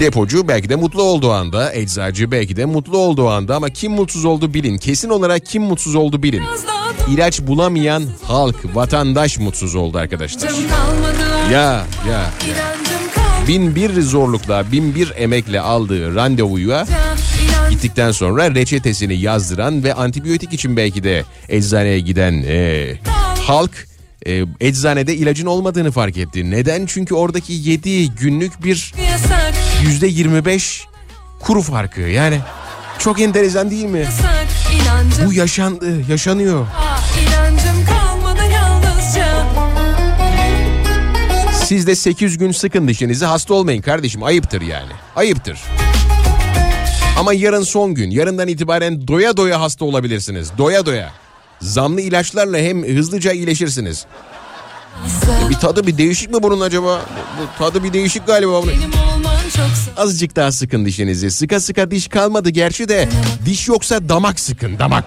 Depocu 0.00 0.48
belki 0.48 0.68
de 0.68 0.76
mutlu 0.76 1.02
olduğu 1.02 1.32
anda, 1.32 1.74
eczacı 1.74 2.30
belki 2.30 2.56
de 2.56 2.64
mutlu 2.64 2.98
olduğu 2.98 3.28
anda 3.28 3.56
ama 3.56 3.70
kim 3.70 3.92
mutsuz 3.92 4.24
oldu 4.24 4.54
bilin. 4.54 4.78
Kesin 4.78 5.08
olarak 5.08 5.46
kim 5.46 5.62
mutsuz 5.62 5.94
oldu 5.94 6.22
bilin. 6.22 6.42
İlaç 7.10 7.40
bulamayan 7.40 8.04
halk, 8.22 8.56
vatandaş 8.74 9.38
mutsuz 9.38 9.74
oldu 9.74 9.98
arkadaşlar. 9.98 10.50
Ya 11.52 11.86
ya 12.10 12.30
kalmadı. 13.14 13.48
bin 13.48 13.74
bir 13.74 14.02
zorlukla, 14.02 14.72
bin 14.72 14.94
bir 14.94 15.12
emekle 15.16 15.60
aldığı 15.60 16.14
randevuya 16.14 16.86
Gittikten 17.82 18.12
sonra 18.12 18.54
reçetesini 18.54 19.14
yazdıran 19.14 19.84
ve 19.84 19.94
antibiyotik 19.94 20.52
için 20.52 20.76
belki 20.76 21.04
de 21.04 21.24
eczaneye 21.48 22.00
giden 22.00 22.44
e, 22.46 22.86
halk 23.46 23.70
e, 24.26 24.44
eczanede 24.60 25.16
ilacın 25.16 25.46
olmadığını 25.46 25.90
fark 25.90 26.16
etti. 26.16 26.50
Neden? 26.50 26.86
Çünkü 26.86 27.14
oradaki 27.14 27.52
yediği 27.52 28.10
günlük 28.10 28.64
bir 28.64 28.94
yüzde 29.82 30.06
25 30.06 30.84
kuru 31.40 31.62
farkı. 31.62 32.00
Yani 32.00 32.40
çok 32.98 33.20
enteresan 33.20 33.70
değil 33.70 33.84
mi? 33.84 34.06
Bu 35.26 35.32
yaşandı, 35.32 36.10
yaşanıyor. 36.10 36.66
Siz 41.64 41.86
de 41.86 41.94
8 41.94 42.38
gün 42.38 42.52
sıkın 42.52 42.88
dişinizi 42.88 43.24
hasta 43.24 43.54
olmayın 43.54 43.82
kardeşim 43.82 44.22
ayıptır 44.22 44.60
yani. 44.60 44.92
Ayıptır. 45.16 45.60
Ama 47.22 47.32
yarın 47.32 47.62
son 47.62 47.94
gün. 47.94 48.10
Yarından 48.10 48.48
itibaren 48.48 49.08
doya 49.08 49.36
doya 49.36 49.60
hasta 49.60 49.84
olabilirsiniz. 49.84 50.50
Doya 50.58 50.86
doya. 50.86 51.12
Zamlı 51.60 52.00
ilaçlarla 52.00 52.58
hem 52.58 52.96
hızlıca 52.96 53.32
iyileşirsiniz. 53.32 54.06
Bir 55.50 55.54
tadı 55.54 55.86
bir 55.86 55.98
değişik 55.98 56.34
mi 56.34 56.42
bunun 56.42 56.60
acaba? 56.60 57.00
Bu, 57.38 57.58
tadı 57.58 57.84
bir 57.84 57.92
değişik 57.92 58.26
galiba 58.26 58.62
bunun. 58.62 58.72
Azıcık 59.96 60.36
daha 60.36 60.52
sıkın 60.52 60.84
dişinizi. 60.84 61.30
Sıka 61.30 61.60
sıka 61.60 61.90
diş 61.90 62.08
kalmadı 62.08 62.50
gerçi 62.50 62.88
de. 62.88 63.08
Diş 63.46 63.68
yoksa 63.68 64.08
damak 64.08 64.40
sıkın 64.40 64.78
damak. 64.78 65.04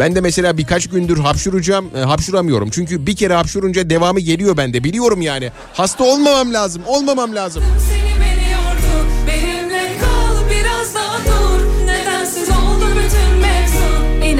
Ben 0.00 0.14
de 0.14 0.20
mesela 0.20 0.58
birkaç 0.58 0.86
gündür 0.88 1.18
hapşuracağım, 1.18 1.90
e, 1.96 2.00
hapşuramıyorum. 2.00 2.70
Çünkü 2.70 3.06
bir 3.06 3.16
kere 3.16 3.34
hapşurunca 3.34 3.90
devamı 3.90 4.20
geliyor 4.20 4.56
bende. 4.56 4.84
Biliyorum 4.84 5.22
yani. 5.22 5.50
Hasta 5.72 6.04
olmamam 6.04 6.52
lazım, 6.52 6.82
olmamam 6.86 7.34
lazım. 7.34 7.62
Seni 7.88 8.03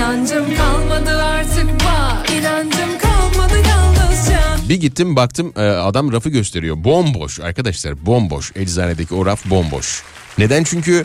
İnancım 0.05 0.57
kalmadı 0.57 1.23
artık 1.23 1.71
bak. 1.71 2.31
İnancım 2.31 2.99
kalmadı 2.99 3.55
yalnızca. 3.69 4.69
Bir 4.69 4.81
gittim 4.81 5.17
baktım 5.17 5.53
e, 5.57 5.61
adam 5.61 6.13
rafı 6.13 6.29
gösteriyor. 6.31 6.85
Bomboş 6.85 7.41
arkadaşlar 7.41 8.07
bomboş. 8.07 8.53
Eczanedeki 8.57 9.15
o 9.15 9.27
raf 9.27 9.51
bomboş. 9.51 10.03
Neden? 10.39 10.65
Çünkü 10.65 11.05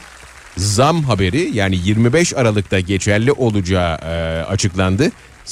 zam 0.58 1.04
haberi 1.04 1.50
yani 1.54 1.80
25 1.84 2.34
Aralık'ta 2.34 2.80
geçerli 2.80 3.32
olacağı 3.32 3.96
e, 3.96 4.44
açıklandı. 4.44 5.12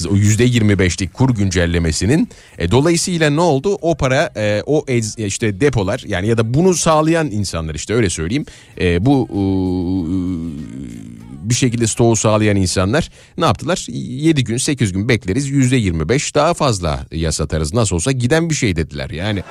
O 0.10 0.16
%25'lik 0.16 1.14
kur 1.14 1.36
güncellemesinin. 1.36 2.30
E, 2.58 2.72
dolayısıyla 2.72 3.30
ne 3.30 3.42
oldu? 3.42 3.78
O 3.82 3.98
para 3.98 4.32
e, 4.38 4.64
o 4.66 4.86
ecz- 4.88 5.26
işte 5.26 5.62
depolar 5.62 6.04
yani 6.08 6.28
ya 6.28 6.38
da 6.38 6.54
bunu 6.54 6.74
sağlayan 6.74 7.32
insanlar 7.32 7.76
işte 7.76 7.94
öyle 7.94 8.10
söyleyeyim. 8.10 8.46
E, 8.82 9.06
bu 9.06 9.28
e, 9.32 9.40
bir 11.50 11.56
şekilde 11.56 11.88
stoğu 11.88 12.16
sağlayan 12.16 12.56
insanlar 12.56 13.10
ne 13.38 13.46
yaptılar? 13.46 13.86
7 13.90 14.44
gün 14.44 14.58
8 14.58 14.94
gün 14.94 15.10
bekleriz 15.10 15.50
%25 15.50 16.36
daha 16.36 16.54
fazla 16.54 17.06
ya 17.12 17.32
satarız 17.32 17.74
nasıl 17.74 17.96
olsa 17.96 18.12
giden 18.12 18.50
bir 18.50 18.56
şey 18.56 18.76
dediler 18.76 19.10
yani. 19.10 19.44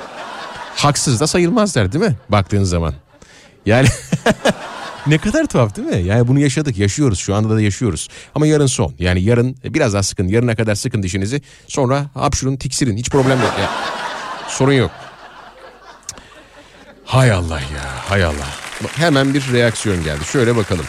Haksız 0.76 1.20
da 1.20 1.26
sayılmazlar 1.26 1.92
değil 1.92 2.05
mi 2.05 2.16
baktığın 2.28 2.64
zaman? 2.64 2.94
Yani 3.66 3.88
ne 5.07 5.18
kadar 5.18 5.47
tuhaf 5.47 5.76
değil 5.76 5.88
mi? 5.88 6.03
Yani 6.09 6.28
bunu 6.28 6.40
yaşadık 6.40 6.78
yaşıyoruz 6.78 7.18
şu 7.18 7.34
anda 7.34 7.57
da 7.57 7.61
yaşıyoruz. 7.61 8.09
Ama 8.34 8.47
yarın 8.47 8.66
son 8.66 8.94
yani 8.99 9.22
yarın 9.22 9.57
biraz 9.64 9.92
daha 9.92 10.03
sıkın 10.03 10.28
yarına 10.28 10.57
kadar 10.57 10.74
sıkın 10.74 11.03
dişinizi 11.03 11.42
sonra 11.68 12.11
hapşurun 12.14 12.57
tiksirin 12.57 12.97
hiç 12.97 13.11
problem 13.11 13.40
yok 13.40 13.55
ya. 13.61 13.70
Sorun 14.49 14.72
yok. 14.72 14.90
Hay 17.05 17.32
Allah 17.32 17.61
ya 17.61 18.09
hay 18.09 18.24
Allah. 18.24 18.49
Hemen 18.97 19.34
bir 19.34 19.53
reaksiyon 19.53 20.05
geldi 20.05 20.24
şöyle 20.24 20.57
bakalım. 20.57 20.84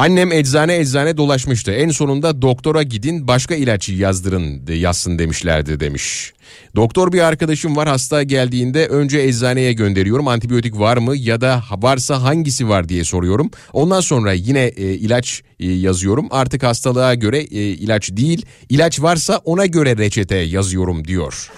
Annem 0.00 0.32
eczane 0.32 0.76
eczane 0.76 1.16
dolaşmıştı. 1.16 1.72
En 1.72 1.90
sonunda 1.90 2.42
doktora 2.42 2.82
gidin 2.82 3.28
başka 3.28 3.54
ilaç 3.54 3.88
yazdırın 3.88 4.62
yazsın 4.68 5.18
demişlerdi 5.18 5.80
demiş. 5.80 6.32
Doktor 6.76 7.12
bir 7.12 7.20
arkadaşım 7.20 7.76
var 7.76 7.88
hasta 7.88 8.22
geldiğinde 8.22 8.86
önce 8.86 9.20
eczaneye 9.20 9.72
gönderiyorum 9.72 10.28
antibiyotik 10.28 10.78
var 10.78 10.96
mı 10.96 11.16
ya 11.16 11.40
da 11.40 11.62
varsa 11.72 12.22
hangisi 12.22 12.68
var 12.68 12.88
diye 12.88 13.04
soruyorum. 13.04 13.50
Ondan 13.72 14.00
sonra 14.00 14.32
yine 14.32 14.64
e, 14.64 14.82
ilaç 14.82 15.42
e, 15.60 15.70
yazıyorum 15.70 16.28
artık 16.30 16.62
hastalığa 16.62 17.14
göre 17.14 17.38
e, 17.38 17.60
ilaç 17.60 18.10
değil 18.10 18.46
ilaç 18.68 19.02
varsa 19.02 19.36
ona 19.44 19.66
göre 19.66 19.96
reçete 19.96 20.36
yazıyorum 20.36 21.04
diyor. 21.04 21.50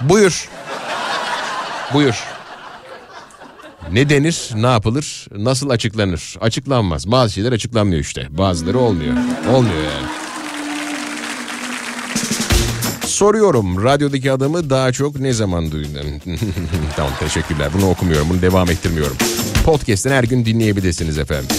Buyur. 0.00 0.48
Buyur. 1.94 2.35
Ne 3.92 4.08
denir, 4.08 4.50
ne 4.54 4.66
yapılır, 4.66 5.26
nasıl 5.36 5.70
açıklanır? 5.70 6.36
Açıklanmaz. 6.40 7.10
Bazı 7.10 7.32
şeyler 7.32 7.52
açıklanmıyor 7.52 8.00
işte. 8.00 8.26
Bazıları 8.30 8.78
olmuyor. 8.78 9.14
Olmuyor 9.52 9.82
yani. 9.82 10.06
Soruyorum 13.06 13.84
radyodaki 13.84 14.32
adamı 14.32 14.70
daha 14.70 14.92
çok 14.92 15.20
ne 15.20 15.32
zaman 15.32 15.70
duydun? 15.70 16.06
tamam 16.96 17.12
teşekkürler 17.20 17.68
bunu 17.74 17.90
okumuyorum 17.90 18.28
bunu 18.30 18.42
devam 18.42 18.70
ettirmiyorum. 18.70 19.16
Podcast'ten 19.64 20.10
her 20.10 20.24
gün 20.24 20.44
dinleyebilirsiniz 20.44 21.18
efendim. 21.18 21.56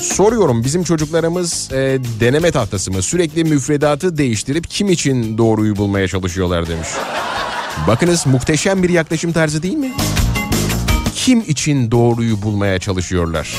Soruyorum 0.00 0.64
bizim 0.64 0.84
çocuklarımız 0.84 1.72
e, 1.72 1.98
deneme 2.20 2.50
tahtası 2.50 2.92
mı? 2.92 3.02
Sürekli 3.02 3.44
müfredatı 3.44 4.18
değiştirip 4.18 4.70
kim 4.70 4.90
için 4.90 5.38
doğruyu 5.38 5.76
bulmaya 5.76 6.08
çalışıyorlar 6.08 6.68
demiş. 6.68 6.88
Bakınız 7.86 8.26
muhteşem 8.26 8.82
bir 8.82 8.90
yaklaşım 8.90 9.32
tarzı 9.32 9.62
değil 9.62 9.76
mi? 9.76 9.92
Kim 11.26 11.40
için 11.40 11.90
doğruyu 11.90 12.42
bulmaya 12.42 12.78
çalışıyorlar? 12.78 13.56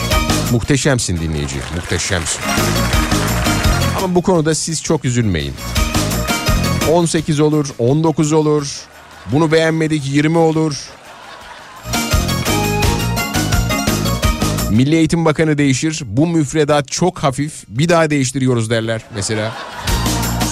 Muhteşemsin 0.51 1.18
dinleyici, 1.18 1.55
muhteşemsin. 1.76 2.41
Ama 3.97 4.15
bu 4.15 4.22
konuda 4.22 4.55
siz 4.55 4.84
çok 4.84 5.05
üzülmeyin. 5.05 5.53
18 6.91 7.39
olur, 7.39 7.68
19 7.80 8.32
olur. 8.34 8.68
Bunu 9.32 9.51
beğenmedik 9.51 10.01
20 10.05 10.38
olur. 10.38 10.76
Milli 14.72 14.95
Eğitim 14.95 15.26
Bakanı 15.26 15.57
değişir. 15.57 16.03
Bu 16.05 16.28
müfredat 16.28 16.88
çok 16.88 17.20
hafif. 17.20 17.63
Bir 17.68 17.89
daha 17.89 18.09
değiştiriyoruz 18.09 18.70
derler 18.70 19.01
mesela. 19.15 19.53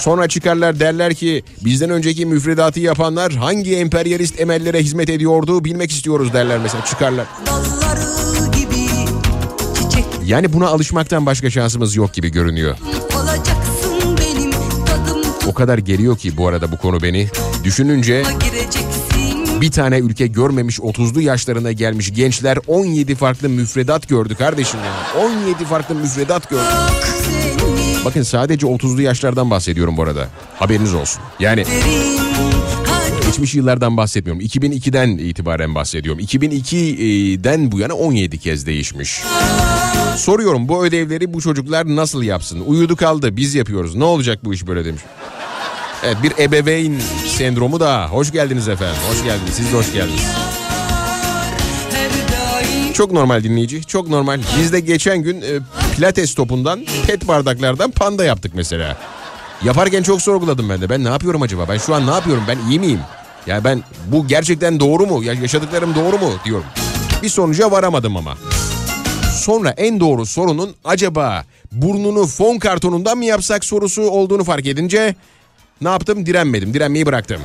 Sonra 0.06 0.28
çıkarlar 0.28 0.80
derler 0.80 1.14
ki 1.14 1.44
bizden 1.66 1.90
önceki 1.90 2.26
müfredatı 2.26 2.80
yapanlar 2.80 3.34
hangi 3.34 3.76
emperyalist 3.76 4.40
emellere 4.40 4.80
hizmet 4.80 5.10
ediyordu 5.10 5.66
bilmek 5.66 5.92
istiyoruz 5.92 6.34
derler 6.34 6.58
mesela 6.58 6.86
çıkarlar. 6.86 7.26
Yani 10.26 10.54
buna 10.54 10.68
alışmaktan 10.68 11.26
başka 11.26 11.50
şansımız 11.50 11.96
yok 11.96 12.14
gibi 12.14 12.30
görünüyor. 12.30 12.78
O 15.48 15.54
kadar 15.54 15.78
geliyor 15.78 16.18
ki 16.18 16.38
bu 16.38 16.48
arada 16.48 16.72
bu 16.72 16.78
konu 16.78 17.02
beni. 17.02 17.30
Düşününce 17.64 18.24
bir 19.62 19.72
tane 19.72 20.00
ülke 20.00 20.28
görmemiş 20.28 20.80
30'lu 20.80 21.22
yaşlarına 21.22 21.72
gelmiş 21.72 22.14
gençler 22.14 22.58
17 22.68 23.16
farklı 23.16 23.50
müfredat 23.50 24.10
gördü 24.10 24.36
kardeşim 24.36 24.80
ya. 24.80 25.24
17 25.26 25.66
farklı 25.66 25.96
müfredat 25.96 26.50
gördü. 26.50 26.64
Bakın 28.06 28.24
sadece 28.24 28.68
30'lu 28.68 29.02
yaşlardan 29.02 29.52
bahsediyorum 29.52 29.98
bu 29.98 30.04
arada. 30.04 30.28
Haberiniz 30.60 30.94
olsun. 30.94 31.22
Yani 31.40 31.66
geçmiş 33.26 33.56
yıllardan 33.56 33.98
bahsetmiyorum. 33.98 34.42
2002'den 34.42 35.10
itibaren 35.10 35.76
bahsediyorum. 35.76 36.22
2002'den 36.22 37.72
bu 37.72 37.80
yana 37.80 37.94
17 37.94 38.38
kez 38.38 38.66
değişmiş. 38.66 39.22
Soruyorum 40.18 40.68
bu 40.68 40.86
ödevleri 40.86 41.34
bu 41.34 41.42
çocuklar 41.42 41.96
nasıl 41.96 42.24
yapsın? 42.24 42.64
Uyudu 42.66 42.96
kaldı 42.96 43.38
biz 43.38 43.56
yapıyoruz. 43.56 43.96
Ne 43.96 44.04
olacak 44.04 44.46
bu 44.46 44.54
iş 44.54 44.68
böyle 44.68 44.86
demiş. 44.86 45.02
Evet 46.04 46.18
bir 46.24 46.44
ebeveyn 46.44 47.00
sendromu 47.28 47.80
da. 47.80 48.08
Hoş 48.08 48.32
geldiniz 48.32 48.68
efendim. 48.68 48.96
Hoş 49.10 49.24
geldiniz. 49.24 49.54
Siz 49.54 49.72
de 49.74 49.78
hoş 49.78 49.94
geldiniz. 49.94 50.22
Çok 52.94 53.12
normal 53.12 53.44
dinleyici. 53.44 53.84
Çok 53.84 54.10
normal. 54.10 54.40
Biz 54.60 54.74
de 54.74 54.80
geçen 54.80 55.18
gün 55.18 55.42
e, 55.42 55.46
pilates 55.96 56.34
topundan 56.36 56.86
pet 57.08 57.28
bardaklardan 57.28 57.92
panda 57.92 58.26
yaptık 58.26 58.52
mesela. 58.56 58.98
Yaparken 59.64 60.04
çok 60.04 60.22
sorguladım 60.22 60.70
ben 60.70 60.82
de. 60.82 60.90
Ben 60.90 61.04
ne 61.04 61.10
yapıyorum 61.10 61.42
acaba? 61.42 61.66
Ben 61.70 61.78
şu 61.78 61.96
an 61.96 62.08
ne 62.08 62.12
yapıyorum? 62.12 62.44
Ben 62.48 62.58
iyi 62.70 62.80
miyim? 62.80 63.00
Ya 63.48 63.64
ben 63.64 63.84
bu 64.08 64.28
gerçekten 64.28 64.80
doğru 64.80 65.06
mu? 65.06 65.24
Ya 65.24 65.34
yaşadıklarım 65.34 65.96
doğru 65.96 66.18
mu 66.18 66.32
diyorum. 66.46 66.66
Bir 67.24 67.30
sonuca 67.30 67.72
varamadım 67.72 68.18
ama. 68.18 68.38
Sonra 69.36 69.70
en 69.70 70.00
doğru 70.00 70.26
sorunun 70.26 70.76
acaba 70.84 71.44
burnunu 71.72 72.26
fon 72.28 72.58
kartonundan 72.58 73.18
mı 73.18 73.26
yapsak 73.26 73.66
sorusu 73.66 74.02
olduğunu 74.02 74.44
fark 74.44 74.66
edince 74.66 75.16
ne 75.82 75.90
yaptım? 75.90 76.26
Direnmedim. 76.26 76.74
Direnmeyi 76.74 77.06
bıraktım. 77.06 77.42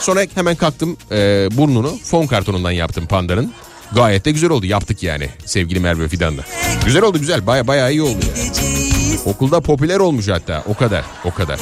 Sonra 0.00 0.20
hemen 0.34 0.56
kalktım 0.56 0.96
e, 1.12 1.48
burnunu 1.52 1.98
fon 2.04 2.26
kartonundan 2.26 2.70
yaptım 2.70 3.06
pandanın. 3.06 3.52
Gayet 3.94 4.24
de 4.24 4.30
güzel 4.30 4.50
oldu. 4.50 4.66
Yaptık 4.66 5.02
yani 5.02 5.28
sevgili 5.44 5.80
Merve 5.80 6.08
Fidan'la. 6.08 6.42
Güzel 6.84 7.02
oldu 7.02 7.18
güzel. 7.18 7.46
Baya 7.46 7.66
baya 7.66 7.90
iyi 7.90 8.02
oldu. 8.02 8.18
Yani. 8.38 8.50
Okulda 9.24 9.60
popüler 9.60 9.98
olmuş 9.98 10.28
hatta. 10.28 10.64
O 10.66 10.74
kadar. 10.74 11.04
O 11.24 11.34
kadar. 11.34 11.58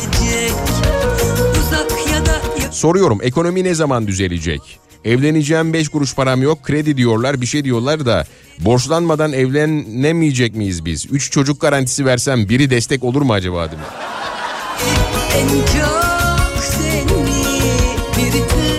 Soruyorum 2.70 3.18
ekonomi 3.22 3.64
ne 3.64 3.74
zaman 3.74 4.06
düzelecek? 4.06 4.60
Evleneceğim 5.04 5.72
5 5.72 5.88
kuruş 5.88 6.14
param 6.14 6.42
yok 6.42 6.62
kredi 6.62 6.96
diyorlar 6.96 7.40
bir 7.40 7.46
şey 7.46 7.64
diyorlar 7.64 8.06
da 8.06 8.24
borçlanmadan 8.58 9.32
evlenemeyecek 9.32 10.54
miyiz 10.54 10.84
biz? 10.84 11.06
3 11.10 11.30
çocuk 11.32 11.60
garantisi 11.60 12.06
versem 12.06 12.48
biri 12.48 12.70
destek 12.70 13.04
olur 13.04 13.22
mu 13.22 13.32
acaba 13.32 13.68
bir 13.70 13.76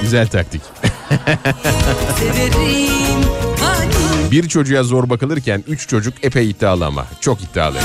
Güzel 0.02 0.28
taktik. 0.28 0.62
Bir 4.32 4.50
çocuğa 4.50 4.84
zor 4.84 5.10
bakılırken 5.10 5.64
üç 5.68 5.88
çocuk 5.88 6.14
epey 6.24 6.50
iddialı 6.50 6.86
ama 6.86 7.06
çok 7.22 7.42
iddialı. 7.42 7.78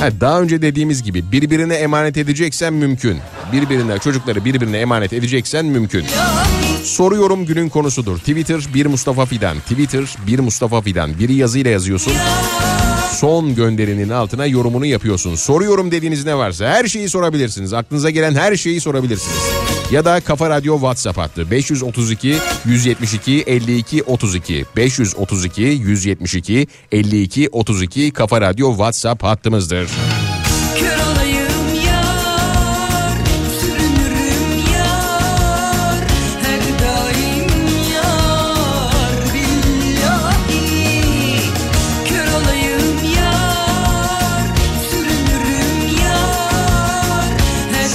Ha, 0.00 0.08
daha 0.20 0.40
önce 0.40 0.62
dediğimiz 0.62 1.02
gibi 1.02 1.32
birbirine 1.32 1.74
emanet 1.74 2.16
edeceksen 2.16 2.72
mümkün. 2.72 3.18
Birbirine 3.52 3.98
çocukları 3.98 4.44
birbirine 4.44 4.78
emanet 4.78 5.12
edeceksen 5.12 5.66
mümkün. 5.66 6.04
Soruyorum 6.84 7.46
günün 7.46 7.68
konusudur. 7.68 8.18
Twitter 8.18 8.60
bir 8.74 8.86
Mustafa 8.86 9.26
Fidan. 9.26 9.58
Twitter 9.58 10.16
bir 10.26 10.38
Mustafa 10.38 10.80
Fidan. 10.82 11.18
Biri 11.18 11.34
yazıyla 11.34 11.70
yazıyorsun. 11.70 12.12
Son 13.12 13.54
gönderinin 13.54 14.08
altına 14.08 14.46
yorumunu 14.46 14.86
yapıyorsun. 14.86 15.34
Soruyorum 15.34 15.90
dediğiniz 15.90 16.24
ne 16.24 16.36
varsa 16.36 16.68
her 16.68 16.84
şeyi 16.84 17.08
sorabilirsiniz. 17.08 17.72
Aklınıza 17.72 18.10
gelen 18.10 18.34
her 18.34 18.56
şeyi 18.56 18.80
sorabilirsiniz. 18.80 19.69
Ya 19.90 20.04
da 20.04 20.20
Kafa 20.20 20.50
Radyo 20.50 20.74
WhatsApp 20.74 21.18
hattı 21.18 21.50
532 21.50 22.36
172 22.64 23.44
52 23.46 24.02
32 24.02 24.64
532 24.76 25.62
172 25.62 26.66
52 26.92 27.48
32 27.52 28.10
Kafa 28.10 28.40
Radyo 28.40 28.70
WhatsApp 28.70 29.22
hattımızdır. 29.22 29.88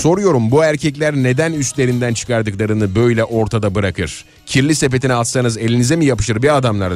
Soruyorum 0.06 0.52
bu 0.52 0.64
erkekler 0.64 1.16
neden 1.16 1.54
üstlerinden 1.54 2.14
çıkardıklarını 2.14 2.96
böyle 2.96 3.24
ortada 3.24 3.76
bırakır? 3.76 4.26
Kirli 4.46 4.76
sepetine 4.76 5.14
atsanız 5.14 5.58
elinize 5.58 5.96
mi 5.96 6.06
yapışır 6.06 6.42
bir 6.42 6.58
adamlar. 6.58 6.94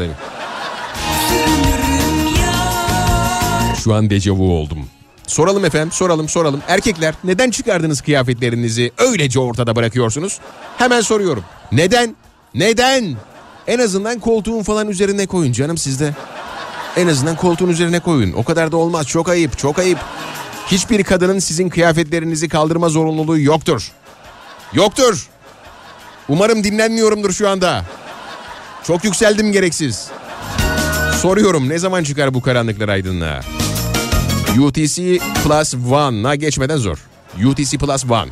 Şu 3.83 3.93
an 3.93 4.09
dejavu 4.09 4.53
oldum. 4.53 4.79
Soralım 5.27 5.65
efendim 5.65 5.91
soralım 5.91 6.29
soralım. 6.29 6.61
Erkekler 6.67 7.15
neden 7.23 7.51
çıkardınız 7.51 8.01
kıyafetlerinizi 8.01 8.91
öylece 8.97 9.39
ortada 9.39 9.75
bırakıyorsunuz? 9.75 10.39
Hemen 10.77 11.01
soruyorum. 11.01 11.43
Neden? 11.71 12.15
Neden? 12.55 13.15
En 13.67 13.79
azından 13.79 14.19
koltuğun 14.19 14.63
falan 14.63 14.87
üzerine 14.89 15.27
koyun 15.27 15.51
canım 15.51 15.77
sizde. 15.77 16.15
En 16.97 17.07
azından 17.07 17.35
koltuğun 17.35 17.69
üzerine 17.69 17.99
koyun. 17.99 18.33
O 18.33 18.43
kadar 18.43 18.71
da 18.71 18.77
olmaz. 18.77 19.07
Çok 19.07 19.29
ayıp, 19.29 19.57
çok 19.57 19.79
ayıp. 19.79 19.99
Hiçbir 20.71 21.03
kadının 21.03 21.39
sizin 21.39 21.69
kıyafetlerinizi 21.69 22.49
kaldırma 22.49 22.89
zorunluluğu 22.89 23.39
yoktur. 23.39 23.91
Yoktur. 24.73 25.27
Umarım 26.27 26.63
dinlenmiyorumdur 26.63 27.31
şu 27.33 27.49
anda. 27.49 27.85
Çok 28.83 29.03
yükseldim 29.03 29.51
gereksiz. 29.51 30.07
Soruyorum 31.21 31.69
ne 31.69 31.79
zaman 31.79 32.03
çıkar 32.03 32.33
bu 32.33 32.41
karanlıklar 32.41 32.89
aydınlığa? 32.89 33.39
UTC 34.59 35.19
Plus 35.43 35.73
One'a 35.91 36.35
geçmeden 36.35 36.77
zor. 36.77 36.97
UTC 37.45 37.77
Plus 37.77 38.05
One. 38.05 38.29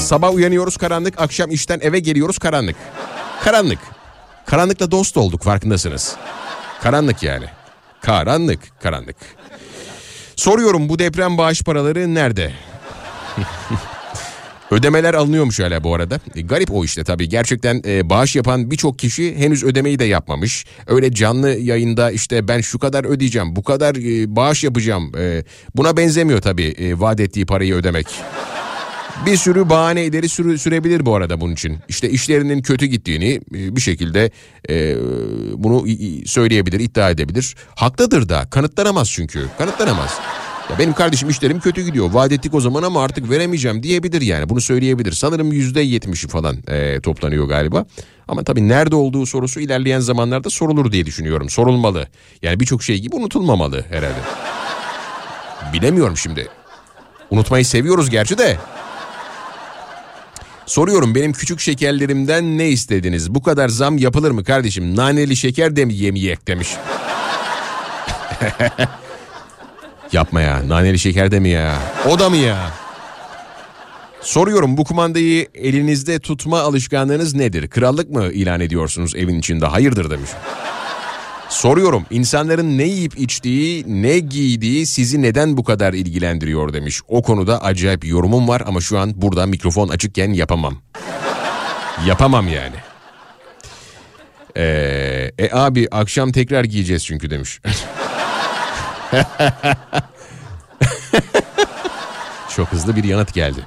Sabah 0.00 0.34
uyanıyoruz 0.34 0.76
karanlık, 0.76 1.20
akşam 1.20 1.50
işten 1.50 1.80
eve 1.82 1.98
geliyoruz 1.98 2.38
karanlık. 2.38 2.76
Karanlık. 3.44 3.78
Karanlıkla 4.46 4.90
dost 4.90 5.16
olduk 5.16 5.42
farkındasınız. 5.42 6.16
Karanlık 6.82 7.22
yani. 7.22 7.46
Karanlık, 8.00 8.60
karanlık. 8.82 9.16
Soruyorum 10.40 10.88
bu 10.88 10.98
deprem 10.98 11.38
bağış 11.38 11.62
paraları 11.62 12.14
nerede? 12.14 12.52
Ödemeler 14.70 15.14
alınıyormuş 15.14 15.60
hala 15.60 15.84
bu 15.84 15.94
arada. 15.94 16.20
E, 16.34 16.42
garip 16.42 16.72
o 16.72 16.84
işte 16.84 17.04
tabii. 17.04 17.28
Gerçekten 17.28 17.82
e, 17.86 18.10
bağış 18.10 18.36
yapan 18.36 18.70
birçok 18.70 18.98
kişi 18.98 19.36
henüz 19.36 19.64
ödemeyi 19.64 19.98
de 19.98 20.04
yapmamış. 20.04 20.66
Öyle 20.86 21.14
canlı 21.14 21.50
yayında 21.50 22.10
işte 22.10 22.48
ben 22.48 22.60
şu 22.60 22.78
kadar 22.78 23.04
ödeyeceğim, 23.04 23.56
bu 23.56 23.62
kadar 23.62 23.96
e, 23.96 24.36
bağış 24.36 24.64
yapacağım. 24.64 25.12
E, 25.18 25.44
buna 25.76 25.96
benzemiyor 25.96 26.40
tabii 26.40 26.74
e, 26.78 27.00
vaat 27.00 27.20
ettiği 27.20 27.46
parayı 27.46 27.74
ödemek. 27.74 28.06
Bir 29.26 29.36
sürü 29.36 29.68
bahane 29.68 30.04
ileri 30.04 30.28
süre, 30.28 30.58
sürebilir 30.58 31.06
bu 31.06 31.14
arada 31.14 31.40
bunun 31.40 31.52
için. 31.52 31.78
İşte 31.88 32.10
işlerinin 32.10 32.62
kötü 32.62 32.86
gittiğini 32.86 33.40
e, 33.54 33.76
bir 33.76 33.80
şekilde 33.80 34.30
e, 34.70 34.96
bunu 35.64 35.84
söyleyebilir, 36.26 36.80
iddia 36.80 37.10
edebilir. 37.10 37.56
Haklıdır 37.74 38.28
da 38.28 38.50
kanıtlanamaz 38.50 39.10
çünkü. 39.10 39.46
Kanıtlanamaz. 39.58 40.18
Ya 40.70 40.78
benim 40.78 40.92
kardeşim 40.92 41.28
işlerim 41.28 41.60
kötü 41.60 41.82
gidiyor. 41.82 42.10
Vaat 42.12 42.32
ettik 42.32 42.54
o 42.54 42.60
zaman 42.60 42.82
ama 42.82 43.02
artık 43.02 43.30
veremeyeceğim 43.30 43.82
diyebilir 43.82 44.22
yani. 44.22 44.48
Bunu 44.48 44.60
söyleyebilir. 44.60 45.12
Sanırım 45.12 45.52
yüzde 45.52 45.80
yetmişi 45.80 46.28
falan 46.28 46.56
e, 46.68 47.00
toplanıyor 47.00 47.48
galiba. 47.48 47.86
Ama 48.28 48.44
tabii 48.44 48.68
nerede 48.68 48.96
olduğu 48.96 49.26
sorusu 49.26 49.60
ilerleyen 49.60 50.00
zamanlarda 50.00 50.50
sorulur 50.50 50.92
diye 50.92 51.06
düşünüyorum. 51.06 51.50
Sorulmalı. 51.50 52.08
Yani 52.42 52.60
birçok 52.60 52.82
şey 52.82 52.98
gibi 52.98 53.16
unutulmamalı 53.16 53.84
herhalde. 53.90 54.20
Bilemiyorum 55.72 56.16
şimdi. 56.16 56.48
Unutmayı 57.30 57.64
seviyoruz 57.64 58.10
gerçi 58.10 58.38
de. 58.38 58.56
Soruyorum 60.70 61.14
benim 61.14 61.32
küçük 61.32 61.60
şekerlerimden 61.60 62.58
ne 62.58 62.68
istediniz? 62.68 63.34
Bu 63.34 63.42
kadar 63.42 63.68
zam 63.68 63.98
yapılır 63.98 64.30
mı 64.30 64.44
kardeşim? 64.44 64.96
Naneli 64.96 65.36
şeker 65.36 65.76
de 65.76 65.84
mi 65.84 65.94
yemeyek 65.94 66.48
demiş. 66.48 66.68
Yapma 70.12 70.40
ya 70.40 70.68
naneli 70.68 70.98
şeker 70.98 71.30
de 71.30 71.40
mi 71.40 71.48
ya? 71.48 71.78
O 72.08 72.18
da 72.18 72.30
mı 72.30 72.36
ya? 72.36 72.70
Soruyorum 74.20 74.76
bu 74.76 74.84
kumandayı 74.84 75.48
elinizde 75.54 76.18
tutma 76.18 76.60
alışkanlığınız 76.60 77.34
nedir? 77.34 77.70
Krallık 77.70 78.10
mı 78.10 78.32
ilan 78.32 78.60
ediyorsunuz 78.60 79.16
evin 79.16 79.38
içinde? 79.38 79.66
Hayırdır 79.66 80.10
demiş. 80.10 80.30
Soruyorum 81.50 82.06
insanların 82.10 82.78
ne 82.78 82.84
yiyip 82.84 83.18
içtiği, 83.18 83.84
ne 84.02 84.18
giydiği 84.18 84.86
sizi 84.86 85.22
neden 85.22 85.56
bu 85.56 85.64
kadar 85.64 85.92
ilgilendiriyor 85.92 86.72
demiş. 86.72 87.00
O 87.08 87.22
konuda 87.22 87.62
acayip 87.62 88.04
yorumum 88.04 88.48
var 88.48 88.62
ama 88.66 88.80
şu 88.80 88.98
an 88.98 89.12
burada 89.22 89.46
mikrofon 89.46 89.88
açıkken 89.88 90.32
yapamam. 90.32 90.78
yapamam 92.06 92.48
yani. 92.48 92.76
Ee, 94.56 95.30
e 95.38 95.50
abi 95.52 95.88
akşam 95.90 96.32
tekrar 96.32 96.64
giyeceğiz 96.64 97.04
çünkü 97.04 97.30
demiş. 97.30 97.60
Çok 102.56 102.68
hızlı 102.68 102.96
bir 102.96 103.04
yanıt 103.04 103.34
geldi. 103.34 103.60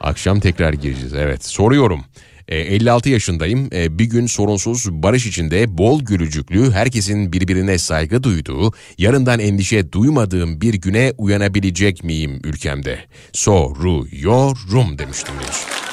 Akşam 0.00 0.40
tekrar 0.40 0.72
gireceğiz 0.72 1.14
evet 1.14 1.44
soruyorum. 1.44 2.04
E, 2.48 2.56
56 2.56 3.08
yaşındayım. 3.08 3.68
E, 3.72 3.98
bir 3.98 4.04
gün 4.04 4.26
sorunsuz, 4.26 4.92
barış 4.92 5.26
içinde, 5.26 5.78
bol 5.78 6.02
gülücüklü, 6.02 6.72
herkesin 6.72 7.32
birbirine 7.32 7.78
saygı 7.78 8.22
duyduğu, 8.22 8.72
yarından 8.98 9.40
endişe 9.40 9.92
duymadığım 9.92 10.60
bir 10.60 10.74
güne 10.74 11.12
uyanabilecek 11.18 12.04
miyim 12.04 12.40
ülkemde? 12.44 12.98
Soruyorum 13.32 14.98
demiştim 14.98 15.34
demiş. 15.34 15.83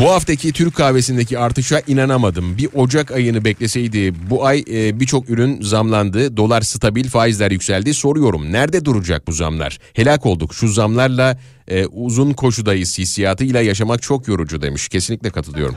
Bu 0.00 0.10
haftaki 0.10 0.52
Türk 0.52 0.74
kahvesindeki 0.74 1.38
artışa 1.38 1.82
inanamadım. 1.86 2.58
Bir 2.58 2.68
Ocak 2.74 3.10
ayını 3.10 3.44
bekleseydi 3.44 4.14
bu 4.30 4.46
ay 4.46 4.64
e, 4.70 5.00
birçok 5.00 5.30
ürün 5.30 5.62
zamlandı. 5.62 6.36
Dolar 6.36 6.62
stabil, 6.62 7.08
faizler 7.08 7.50
yükseldi. 7.50 7.94
Soruyorum 7.94 8.52
nerede 8.52 8.84
duracak 8.84 9.26
bu 9.26 9.32
zamlar? 9.32 9.78
Helak 9.94 10.26
olduk. 10.26 10.54
Şu 10.54 10.68
zamlarla 10.68 11.38
e, 11.68 11.86
uzun 11.86 12.32
koşudayız 12.32 12.98
hissiyatıyla 12.98 13.60
yaşamak 13.60 14.02
çok 14.02 14.28
yorucu 14.28 14.62
demiş. 14.62 14.88
Kesinlikle 14.88 15.30
katılıyorum. 15.30 15.76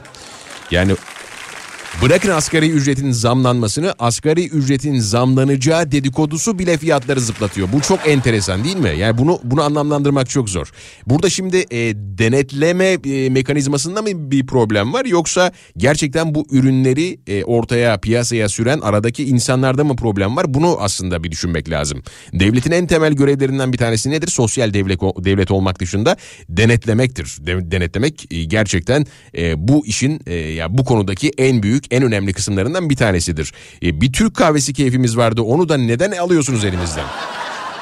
Yani 0.70 0.92
Bırakın 2.02 2.30
asgari 2.30 2.70
ücretin 2.70 3.10
zamlanmasını, 3.10 3.94
asgari 3.98 4.46
ücretin 4.46 4.98
zamlanacağı 4.98 5.92
dedikodusu 5.92 6.58
bile 6.58 6.78
fiyatları 6.78 7.20
zıplatıyor. 7.20 7.68
Bu 7.72 7.80
çok 7.80 8.08
enteresan 8.08 8.64
değil 8.64 8.76
mi? 8.76 8.92
Yani 8.98 9.18
bunu 9.18 9.40
bunu 9.44 9.62
anlamlandırmak 9.62 10.30
çok 10.30 10.50
zor. 10.50 10.70
Burada 11.06 11.30
şimdi 11.30 11.56
e, 11.56 11.78
denetleme 11.94 12.86
e, 12.86 13.30
mekanizmasında 13.30 14.02
mı 14.02 14.08
bir 14.12 14.46
problem 14.46 14.92
var 14.92 15.04
yoksa 15.04 15.52
gerçekten 15.76 16.34
bu 16.34 16.46
ürünleri 16.50 17.20
e, 17.26 17.44
ortaya 17.44 18.00
piyasaya 18.00 18.48
süren 18.48 18.80
aradaki 18.80 19.24
insanlarda 19.24 19.84
mı 19.84 19.96
problem 19.96 20.36
var? 20.36 20.54
Bunu 20.54 20.76
aslında 20.80 21.24
bir 21.24 21.30
düşünmek 21.30 21.70
lazım. 21.70 22.02
Devletin 22.32 22.70
en 22.70 22.86
temel 22.86 23.12
görevlerinden 23.12 23.72
bir 23.72 23.78
tanesi 23.78 24.10
nedir? 24.10 24.28
Sosyal 24.28 24.74
devlet 24.74 25.00
devlet 25.00 25.50
olmak 25.50 25.80
dışında 25.80 26.16
denetlemektir. 26.48 27.36
De, 27.40 27.70
denetlemek 27.70 28.32
e, 28.32 28.44
gerçekten 28.44 29.06
e, 29.36 29.68
bu 29.68 29.86
işin 29.86 30.20
e, 30.26 30.34
ya 30.34 30.78
bu 30.78 30.84
konudaki 30.84 31.32
en 31.38 31.62
büyük 31.62 31.79
en 31.90 32.02
önemli 32.02 32.32
kısımlarından 32.32 32.90
bir 32.90 32.96
tanesidir. 32.96 33.52
E, 33.82 34.00
bir 34.00 34.12
Türk 34.12 34.36
kahvesi 34.36 34.72
keyfimiz 34.72 35.16
vardı 35.16 35.42
onu 35.42 35.68
da 35.68 35.76
neden 35.76 36.12
alıyorsunuz 36.12 36.64
elimizden? 36.64 37.04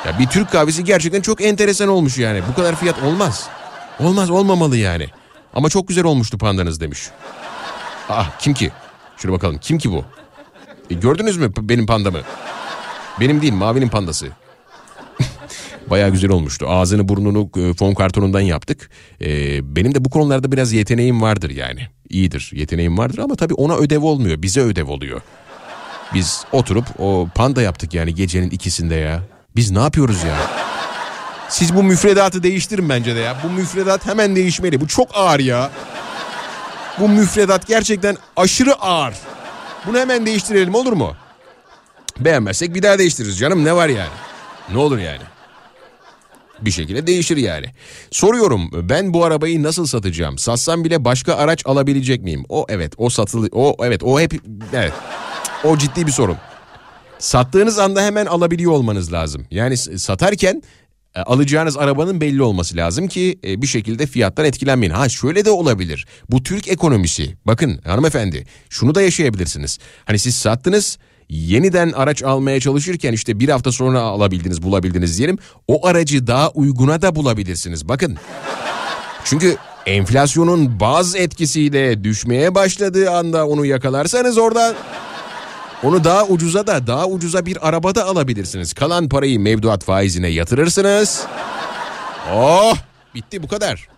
Ya 0.06 0.18
bir 0.18 0.26
Türk 0.26 0.52
kahvesi 0.52 0.84
gerçekten 0.84 1.20
çok 1.20 1.40
enteresan 1.40 1.88
olmuş 1.88 2.18
yani. 2.18 2.42
Bu 2.50 2.54
kadar 2.54 2.76
fiyat 2.76 3.02
olmaz. 3.02 3.48
Olmaz 4.00 4.30
olmamalı 4.30 4.76
yani. 4.76 5.06
Ama 5.54 5.68
çok 5.68 5.88
güzel 5.88 6.04
olmuştu 6.04 6.38
pandanız 6.38 6.80
demiş. 6.80 7.00
Ah 8.08 8.38
kim 8.38 8.54
ki? 8.54 8.72
Şuraya 9.16 9.32
bakalım 9.32 9.58
kim 9.58 9.78
ki 9.78 9.92
bu? 9.92 10.04
E, 10.90 10.94
gördünüz 10.94 11.36
mü 11.36 11.52
benim 11.58 11.86
pandamı? 11.86 12.18
Benim 13.20 13.42
değil 13.42 13.52
mavinin 13.52 13.88
pandası. 13.88 14.28
Baya 15.90 16.08
güzel 16.08 16.30
olmuştu. 16.30 16.66
Ağzını 16.68 17.08
burnunu 17.08 17.50
e, 17.56 17.74
fon 17.74 17.94
kartonundan 17.94 18.40
yaptık. 18.40 18.90
Ee, 19.20 19.76
benim 19.76 19.94
de 19.94 20.04
bu 20.04 20.10
konularda 20.10 20.52
biraz 20.52 20.72
yeteneğim 20.72 21.22
vardır 21.22 21.50
yani. 21.50 21.80
İyidir 22.08 22.50
yeteneğim 22.54 22.98
vardır 22.98 23.18
ama 23.18 23.34
tabii 23.36 23.54
ona 23.54 23.76
ödev 23.76 24.02
olmuyor. 24.02 24.42
Bize 24.42 24.60
ödev 24.60 24.88
oluyor. 24.88 25.20
Biz 26.14 26.44
oturup 26.52 26.84
o 26.98 27.28
panda 27.34 27.62
yaptık 27.62 27.94
yani 27.94 28.14
gecenin 28.14 28.50
ikisinde 28.50 28.94
ya. 28.94 29.22
Biz 29.56 29.70
ne 29.70 29.78
yapıyoruz 29.78 30.22
ya? 30.24 30.36
Siz 31.48 31.74
bu 31.74 31.82
müfredatı 31.82 32.42
değiştirin 32.42 32.88
bence 32.88 33.16
de 33.16 33.18
ya. 33.20 33.36
Bu 33.44 33.50
müfredat 33.50 34.06
hemen 34.06 34.36
değişmeli. 34.36 34.80
Bu 34.80 34.88
çok 34.88 35.08
ağır 35.14 35.40
ya. 35.40 35.70
Bu 37.00 37.08
müfredat 37.08 37.66
gerçekten 37.66 38.16
aşırı 38.36 38.74
ağır. 38.74 39.14
Bunu 39.86 39.98
hemen 39.98 40.26
değiştirelim 40.26 40.74
olur 40.74 40.92
mu? 40.92 41.14
Beğenmezsek 42.20 42.74
bir 42.74 42.82
daha 42.82 42.98
değiştiririz 42.98 43.38
canım 43.38 43.64
ne 43.64 43.76
var 43.76 43.88
yani? 43.88 44.10
Ne 44.72 44.78
olur 44.78 44.98
yani? 44.98 45.22
Bir 46.60 46.70
şekilde 46.70 47.06
değişir 47.06 47.36
yani. 47.36 47.66
Soruyorum 48.10 48.88
ben 48.88 49.14
bu 49.14 49.24
arabayı 49.24 49.62
nasıl 49.62 49.86
satacağım? 49.86 50.38
Satsam 50.38 50.84
bile 50.84 51.04
başka 51.04 51.34
araç 51.34 51.62
alabilecek 51.66 52.22
miyim? 52.22 52.44
O 52.48 52.66
evet 52.68 52.92
o 52.96 53.10
satılı 53.10 53.48
o 53.52 53.76
evet 53.84 54.02
o 54.02 54.20
hep 54.20 54.34
evet. 54.72 54.92
O 55.64 55.78
ciddi 55.78 56.06
bir 56.06 56.12
sorun. 56.12 56.36
Sattığınız 57.18 57.78
anda 57.78 58.02
hemen 58.02 58.26
alabiliyor 58.26 58.72
olmanız 58.72 59.12
lazım. 59.12 59.46
Yani 59.50 59.76
satarken 59.76 60.62
e, 61.14 61.20
alacağınız 61.20 61.76
arabanın 61.76 62.20
belli 62.20 62.42
olması 62.42 62.76
lazım 62.76 63.08
ki 63.08 63.38
e, 63.44 63.62
bir 63.62 63.66
şekilde 63.66 64.06
fiyattan 64.06 64.44
etkilenmeyin. 64.44 64.92
Ha 64.92 65.08
şöyle 65.08 65.44
de 65.44 65.50
olabilir. 65.50 66.06
Bu 66.30 66.42
Türk 66.42 66.68
ekonomisi. 66.68 67.36
Bakın 67.46 67.80
hanımefendi 67.84 68.44
şunu 68.70 68.94
da 68.94 69.02
yaşayabilirsiniz. 69.02 69.78
Hani 70.04 70.18
siz 70.18 70.34
sattınız 70.34 70.98
yeniden 71.28 71.92
araç 71.92 72.22
almaya 72.22 72.60
çalışırken 72.60 73.12
işte 73.12 73.40
bir 73.40 73.48
hafta 73.48 73.72
sonra 73.72 74.00
alabildiniz 74.00 74.62
bulabildiniz 74.62 75.18
diyelim. 75.18 75.38
O 75.68 75.86
aracı 75.86 76.26
daha 76.26 76.50
uyguna 76.50 77.02
da 77.02 77.14
bulabilirsiniz. 77.14 77.88
Bakın. 77.88 78.16
Çünkü 79.24 79.56
enflasyonun 79.86 80.80
bazı 80.80 81.18
etkisiyle 81.18 82.04
düşmeye 82.04 82.54
başladığı 82.54 83.10
anda 83.10 83.46
onu 83.46 83.66
yakalarsanız 83.66 84.38
orada 84.38 84.74
onu 85.82 86.04
daha 86.04 86.26
ucuza 86.26 86.66
da 86.66 86.86
daha 86.86 87.06
ucuza 87.06 87.46
bir 87.46 87.68
arabada 87.68 88.04
alabilirsiniz. 88.04 88.72
Kalan 88.72 89.08
parayı 89.08 89.40
mevduat 89.40 89.84
faizine 89.84 90.28
yatırırsınız. 90.28 91.26
Oh 92.34 92.76
bitti 93.14 93.42
bu 93.42 93.48
kadar. 93.48 93.88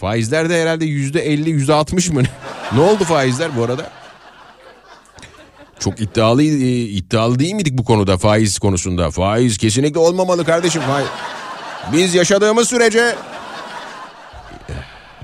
Faizler 0.00 0.50
de 0.50 0.62
herhalde 0.62 0.84
yüzde 0.84 1.20
elli 1.20 1.50
yüzde 1.50 1.74
altmış 1.74 2.10
mı? 2.10 2.22
ne 2.74 2.80
oldu 2.80 3.04
faizler 3.04 3.56
bu 3.56 3.64
arada? 3.64 3.90
Çok 5.80 6.00
iddialı 6.00 6.42
e, 6.42 6.46
iddialı 6.80 7.38
değil 7.38 7.54
miydik 7.54 7.78
bu 7.78 7.84
konuda 7.84 8.18
faiz 8.18 8.58
konusunda? 8.58 9.10
Faiz 9.10 9.58
kesinlikle 9.58 10.00
olmamalı 10.00 10.44
kardeşim. 10.44 10.82
Faiz. 10.82 11.06
Biz 11.92 12.14
yaşadığımız 12.14 12.68
sürece 12.68 13.14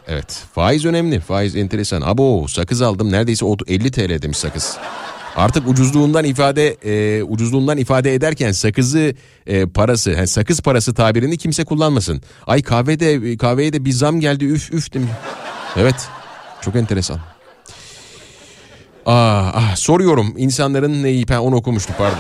Evet 0.09 0.43
faiz 0.55 0.85
önemli 0.85 1.21
faiz 1.21 1.57
enteresan. 1.57 2.01
Abo 2.01 2.47
sakız 2.49 2.83
aldım 2.83 3.13
neredeyse 3.13 3.47
50 3.67 3.91
TL 3.91 4.23
demiş 4.23 4.39
sakız. 4.39 4.77
Artık 5.37 5.69
ucuzluğundan 5.69 6.25
ifade 6.25 6.77
e, 6.85 7.23
ucuzluğundan 7.23 7.79
ifade 7.79 8.15
ederken 8.15 8.53
sakızı 8.53 9.15
e, 9.47 9.67
parası 9.67 10.11
yani 10.11 10.27
sakız 10.27 10.61
parası 10.61 10.95
tabirini 10.95 11.39
kimse 11.39 11.65
kullanmasın. 11.65 12.23
Ay 12.47 12.63
kahvede 12.63 13.37
kahveye 13.37 13.73
de 13.73 13.85
bir 13.85 13.93
zam 13.93 14.21
geldi 14.21 14.45
üf 14.45 14.73
üf 14.73 14.95
demiş. 14.95 15.11
Evet 15.77 16.09
çok 16.61 16.77
enteresan. 16.77 17.36
Ah, 19.07 19.53
ah 19.55 19.77
soruyorum 19.77 20.35
insanların 20.37 21.03
neyi 21.03 21.29
ben 21.29 21.39
onu 21.39 21.57
okumuştum 21.57 21.95
pardon. 21.99 22.19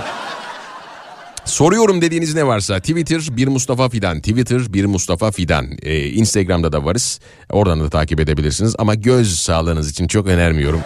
Soruyorum 1.44 2.02
dediğiniz 2.02 2.34
ne 2.34 2.46
varsa 2.46 2.80
Twitter 2.80 3.20
bir 3.30 3.48
Mustafa 3.48 3.88
Fidan, 3.88 4.18
Twitter 4.18 4.72
bir 4.72 4.84
Mustafa 4.84 5.30
Fidan. 5.30 5.66
Ee, 5.82 6.08
Instagram'da 6.08 6.72
da 6.72 6.84
varız. 6.84 7.20
Oradan 7.50 7.80
da 7.80 7.90
takip 7.90 8.20
edebilirsiniz 8.20 8.74
ama 8.78 8.94
göz 8.94 9.38
sağlığınız 9.38 9.90
için 9.90 10.08
çok 10.08 10.26
önermiyorum. 10.26 10.80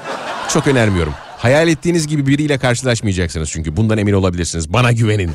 Çok 0.48 0.66
önermiyorum. 0.66 1.12
Hayal 1.39 1.68
ettiğiniz 1.68 2.06
gibi 2.06 2.27
biriyle 2.27 2.59
karşılaşmayacaksınız 2.59 3.51
çünkü 3.51 3.77
bundan 3.77 3.98
emin 3.98 4.12
olabilirsiniz. 4.12 4.72
Bana 4.72 4.93
güvenin. 4.93 5.31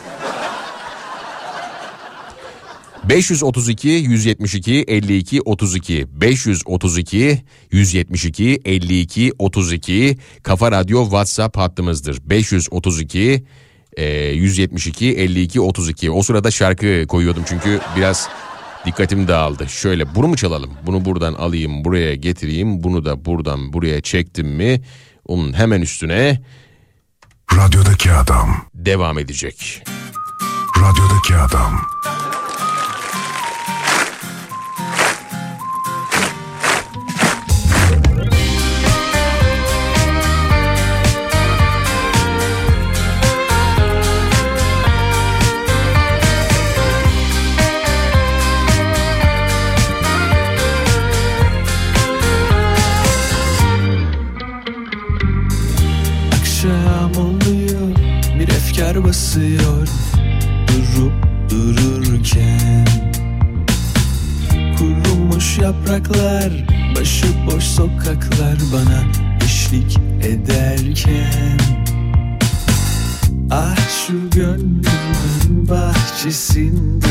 532 3.09 3.87
172 3.87 4.85
52 4.87 5.41
32 5.41 6.07
532 6.21 7.43
172 7.71 8.61
52 8.65 9.31
32 9.39 10.17
Kafa 10.43 10.71
Radyo 10.71 11.03
WhatsApp 11.03 11.57
hattımızdır. 11.57 12.17
532 12.29 13.45
e, 13.97 14.05
172 14.29 15.05
52 15.17 15.61
32. 15.61 16.11
O 16.11 16.21
sırada 16.21 16.51
şarkı 16.51 17.05
koyuyordum 17.07 17.43
çünkü 17.47 17.79
biraz 17.97 18.29
dikkatim 18.85 19.27
dağıldı. 19.27 19.69
Şöyle 19.69 20.15
bunu 20.15 20.27
mu 20.27 20.35
çalalım? 20.37 20.71
Bunu 20.85 21.05
buradan 21.05 21.33
alayım, 21.33 21.85
buraya 21.85 22.15
getireyim. 22.15 22.83
Bunu 22.83 23.05
da 23.05 23.25
buradan 23.25 23.73
buraya 23.73 24.01
çektim 24.01 24.47
mi? 24.47 24.81
Onun 25.25 25.53
hemen 25.53 25.81
üstüne 25.81 26.41
Radyodaki 27.55 28.11
adam. 28.11 28.65
devam 28.73 29.19
edecek. 29.19 29.83
Radyodaki 30.79 31.35
adam. 31.35 31.81
Efkar 58.95 59.03
basıyor 59.03 59.87
Durup 60.67 61.13
dururken. 61.49 62.85
Kurumuş 64.77 65.57
yapraklar 65.57 66.65
Başıboş 66.95 67.63
sokaklar 67.63 68.57
bana 68.73 69.03
eşlik 69.45 69.97
ederken. 70.23 71.59
Ah 73.51 73.77
şu 74.07 74.29
gönlümün 74.29 75.69
bahçesinde 75.69 77.07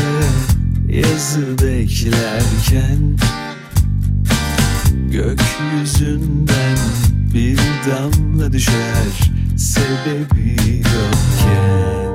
yazı 0.87 1.57
beklerken. 1.61 3.17
Gökyüzünden 5.11 6.77
bir 7.33 7.57
damla 7.89 8.53
düşer 8.53 9.35
sebebi 9.57 10.55
yokken 10.83 12.13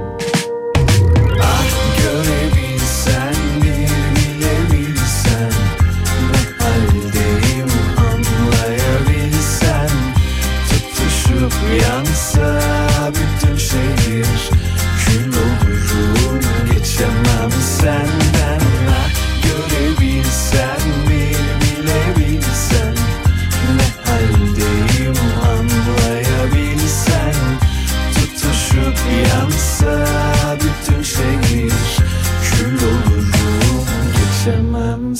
Ah 1.43 1.65
görebilsen 1.99 2.50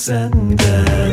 senden. 0.01 1.13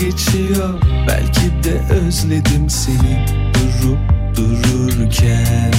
Geçiyor 0.00 0.74
belki 1.08 1.64
de 1.64 1.94
özledim 1.94 2.70
seni 2.70 3.26
durup 3.54 3.98
dururken. 4.36 5.72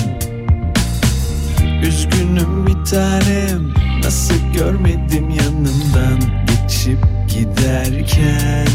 Üzgünüm 1.83 2.67
bir 2.67 2.85
tanem 2.85 3.84
nasıl 4.05 4.53
görmedim 4.53 5.29
yanından 5.29 6.19
geçip 6.47 6.99
giderken? 7.27 8.67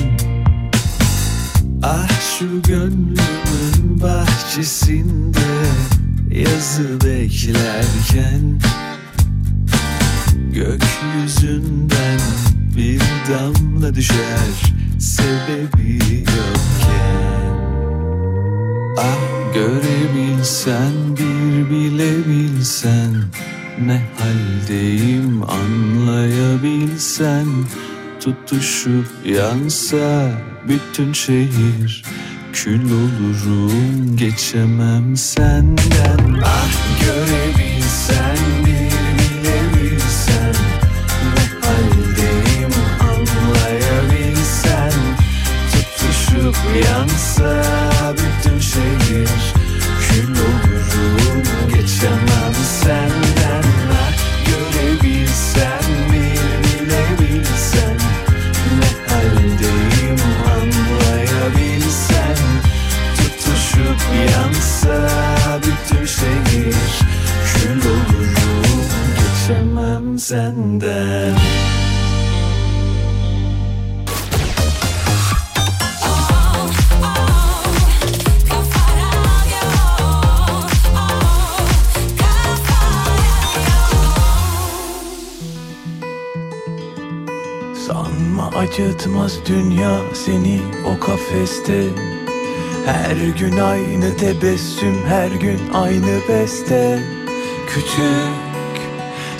Ah 1.83 2.09
şu 2.39 2.63
gönlümün 2.63 4.01
bahçesinde 4.03 5.39
yazı 6.31 7.01
beklerken. 7.01 8.61
Gökyüzünden 10.53 12.21
bir 12.77 13.01
damla 13.31 13.95
düşer 13.95 14.75
sebebi 14.99 15.99
yokken. 16.19 17.51
Ah 18.99 19.55
görebilsen 19.55 20.93
bir 21.17 21.71
bilebilsen 21.71 23.15
Ne 23.87 24.01
haldeyim 24.19 25.43
anlayabilsen 25.43 27.47
Tutuşup 28.21 29.07
yansa 29.25 30.31
bütün 30.69 31.13
şehir 31.13 32.05
Kül 32.53 32.93
olurum 32.93 34.17
geçemem 34.17 35.17
senden. 35.17 36.41
Ah 36.45 36.71
görebilsen 37.01 38.37
bir 38.67 38.93
bilebilsen 39.19 40.55
Ne 41.37 41.47
haldeyim 41.67 42.73
anlayabilsen 43.01 44.93
Tutuşup 45.73 46.57
yansa 46.85 47.63
senden. 70.31 71.35
Sanma 87.87 88.51
acıtmaz 88.57 89.39
dünya 89.47 90.01
seni 90.15 90.61
o 90.87 91.01
kafeste. 91.01 91.85
Her 92.87 93.17
gün 93.39 93.57
aynı 93.57 94.17
tebessüm 94.17 94.97
her 95.09 95.31
gün 95.31 95.59
aynı 95.73 96.21
beste. 96.29 97.03
Küçük 97.69 98.50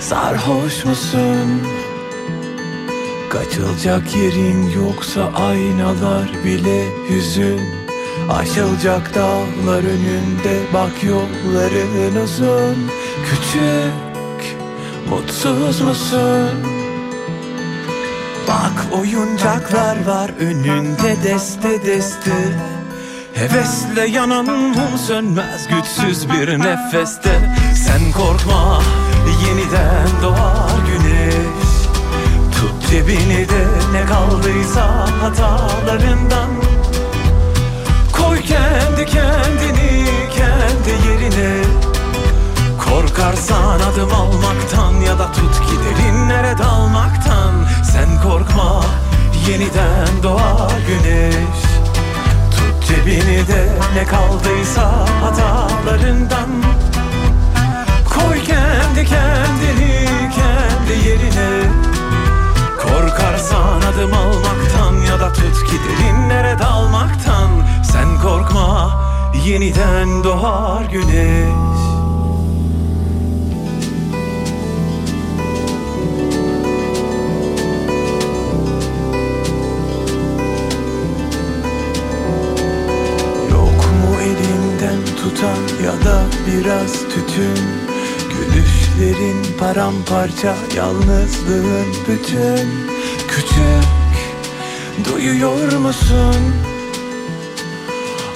sarhoş 0.01 0.85
musun? 0.85 1.61
Kaçılacak 3.29 4.15
yerin 4.15 4.69
yoksa 4.69 5.31
aynalar 5.35 6.29
bile 6.45 6.85
hüzün 7.09 7.61
Aşılacak 8.29 9.15
dağlar 9.15 9.83
önünde 9.83 10.59
bak 10.73 11.03
yolların 11.03 12.15
uzun 12.23 12.91
Küçük 13.25 14.57
mutsuz 15.09 15.81
musun? 15.81 16.49
Bak 18.47 18.99
oyuncaklar 18.99 20.05
var 20.05 20.31
önünde 20.39 21.15
deste 21.23 21.85
deste 21.85 22.59
Hevesle 23.33 24.07
yanan 24.07 24.45
mum 24.45 24.97
sönmez 25.07 25.67
güçsüz 25.67 26.29
bir 26.29 26.59
nefeste 26.59 27.55
Sen 27.75 28.11
korkma 28.11 28.81
yeniden 29.47 30.07
doğar 30.23 30.77
güneş. 30.87 31.71
Tut 32.55 32.89
cebini 32.91 33.49
de 33.49 33.65
ne 33.93 34.05
kaldıysa 34.05 35.07
hatalarından. 35.21 36.49
Koy 38.11 38.41
kendi 38.41 39.05
kendini 39.05 40.05
kendi 40.35 41.07
yerine. 41.07 41.63
Korkarsan 42.85 43.79
adım 43.79 44.13
almaktan 44.13 44.93
ya 44.93 45.19
da 45.19 45.31
tut 45.31 45.61
giderinlere 45.69 46.57
dalmaktan. 46.57 47.53
Sen 47.91 48.21
korkma 48.23 48.83
yeniden 49.47 50.23
doğar 50.23 50.71
güneş. 50.87 51.61
Tut 52.51 52.87
cebini 52.87 53.47
de 53.47 53.69
ne 53.95 54.05
kaldıysa 54.05 55.05
hatalarından 55.21 56.49
kendi 59.05 59.15
kendini 59.15 60.29
kendi 60.35 61.07
yerine. 61.07 61.69
Korkarsan 62.81 63.81
adım 63.81 64.13
almaktan 64.13 64.93
ya 65.09 65.19
da 65.19 65.33
tut 65.33 65.71
giderinlere 65.71 66.59
dalmaktan. 66.59 67.49
Sen 67.83 68.19
korkma 68.21 69.01
yeniden 69.45 70.23
doğar 70.23 70.83
güneş. 70.91 71.71
Tutan 85.21 85.83
ya 85.85 86.05
da 86.05 86.23
biraz 86.47 86.93
tütün 86.93 87.80
Gülüşlerin 88.97 89.57
paramparça 89.59 90.55
yalnızlığın 90.75 91.87
bütün 92.07 92.69
Küçük 93.27 93.87
duyuyor 95.05 95.73
musun? 95.73 96.35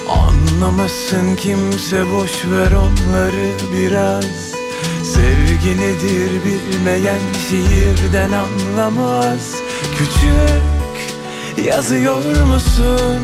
Anlamasın 0.08 1.36
kimse 1.36 2.12
boş 2.12 2.44
ver 2.46 2.72
onları 2.72 3.50
biraz 3.72 4.54
Sevgi 5.04 5.80
nedir 5.80 6.30
bilmeyen 6.44 7.20
şiirden 7.48 8.30
anlamaz 8.32 9.54
Küçük 9.98 11.66
yazıyor 11.66 12.42
musun? 12.42 13.20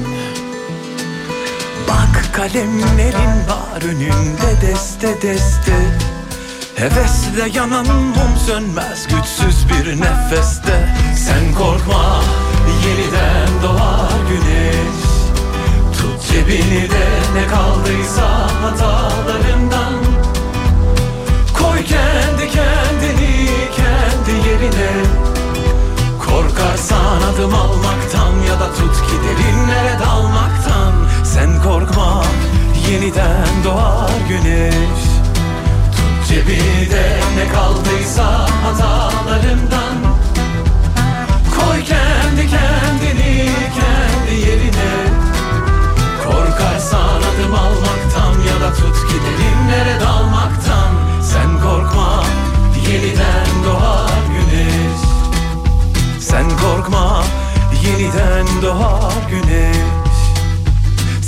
Bak 1.88 2.24
kalemlerin 2.32 3.48
var 3.48 3.82
önünde 3.82 4.60
deste 4.62 5.22
deste 5.22 6.01
Hevesle 6.82 7.58
yanan 7.58 7.86
mum 7.86 8.36
sönmez 8.46 9.06
güçsüz 9.08 9.68
bir 9.68 10.00
nefeste. 10.00 10.94
Sen 11.16 11.54
korkma 11.54 12.22
yeniden 12.84 13.62
doğar 13.62 14.12
güneş. 14.28 15.02
Tut 15.98 16.30
cebini 16.30 16.90
de 16.90 17.06
ne 17.34 17.46
kaldıysa 17.46 18.48
hatalarından. 18.62 19.94
Koy 21.58 21.84
kendi 21.84 22.50
kendini 22.50 23.48
kendi 23.76 24.48
yerine. 24.48 24.92
Korkarsan 26.26 27.22
adım 27.34 27.54
almaktan 27.54 28.32
ya 28.48 28.60
da 28.60 28.74
tut 28.74 28.96
ki 29.06 29.16
derinlere 29.24 29.98
dalmaktan. 30.06 30.92
Sen 31.24 31.62
korkma 31.62 32.24
yeniden 32.88 33.64
doğar 33.64 34.10
güneş 34.28 35.11
Tut 36.32 36.38
cebini 36.38 36.90
de 36.90 37.20
ne 37.36 37.52
kaldıysa 37.52 38.46
hatalarından. 38.64 39.96
Koy 41.54 41.84
kendi 41.84 42.50
kendini 42.50 43.50
kendi 43.74 44.40
yerine. 44.40 44.92
Korkarsan 46.24 47.16
adım 47.16 47.54
almaktan 47.54 48.32
ya 48.48 48.60
da 48.60 48.74
tut 48.74 49.08
ki 49.08 49.14
derinlere 49.24 50.00
dalmaktan. 50.00 50.92
Sen 51.22 51.60
korkma 51.60 52.24
yeniden 52.90 53.64
doğar 53.64 54.22
güneş. 54.28 55.00
Sen 56.20 56.46
korkma 56.50 57.24
yeniden 57.86 58.46
doğar 58.62 59.22
güneş. 59.30 59.76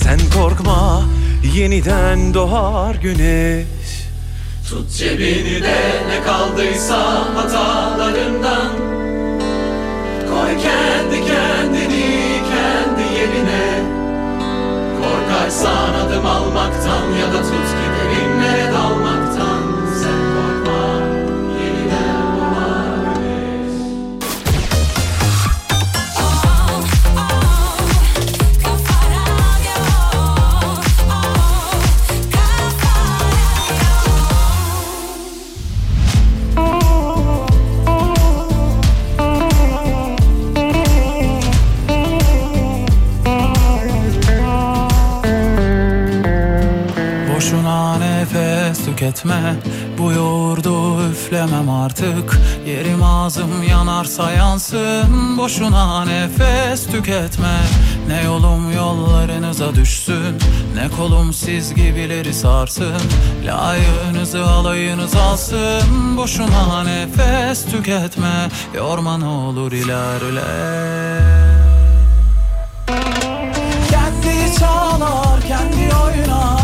Sen 0.02 0.18
korkma 0.40 1.02
yeniden 1.54 2.34
doğar 2.34 2.94
güneş 2.94 3.83
Tut 4.70 4.90
cebini 4.90 5.62
de 5.62 5.78
ne 6.08 6.22
kaldıysa 6.26 6.98
hatalarından. 7.34 8.72
Koy 10.30 10.52
kendi 10.62 11.26
kendini 11.26 12.42
kendi 12.50 13.14
yerine. 13.18 13.82
Korkarsan 15.00 15.94
adım 15.94 16.26
almaktan 16.26 17.12
ya 17.20 17.32
da 17.32 17.42
tut 17.42 17.68
ki 17.68 17.93
tüketme 49.04 49.54
Bu 49.98 50.12
yoğurdu 50.12 51.08
üflemem 51.10 51.70
artık. 51.70 52.40
Yerim 52.66 53.02
ağzım 53.02 53.62
yanarsa 53.62 54.32
yansın. 54.32 55.38
Boşuna 55.38 56.04
nefes 56.04 56.86
tüketme. 56.86 57.60
Ne 58.08 58.22
yolum 58.22 58.72
yollarınıza 58.72 59.74
düşsün. 59.74 60.38
Ne 60.74 60.88
kolum 60.96 61.32
siz 61.32 61.74
gibileri 61.74 62.34
sarsın. 62.34 63.00
Layığınızı 63.44 64.46
alayınız 64.46 65.14
alsın. 65.14 66.16
Boşuna 66.16 66.84
nefes 66.84 67.64
tüketme. 67.64 68.48
Yorma 68.74 69.18
ne 69.18 69.26
olur 69.26 69.72
ilerle. 69.72 70.40
Kendi 73.90 74.58
çalar, 74.58 75.40
kendi 75.48 75.94
oynar 75.94 76.63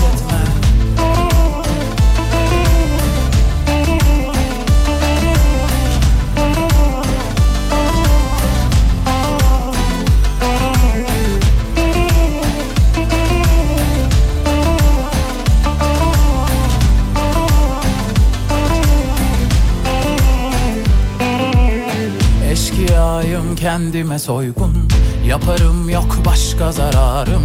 kendime 23.71 24.19
soygun. 24.19 24.73
Yaparım 25.27 25.89
yok 25.89 26.17
başka 26.25 26.71
zararım. 26.71 27.43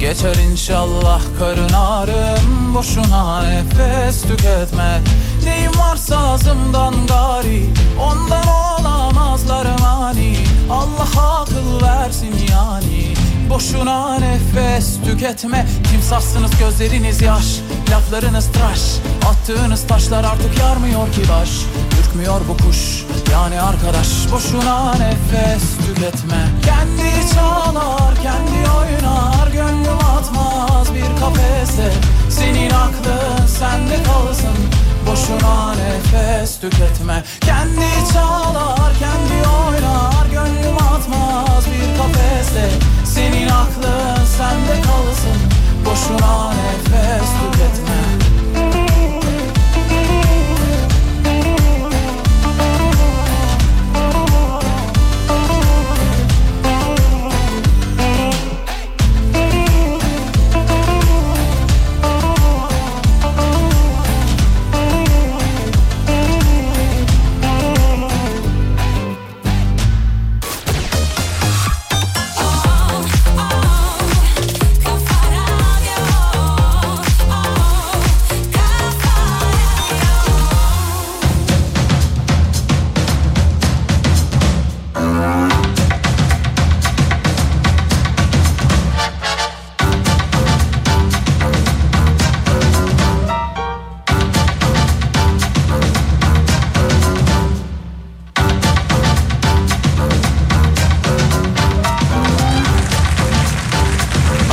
Geçer 0.00 0.34
inşallah 0.34 1.20
karın 1.38 1.72
ağrım. 1.72 2.74
Boşuna 2.74 3.42
nefes 3.42 4.22
tüketme. 4.22 5.00
Neyim 5.44 5.78
varsa 5.78 6.18
ağzımdan 6.18 6.94
gari. 7.06 7.66
Ondan 8.00 8.46
olamazlar 8.48 9.66
mani. 9.80 10.36
Allah 10.70 11.40
akıl 11.40 11.86
versin 11.86 12.34
yani. 12.50 13.14
Boşuna 13.50 14.18
nefes 14.18 14.96
tüketme. 15.04 15.66
Timsahsınız 15.90 16.50
gözleriniz 16.58 17.22
yaş. 17.22 17.60
Laflarınız 17.90 18.46
tıraş. 18.52 18.80
Attığınız 19.28 19.86
taşlar 19.86 20.24
artık 20.24 20.58
yarmıyor 20.58 21.12
ki 21.12 21.20
baş 21.30 21.50
Ürkmüyor 22.08 22.40
bu 22.48 22.56
kuş. 22.56 23.04
Yani 23.32 23.60
arkadaş 23.60 24.08
Boşuna 24.32 24.94
nefes 24.94 25.62
tüketme. 25.86 26.48
Kendi 26.64 27.34
çalar 27.34 28.14
kendi 28.22 28.70
oynar 28.70 29.48
Gönlüm 29.52 29.98
atmaz 29.98 30.94
bir 30.94 31.20
kafese. 31.20 31.92
Senin 32.30 32.70
aklın 32.70 33.46
sende 33.46 34.02
kalsın 34.02 34.56
Boşuna 35.06 35.74
nefes 35.74 36.60
tüketme. 36.60 37.24
Kendi 37.40 38.12
çalar 38.12 38.92
kendi 38.98 39.48
oynar 39.48 40.26
Gönlüm 40.32 40.76
atmaz 40.76 41.64
bir 41.66 41.98
kafese. 41.98 42.70
Senin 43.04 43.48
aklın 43.48 44.24
sende 44.38 44.82
kalsın 44.82 45.38
Boşuna 45.84 46.52
nefes 46.52 47.28
tüketme 47.28 48.07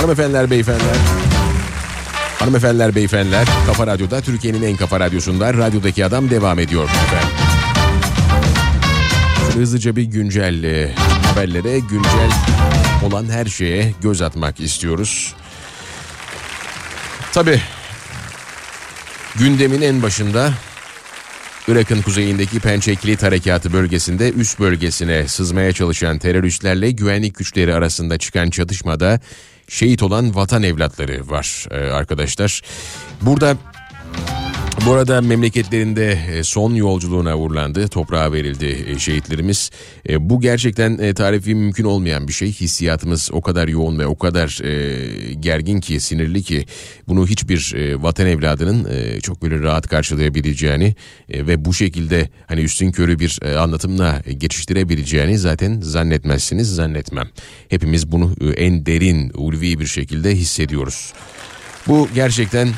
Hanımefendiler, 0.06 0.52
beyefendiler. 0.52 0.96
Hanımefendiler, 2.40 2.96
beyefendiler. 2.96 3.48
Kafa 3.68 3.88
Radyo'da 3.88 4.22
Türkiye'nin 4.22 4.62
en 4.64 4.76
kafa 4.76 5.00
radyosunda 5.00 5.54
radyodaki 5.54 6.06
adam 6.06 6.30
devam 6.30 6.60
ediyor 6.60 6.84
efendim. 6.84 7.30
Şöyle 9.38 9.62
hızlıca 9.62 9.96
bir 9.96 10.04
güncel 10.04 10.64
e, 10.64 10.96
haberlere, 11.28 11.80
güncel 11.80 12.32
olan 13.06 13.30
her 13.30 13.46
şeye 13.46 13.94
göz 14.02 14.22
atmak 14.22 14.60
istiyoruz. 14.60 15.36
Tabii 17.34 17.62
Gündemin 19.36 19.82
en 19.82 20.02
başında 20.02 20.54
Irak'ın 21.68 22.02
kuzeyindeki 22.02 22.60
Pençe 22.60 22.96
Kilit 22.96 23.24
Harekatı 23.24 23.74
bölgesinde 23.74 24.32
üst 24.32 24.60
bölgesine 24.60 25.28
sızmaya 25.28 25.74
çalışan 25.74 26.18
teröristlerle 26.18 26.92
güvenlik 26.92 27.36
güçleri 27.36 27.74
arasında 27.74 28.18
çıkan 28.18 28.50
çatışmada 28.50 29.20
şehit 29.68 30.04
olan 30.04 30.36
vatan 30.36 30.64
evlatları 30.64 31.30
var 31.30 31.66
e, 31.72 31.76
arkadaşlar. 31.76 32.62
Burada 33.22 33.58
bu 34.86 34.94
arada 34.94 35.22
memleketlerinde 35.22 36.20
e, 36.34 36.44
son 36.44 36.74
yolculuğuna 36.76 37.38
uğurlandı, 37.38 37.88
toprağa 37.88 38.32
verildi 38.32 38.86
e, 38.88 39.00
şehitlerimiz. 39.00 39.72
E, 40.10 40.30
Bu 40.30 40.42
gerçekten 40.42 41.14
tarifi 41.14 41.56
mümkün 41.56 41.84
olmayan 41.84 42.28
bir 42.28 42.34
şey. 42.34 42.52
Hissiyatımız 42.52 43.30
o 43.34 43.42
kadar 43.42 43.68
yoğun 43.68 44.00
ve 44.00 44.08
o 44.08 44.18
kadar 44.18 44.60
gergin 45.40 45.80
ki, 45.80 46.00
sinirli 46.00 46.44
ki 46.44 46.66
bunu 47.08 47.28
hiçbir 47.28 47.76
vatan 47.98 48.28
evladının 48.28 48.88
çok 49.20 49.42
böyle 49.42 49.60
rahat 49.60 49.88
karşılayabileceğini 49.88 50.96
ve 51.30 51.66
bu 51.66 51.74
şekilde 51.74 52.30
hani 52.48 52.62
üstün 52.62 52.92
körü 52.92 53.20
bir 53.20 53.40
anlatımla 53.58 54.22
geçiştirebileceğini 54.38 55.38
zaten 55.38 55.82
zannetmezsiniz, 55.82 56.76
zannetmem. 56.76 57.28
Hepimiz 57.70 58.12
bunu 58.12 58.36
en 58.58 58.86
derin, 58.86 59.32
ulvi 59.34 59.80
bir 59.80 59.86
şekilde 59.88 60.36
hissediyoruz. 60.36 61.14
Bu 61.88 62.10
gerçekten 62.16 62.70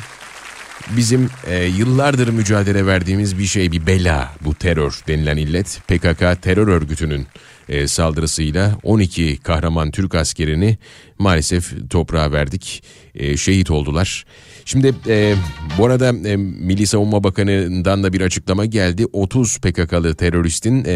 bizim 0.96 1.30
e, 1.46 1.64
yıllardır 1.64 2.28
mücadele 2.28 2.86
verdiğimiz 2.86 3.38
bir 3.38 3.44
şey 3.44 3.72
bir 3.72 3.86
bela 3.86 4.34
bu 4.40 4.54
terör 4.54 5.00
denilen 5.08 5.36
illet 5.36 5.80
PKK 5.88 6.42
terör 6.42 6.68
örgütünün 6.68 7.26
e, 7.68 7.88
saldırısıyla 7.88 8.78
12 8.82 9.36
kahraman 9.36 9.90
Türk 9.90 10.14
askerini 10.14 10.78
maalesef 11.18 11.90
toprağa 11.90 12.32
verdik 12.32 12.82
e, 13.14 13.36
şehit 13.36 13.70
oldular. 13.70 14.24
Şimdi 14.68 14.94
e, 15.08 15.34
bu 15.78 15.86
arada 15.86 16.28
e, 16.28 16.36
Milli 16.36 16.86
Savunma 16.86 17.24
Bakanı'ndan 17.24 18.02
da 18.02 18.12
bir 18.12 18.20
açıklama 18.20 18.64
geldi. 18.64 19.06
30 19.12 19.58
PKK'lı 19.58 20.14
teröristin 20.14 20.84
e, 20.84 20.90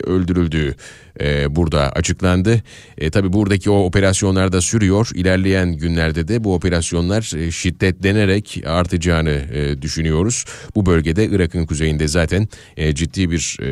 öldürüldüğü 0.00 0.74
e, 1.20 1.56
burada 1.56 1.92
açıklandı. 1.92 2.62
E, 2.98 3.10
tabii 3.10 3.32
buradaki 3.32 3.70
o 3.70 3.84
operasyonlar 3.84 4.52
da 4.52 4.60
sürüyor. 4.60 5.10
İlerleyen 5.14 5.72
günlerde 5.72 6.28
de 6.28 6.44
bu 6.44 6.54
operasyonlar 6.54 7.36
e, 7.36 7.50
şiddetlenerek 7.50 8.62
artacağını 8.66 9.30
e, 9.30 9.82
düşünüyoruz. 9.82 10.44
Bu 10.74 10.86
bölgede 10.86 11.24
Irak'ın 11.26 11.66
kuzeyinde 11.66 12.08
zaten 12.08 12.48
e, 12.76 12.94
ciddi 12.94 13.30
bir 13.30 13.56
e, 13.60 13.68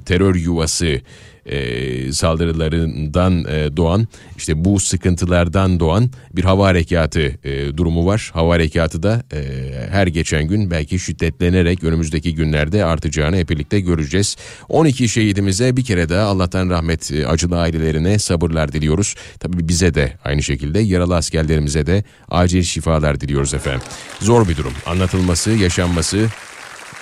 terör 0.00 0.34
yuvası 0.34 1.00
e, 1.46 2.12
saldırılarından 2.12 3.44
e, 3.44 3.76
doğan 3.76 4.08
işte 4.36 4.64
bu 4.64 4.80
sıkıntılardan 4.80 5.80
doğan 5.80 6.10
bir 6.32 6.44
hava 6.44 6.66
harekatı 6.66 7.20
e, 7.44 7.76
durumu 7.76 8.06
var. 8.06 8.30
Hava 8.34 8.54
harekatı 8.54 9.02
da 9.02 9.22
e, 9.32 9.42
her 9.90 10.06
geçen 10.06 10.48
gün 10.48 10.70
belki 10.70 10.98
şiddetlenerek 10.98 11.84
önümüzdeki 11.84 12.34
günlerde 12.34 12.84
artacağını 12.84 13.36
hep 13.36 13.50
birlikte 13.50 13.80
göreceğiz. 13.80 14.36
12 14.68 15.08
şehidimize 15.08 15.76
bir 15.76 15.84
kere 15.84 16.08
daha 16.08 16.26
Allah'tan 16.26 16.70
rahmet 16.70 17.12
e, 17.12 17.26
acılı 17.26 17.60
ailelerine 17.60 18.18
sabırlar 18.18 18.72
diliyoruz. 18.72 19.14
Tabii 19.40 19.68
bize 19.68 19.94
de 19.94 20.12
aynı 20.24 20.42
şekilde 20.42 20.80
yaralı 20.80 21.16
askerlerimize 21.16 21.86
de 21.86 22.04
acil 22.30 22.62
şifalar 22.62 23.20
diliyoruz 23.20 23.54
efendim. 23.54 23.82
Zor 24.20 24.48
bir 24.48 24.56
durum 24.56 24.72
anlatılması, 24.86 25.50
yaşanması 25.50 26.26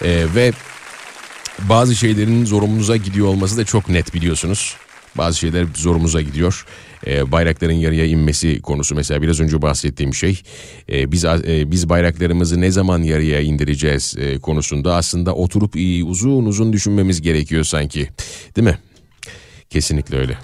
e, 0.05 0.27
ve 0.35 0.52
bazı 1.59 1.97
şeylerin 1.97 2.45
zorumuza 2.45 2.97
gidiyor 2.97 3.27
olması 3.27 3.57
da 3.57 3.65
çok 3.65 3.89
net 3.89 4.15
biliyorsunuz. 4.15 4.77
Bazı 5.16 5.39
şeyler 5.39 5.66
zorumuza 5.74 6.20
gidiyor. 6.20 6.66
Ee, 7.07 7.33
bayrakların 7.33 7.73
yarıya 7.73 8.07
inmesi 8.07 8.61
konusu 8.62 8.95
mesela 8.95 9.23
biraz 9.23 9.41
önce 9.41 9.62
bahsettiğim 9.62 10.15
şey. 10.15 10.43
Ee, 10.93 11.12
biz 11.12 11.24
e, 11.24 11.70
biz 11.70 11.89
bayraklarımızı 11.89 12.61
ne 12.61 12.70
zaman 12.70 13.03
yarıya 13.03 13.41
indireceğiz 13.41 14.15
e, 14.19 14.39
konusunda 14.39 14.95
aslında 14.95 15.35
oturup 15.35 15.77
iyi 15.77 16.05
uzun 16.05 16.45
uzun 16.45 16.73
düşünmemiz 16.73 17.23
gerekiyor 17.23 17.65
sanki. 17.65 18.09
Değil 18.57 18.69
mi? 18.69 18.79
Kesinlikle 19.70 20.19
öyle. 20.19 20.39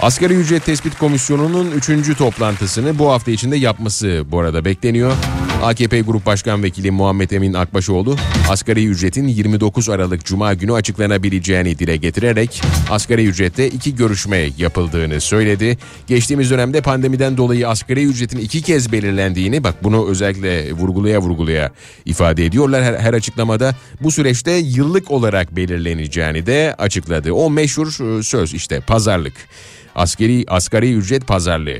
Asgari 0.00 0.34
ücret 0.34 0.64
tespit 0.64 0.98
komisyonunun 0.98 1.70
3. 1.70 2.16
toplantısını 2.18 2.98
bu 2.98 3.10
hafta 3.10 3.30
içinde 3.30 3.56
yapması 3.56 4.24
bu 4.26 4.40
arada 4.40 4.64
bekleniyor. 4.64 5.12
AKP 5.62 6.00
Grup 6.00 6.26
Başkan 6.26 6.62
Vekili 6.62 6.90
Muhammed 6.90 7.30
Emin 7.30 7.54
Akbaşoğlu 7.54 8.16
asgari 8.48 8.86
ücretin 8.86 9.28
29 9.28 9.88
Aralık 9.88 10.24
Cuma 10.24 10.54
günü 10.54 10.72
açıklanabileceğini 10.72 11.78
dile 11.78 11.96
getirerek 11.96 12.62
asgari 12.90 13.26
ücrette 13.26 13.68
iki 13.68 13.96
görüşme 13.96 14.48
yapıldığını 14.58 15.20
söyledi. 15.20 15.78
Geçtiğimiz 16.06 16.50
dönemde 16.50 16.80
pandemiden 16.80 17.36
dolayı 17.36 17.68
asgari 17.68 18.04
ücretin 18.04 18.38
iki 18.38 18.62
kez 18.62 18.92
belirlendiğini 18.92 19.64
bak 19.64 19.84
bunu 19.84 20.08
özellikle 20.10 20.72
vurgulaya 20.72 21.20
vurgulaya 21.20 21.70
ifade 22.04 22.46
ediyorlar 22.46 22.84
her, 22.84 22.94
her 22.94 23.14
açıklamada. 23.14 23.74
Bu 24.00 24.10
süreçte 24.10 24.52
yıllık 24.52 25.10
olarak 25.10 25.56
belirleneceğini 25.56 26.46
de 26.46 26.74
açıkladı. 26.78 27.32
O 27.32 27.50
meşhur 27.50 28.18
e, 28.18 28.22
söz 28.22 28.54
işte 28.54 28.80
pazarlık. 28.80 29.34
Askeri 29.94 30.44
asgari 30.48 30.94
ücret 30.94 31.26
pazarlığı. 31.26 31.78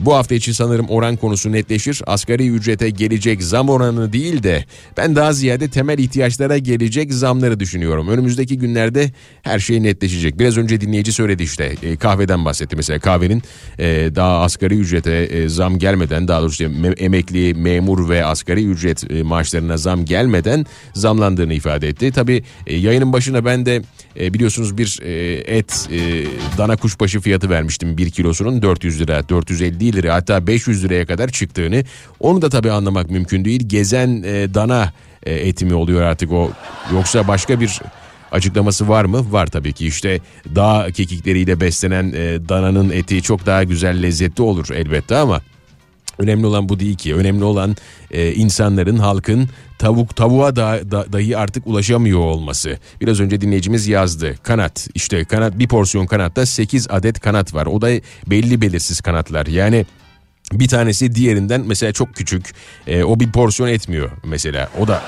Bu 0.00 0.14
hafta 0.14 0.34
için 0.34 0.52
sanırım 0.52 0.86
oran 0.88 1.16
konusu 1.16 1.52
netleşir. 1.52 2.02
Asgari 2.06 2.48
ücrete 2.48 2.90
gelecek 2.90 3.42
zam 3.42 3.68
oranı 3.68 4.12
değil 4.12 4.42
de 4.42 4.64
ben 4.96 5.16
daha 5.16 5.32
ziyade 5.32 5.68
temel 5.68 5.98
ihtiyaçlara 5.98 6.58
gelecek 6.58 7.14
zamları 7.14 7.60
düşünüyorum. 7.60 8.08
Önümüzdeki 8.08 8.58
günlerde 8.58 9.10
her 9.42 9.58
şey 9.58 9.82
netleşecek. 9.82 10.38
Biraz 10.38 10.58
önce 10.58 10.80
dinleyici 10.80 11.12
söyledi 11.12 11.42
işte 11.42 11.74
e, 11.82 11.96
kahveden 11.96 12.44
bahsetti 12.44 12.76
mesela 12.76 12.98
kahvenin 12.98 13.42
e, 13.78 13.84
daha 14.14 14.40
asgari 14.40 14.74
ücrete 14.74 15.12
e, 15.12 15.48
zam 15.48 15.78
gelmeden 15.78 16.28
daha 16.28 16.40
doğrusu 16.40 16.64
me- 16.64 16.98
emekli, 16.98 17.54
memur 17.54 18.08
ve 18.08 18.24
asgari 18.24 18.64
ücret 18.64 19.10
e, 19.10 19.22
maaşlarına 19.22 19.76
zam 19.76 20.04
gelmeden 20.04 20.66
zamlandığını 20.94 21.54
ifade 21.54 21.88
etti. 21.88 22.12
Tabii 22.12 22.42
e, 22.66 22.76
yayının 22.76 23.12
başına 23.12 23.44
ben 23.44 23.66
de 23.66 23.82
e, 24.20 24.34
biliyorsunuz 24.34 24.78
bir 24.78 25.00
e, 25.02 25.34
et 25.56 25.88
e, 25.92 26.24
dana 26.58 26.76
kuşbaşı 26.76 27.20
fiyatı 27.20 27.50
vermiştim 27.50 27.98
bir 27.98 28.10
kilosunun 28.10 28.62
400 28.62 29.00
lira 29.00 29.28
450 29.28 29.81
lira 29.82 30.14
hatta 30.14 30.46
500 30.46 30.84
liraya 30.84 31.06
kadar 31.06 31.28
çıktığını 31.28 31.84
onu 32.20 32.42
da 32.42 32.48
tabii 32.48 32.70
anlamak 32.70 33.10
mümkün 33.10 33.44
değil. 33.44 33.68
Gezen 33.68 34.22
e, 34.26 34.54
dana 34.54 34.92
e, 35.22 35.34
eti 35.34 35.64
mi 35.64 35.74
oluyor 35.74 36.02
artık 36.02 36.32
o 36.32 36.50
yoksa 36.92 37.28
başka 37.28 37.60
bir 37.60 37.80
açıklaması 38.32 38.88
var 38.88 39.04
mı? 39.04 39.32
Var 39.32 39.46
tabii 39.46 39.72
ki 39.72 39.86
işte 39.86 40.20
dağ 40.54 40.86
kekikleriyle 40.94 41.60
beslenen 41.60 42.12
e, 42.16 42.48
dananın 42.48 42.90
eti 42.90 43.22
çok 43.22 43.46
daha 43.46 43.64
güzel 43.64 44.02
lezzetli 44.02 44.42
olur 44.42 44.68
elbette 44.74 45.16
ama 45.16 45.40
Önemli 46.18 46.46
olan 46.46 46.68
bu 46.68 46.80
değil 46.80 46.96
ki. 46.96 47.14
Önemli 47.14 47.44
olan 47.44 47.76
e, 48.10 48.32
insanların, 48.32 48.98
halkın 48.98 49.48
tavuk 49.78 50.16
tavuğa 50.16 50.56
da, 50.56 50.90
da, 50.90 51.12
dahi 51.12 51.36
artık 51.36 51.66
ulaşamıyor 51.66 52.20
olması. 52.20 52.78
Biraz 53.00 53.20
önce 53.20 53.40
dinleyicimiz 53.40 53.88
yazdı. 53.88 54.34
Kanat 54.42 54.88
işte 54.94 55.24
kanat 55.24 55.58
bir 55.58 55.68
porsiyon 55.68 56.06
kanatta 56.06 56.46
8 56.46 56.90
adet 56.90 57.20
kanat 57.20 57.54
var. 57.54 57.66
O 57.66 57.80
da 57.80 57.90
belli 58.26 58.60
belirsiz 58.60 59.00
kanatlar. 59.00 59.46
Yani 59.46 59.86
bir 60.52 60.68
tanesi 60.68 61.14
diğerinden 61.14 61.60
mesela 61.66 61.92
çok 61.92 62.14
küçük. 62.14 62.54
E, 62.86 63.04
o 63.04 63.20
bir 63.20 63.32
porsiyon 63.32 63.68
etmiyor 63.68 64.10
mesela. 64.24 64.68
O 64.80 64.88
da 64.88 65.02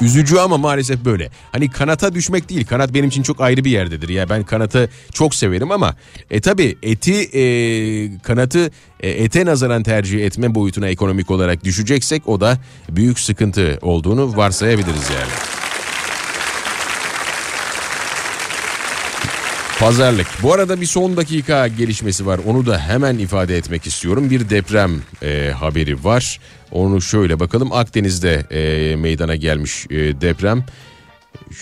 Üzücü 0.00 0.36
ama 0.36 0.58
maalesef 0.58 1.04
böyle. 1.04 1.30
Hani 1.52 1.70
kanata 1.70 2.14
düşmek 2.14 2.48
değil. 2.48 2.66
Kanat 2.66 2.94
benim 2.94 3.08
için 3.08 3.22
çok 3.22 3.40
ayrı 3.40 3.64
bir 3.64 3.70
yerdedir. 3.70 4.08
Ya 4.08 4.28
ben 4.28 4.44
kanatı 4.44 4.90
çok 5.12 5.34
severim 5.34 5.70
ama 5.72 5.96
e 6.30 6.40
tabi 6.40 6.78
eti 6.82 7.14
e, 7.14 7.42
kanatı 8.22 8.70
e, 9.00 9.10
ete 9.10 9.44
nazaran 9.44 9.82
tercih 9.82 10.24
etme 10.24 10.54
boyutuna 10.54 10.88
ekonomik 10.88 11.30
olarak 11.30 11.64
düşeceksek 11.64 12.28
o 12.28 12.40
da 12.40 12.58
büyük 12.90 13.20
sıkıntı 13.20 13.78
olduğunu 13.82 14.36
varsayabiliriz 14.36 15.10
yani. 15.10 15.65
Pazarlık. 19.80 20.26
Bu 20.42 20.52
arada 20.52 20.80
bir 20.80 20.86
son 20.86 21.16
dakika 21.16 21.68
gelişmesi 21.68 22.26
var. 22.26 22.40
Onu 22.46 22.66
da 22.66 22.78
hemen 22.78 23.18
ifade 23.18 23.56
etmek 23.56 23.86
istiyorum. 23.86 24.30
Bir 24.30 24.50
deprem 24.50 25.02
e, 25.22 25.50
haberi 25.50 26.04
var. 26.04 26.40
Onu 26.70 27.02
şöyle 27.02 27.40
bakalım. 27.40 27.72
Akdeniz'de 27.72 28.34
e, 28.50 28.96
meydana 28.96 29.36
gelmiş 29.36 29.86
e, 29.90 29.96
deprem. 30.20 30.64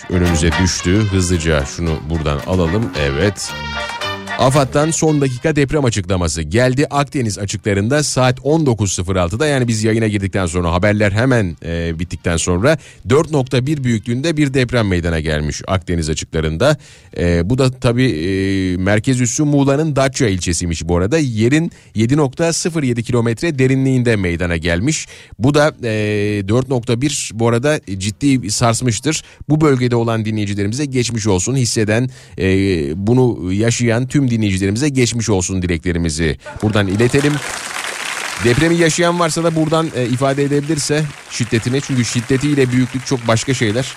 Önümüze 0.09 0.51
düştü. 0.63 1.01
Hızlıca 1.11 1.65
şunu 1.65 1.99
buradan 2.09 2.39
alalım. 2.47 2.91
Evet. 2.99 3.51
AFAD'dan 4.39 4.91
son 4.91 5.21
dakika 5.21 5.55
deprem 5.55 5.85
açıklaması 5.85 6.41
geldi. 6.41 6.87
Akdeniz 6.89 7.39
açıklarında 7.39 8.03
saat 8.03 8.39
19.06'da 8.39 9.47
yani 9.47 9.67
biz 9.67 9.83
yayına 9.83 10.07
girdikten 10.07 10.45
sonra 10.45 10.73
haberler 10.73 11.11
hemen 11.11 11.57
e, 11.65 11.99
bittikten 11.99 12.37
sonra 12.37 12.77
4.1 13.07 13.83
büyüklüğünde 13.83 14.37
bir 14.37 14.53
deprem 14.53 14.87
meydana 14.87 15.19
gelmiş 15.19 15.61
Akdeniz 15.67 16.09
açıklarında. 16.09 16.77
E, 17.17 17.49
bu 17.49 17.57
da 17.57 17.71
tabii 17.71 18.11
e, 18.11 18.77
merkez 18.77 19.21
üssü 19.21 19.43
Muğla'nın 19.43 19.95
Datça 19.95 20.27
ilçesiymiş 20.27 20.87
bu 20.87 20.97
arada. 20.97 21.17
Yerin 21.17 21.71
7.07 21.95 23.03
kilometre 23.03 23.59
derinliğinde 23.59 24.15
meydana 24.15 24.57
gelmiş. 24.57 25.07
Bu 25.39 25.53
da 25.53 25.73
e, 25.83 25.89
4.1 26.47 27.31
bu 27.33 27.49
arada 27.49 27.79
ciddi 27.97 28.51
sarsmıştır. 28.51 29.23
Bu 29.49 29.61
bölgede 29.61 29.95
olan 29.95 30.25
dinleyicilerimize 30.25 30.85
geçmiş 30.85 31.27
olsun 31.27 31.55
hisseden 31.55 32.09
e, 32.39 32.47
bunu 33.07 33.53
yaşayan 33.53 34.07
tüm 34.07 34.24
dinleyicilerimize 34.29 34.89
geçmiş 34.89 35.29
olsun 35.29 35.61
dileklerimizi 35.61 36.37
buradan 36.61 36.87
iletelim. 36.87 37.33
Depremi 38.43 38.75
yaşayan 38.75 39.19
varsa 39.19 39.43
da 39.43 39.55
buradan 39.55 39.91
e, 39.95 40.05
ifade 40.05 40.43
edebilirse 40.43 41.03
şiddetini. 41.29 41.81
Çünkü 41.81 42.05
şiddetiyle 42.05 42.71
büyüklük 42.71 43.05
çok 43.05 43.27
başka 43.27 43.53
şeyler. 43.53 43.95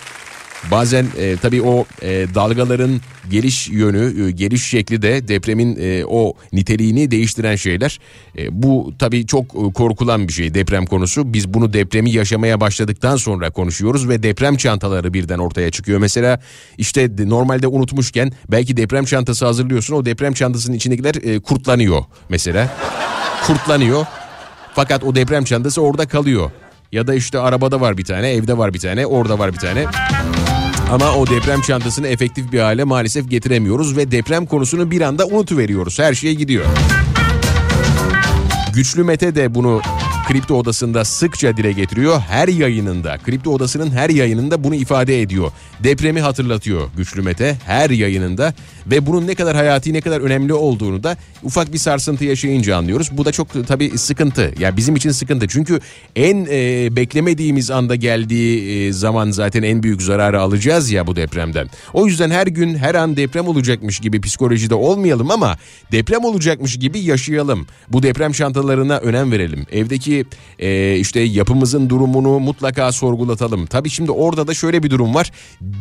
Bazen 0.70 1.06
e, 1.18 1.36
tabii 1.36 1.62
o 1.62 1.86
e, 2.02 2.26
dalgaların 2.34 3.00
geliş 3.30 3.68
yönü, 3.68 4.26
e, 4.26 4.30
geliş 4.30 4.64
şekli 4.64 5.02
de 5.02 5.28
depremin 5.28 5.76
e, 5.80 6.04
o 6.04 6.34
niteliğini 6.52 7.10
değiştiren 7.10 7.56
şeyler. 7.56 8.00
E, 8.38 8.62
bu 8.62 8.92
tabii 8.98 9.26
çok 9.26 9.44
e, 9.44 9.72
korkulan 9.74 10.28
bir 10.28 10.32
şey 10.32 10.54
deprem 10.54 10.86
konusu. 10.86 11.32
Biz 11.32 11.54
bunu 11.54 11.72
depremi 11.72 12.10
yaşamaya 12.10 12.60
başladıktan 12.60 13.16
sonra 13.16 13.50
konuşuyoruz 13.50 14.08
ve 14.08 14.22
deprem 14.22 14.56
çantaları 14.56 15.14
birden 15.14 15.38
ortaya 15.38 15.70
çıkıyor. 15.70 15.98
Mesela 15.98 16.40
işte 16.78 17.18
de- 17.18 17.28
normalde 17.28 17.66
unutmuşken 17.66 18.32
belki 18.50 18.76
deprem 18.76 19.04
çantası 19.04 19.46
hazırlıyorsun. 19.46 19.94
O 19.94 20.04
deprem 20.04 20.32
çantasının 20.32 20.76
içindekiler 20.76 21.14
e, 21.14 21.40
kurtlanıyor 21.40 22.04
mesela. 22.28 22.76
kurtlanıyor. 23.46 24.06
Fakat 24.74 25.04
o 25.04 25.14
deprem 25.14 25.44
çantası 25.44 25.82
orada 25.82 26.08
kalıyor. 26.08 26.50
Ya 26.92 27.06
da 27.06 27.14
işte 27.14 27.38
arabada 27.38 27.80
var 27.80 27.98
bir 27.98 28.04
tane, 28.04 28.30
evde 28.30 28.58
var 28.58 28.74
bir 28.74 28.78
tane, 28.78 29.06
orada 29.06 29.38
var 29.38 29.52
bir 29.52 29.58
tane. 29.58 29.84
Ama 30.92 31.14
o 31.14 31.26
deprem 31.26 31.60
çantasını 31.60 32.08
efektif 32.08 32.52
bir 32.52 32.60
hale 32.60 32.84
maalesef 32.84 33.30
getiremiyoruz 33.30 33.96
ve 33.96 34.10
deprem 34.10 34.46
konusunu 34.46 34.90
bir 34.90 35.00
anda 35.00 35.26
unutuveriyoruz. 35.26 35.98
Her 35.98 36.14
şey 36.14 36.34
gidiyor. 36.34 36.64
Güçlü 38.74 39.04
Mete 39.04 39.34
de 39.34 39.54
bunu 39.54 39.80
Kripto 40.28 40.54
Odası'nda 40.54 41.04
sıkça 41.04 41.56
dile 41.56 41.72
getiriyor. 41.72 42.20
Her 42.20 42.48
yayınında, 42.48 43.18
Kripto 43.18 43.50
Odası'nın 43.50 43.90
her 43.90 44.10
yayınında 44.10 44.64
bunu 44.64 44.74
ifade 44.74 45.22
ediyor. 45.22 45.52
Depremi 45.84 46.20
hatırlatıyor 46.20 46.88
Güçlü 46.96 47.22
Mete 47.22 47.56
her 47.66 47.90
yayınında 47.90 48.54
ve 48.86 49.06
bunun 49.06 49.26
ne 49.26 49.34
kadar 49.34 49.56
hayati 49.56 49.92
ne 49.92 50.00
kadar 50.00 50.20
önemli 50.20 50.54
olduğunu 50.54 51.02
da 51.02 51.16
ufak 51.42 51.72
bir 51.72 51.78
sarsıntı 51.78 52.24
yaşayınca 52.24 52.76
anlıyoruz. 52.76 53.08
Bu 53.12 53.24
da 53.24 53.32
çok 53.32 53.68
tabii 53.68 53.98
sıkıntı. 53.98 54.40
Ya 54.40 54.52
yani 54.60 54.76
bizim 54.76 54.96
için 54.96 55.10
sıkıntı. 55.10 55.48
Çünkü 55.48 55.80
en 56.16 56.46
e, 56.50 56.88
beklemediğimiz 56.96 57.70
anda 57.70 57.94
geldiği 57.94 58.86
e, 58.88 58.92
zaman 58.92 59.30
zaten 59.30 59.62
en 59.62 59.82
büyük 59.82 60.02
zararı 60.02 60.40
alacağız 60.40 60.90
ya 60.90 61.06
bu 61.06 61.16
depremden. 61.16 61.70
O 61.92 62.06
yüzden 62.06 62.30
her 62.30 62.46
gün 62.46 62.74
her 62.74 62.94
an 62.94 63.16
deprem 63.16 63.48
olacakmış 63.48 64.00
gibi 64.00 64.20
psikolojide 64.20 64.74
olmayalım 64.74 65.30
ama 65.30 65.56
deprem 65.92 66.24
olacakmış 66.24 66.78
gibi 66.78 66.98
yaşayalım. 66.98 67.66
Bu 67.88 68.02
deprem 68.02 68.32
çantalarına 68.32 68.96
önem 68.96 69.32
verelim. 69.32 69.66
Evdeki 69.72 70.17
e, 70.58 70.96
işte 70.96 71.20
yapımızın 71.20 71.90
durumunu 71.90 72.38
mutlaka 72.38 72.92
sorgulatalım. 72.92 73.66
Tabii 73.66 73.90
şimdi 73.90 74.10
orada 74.10 74.46
da 74.46 74.54
şöyle 74.54 74.82
bir 74.82 74.90
durum 74.90 75.14
var. 75.14 75.32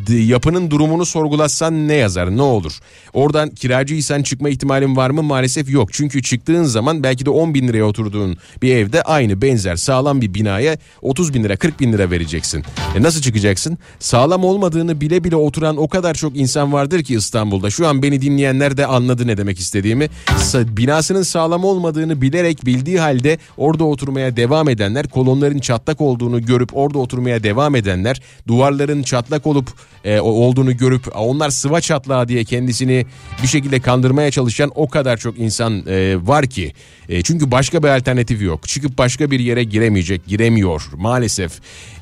Yapının 0.09 0.72
durumunu 0.72 1.05
sorgulatsan 1.05 1.88
ne 1.88 1.93
yazar 1.93 2.38
ne 2.38 2.41
olur? 2.41 2.80
Oradan 3.14 3.49
kiracıysan 3.49 4.23
çıkma 4.23 4.49
ihtimalin 4.49 4.95
var 4.95 5.09
mı? 5.09 5.23
Maalesef 5.23 5.69
yok. 5.69 5.93
Çünkü 5.93 6.22
çıktığın 6.22 6.64
zaman 6.64 7.03
belki 7.03 7.26
de 7.26 7.30
10 7.30 7.53
bin 7.53 7.68
liraya 7.68 7.84
oturduğun 7.84 8.38
bir 8.61 8.76
evde 8.76 9.01
aynı 9.01 9.41
benzer 9.41 9.76
sağlam 9.76 10.22
bir 10.22 10.34
binaya 10.34 10.77
30 11.01 11.34
bin 11.34 11.43
lira 11.43 11.57
40 11.57 11.80
bin 11.80 11.93
lira 11.93 12.11
vereceksin. 12.11 12.64
E 12.95 13.01
nasıl 13.01 13.22
çıkacaksın? 13.22 13.77
Sağlam 13.99 14.43
olmadığını 14.43 15.01
bile 15.01 15.23
bile 15.23 15.35
oturan 15.35 15.77
o 15.77 15.88
kadar 15.88 16.14
çok 16.14 16.35
insan 16.35 16.73
vardır 16.73 17.03
ki 17.03 17.15
İstanbul'da. 17.15 17.69
Şu 17.69 17.88
an 17.88 18.03
beni 18.03 18.22
dinleyenler 18.22 18.77
de 18.77 18.85
anladı 18.85 19.27
ne 19.27 19.38
demek 19.38 19.59
istediğimi. 19.59 20.09
Binasının 20.55 21.23
sağlam 21.23 21.64
olmadığını 21.64 22.22
bilerek 22.22 22.65
bildiği 22.65 22.99
halde 22.99 23.38
orada 23.57 23.84
oturmaya 23.84 24.26
devam 24.35 24.69
edenler, 24.69 25.07
kolonların 25.07 25.59
çatlak 25.59 26.01
olduğunu 26.01 26.45
görüp 26.45 26.69
orada 26.77 26.99
oturmaya 26.99 27.43
devam 27.43 27.75
edenler, 27.75 28.21
duvarların 28.47 29.03
çatlak 29.03 29.47
olup 29.47 29.67
e, 30.03 30.19
olduğunu 30.19 30.77
görüp 30.77 31.15
"Aa, 31.15 31.25
onlar 31.25 31.49
sıva 31.49 31.81
çatlağı 31.81 32.27
diye 32.27 32.43
kendisini 32.43 33.05
bir 33.43 33.47
şekilde 33.47 33.79
kandırmaya 33.79 34.31
çalışan 34.31 34.71
o 34.75 34.87
kadar 34.89 35.17
çok 35.17 35.39
insan 35.39 35.83
e, 35.87 36.15
var 36.27 36.45
ki. 36.47 36.73
E, 37.09 37.23
çünkü 37.23 37.51
başka 37.51 37.83
bir 37.83 37.87
alternatif 37.87 38.41
yok. 38.41 38.67
Çıkıp 38.67 38.97
başka 38.97 39.31
bir 39.31 39.39
yere 39.39 39.63
giremeyecek, 39.63 40.25
giremiyor 40.27 40.83
maalesef. 40.97 41.51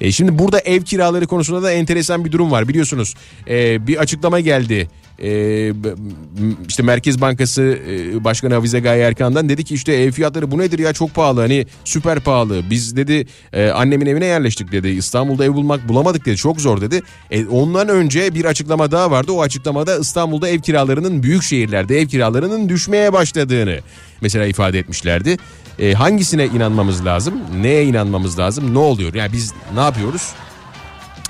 E, 0.01 0.11
şimdi 0.11 0.39
burada 0.39 0.59
ev 0.59 0.81
kiraları 0.81 1.27
konusunda 1.27 1.63
da 1.63 1.71
enteresan 1.71 2.25
bir 2.25 2.31
durum 2.31 2.51
var 2.51 2.67
biliyorsunuz. 2.67 3.13
E, 3.49 3.87
bir 3.87 3.97
açıklama 3.97 4.39
geldi. 4.39 4.89
E, 5.23 5.71
işte 6.67 6.83
Merkez 6.83 7.21
Bankası 7.21 7.79
e, 7.89 8.23
Başkanı 8.23 8.53
Hafize 8.53 8.79
Gaye 8.79 9.03
Erkan'dan 9.03 9.49
dedi 9.49 9.63
ki 9.63 9.73
işte 9.73 9.93
ev 9.93 10.11
fiyatları 10.11 10.51
bu 10.51 10.57
nedir 10.57 10.79
ya 10.79 10.93
çok 10.93 11.13
pahalı 11.13 11.41
hani 11.41 11.65
süper 11.85 12.19
pahalı. 12.19 12.61
Biz 12.69 12.95
dedi 12.95 13.27
e, 13.53 13.69
annemin 13.69 14.05
evine 14.05 14.25
yerleştik 14.25 14.71
dedi 14.71 14.87
İstanbul'da 14.87 15.45
ev 15.45 15.53
bulmak 15.53 15.89
bulamadık 15.89 16.25
dedi 16.25 16.37
çok 16.37 16.61
zor 16.61 16.81
dedi. 16.81 17.01
E, 17.31 17.45
ondan 17.45 17.89
önce 17.89 18.35
bir 18.35 18.45
açıklama 18.45 18.91
daha 18.91 19.11
vardı 19.11 19.31
o 19.31 19.41
açıklamada 19.41 19.99
İstanbul'da 19.99 20.49
ev 20.49 20.59
kiralarının 20.59 21.23
büyük 21.23 21.43
şehirlerde 21.43 21.99
ev 21.99 22.07
kiralarının 22.07 22.69
düşmeye 22.69 23.13
başladığını 23.13 23.79
mesela 24.21 24.45
ifade 24.45 24.79
etmişlerdi. 24.79 25.37
Hangisine 25.95 26.45
inanmamız 26.45 27.05
lazım? 27.05 27.33
Neye 27.61 27.85
inanmamız 27.85 28.39
lazım? 28.39 28.73
Ne 28.73 28.77
oluyor? 28.77 29.13
Yani 29.13 29.33
biz 29.33 29.53
ne 29.75 29.79
yapıyoruz? 29.79 30.33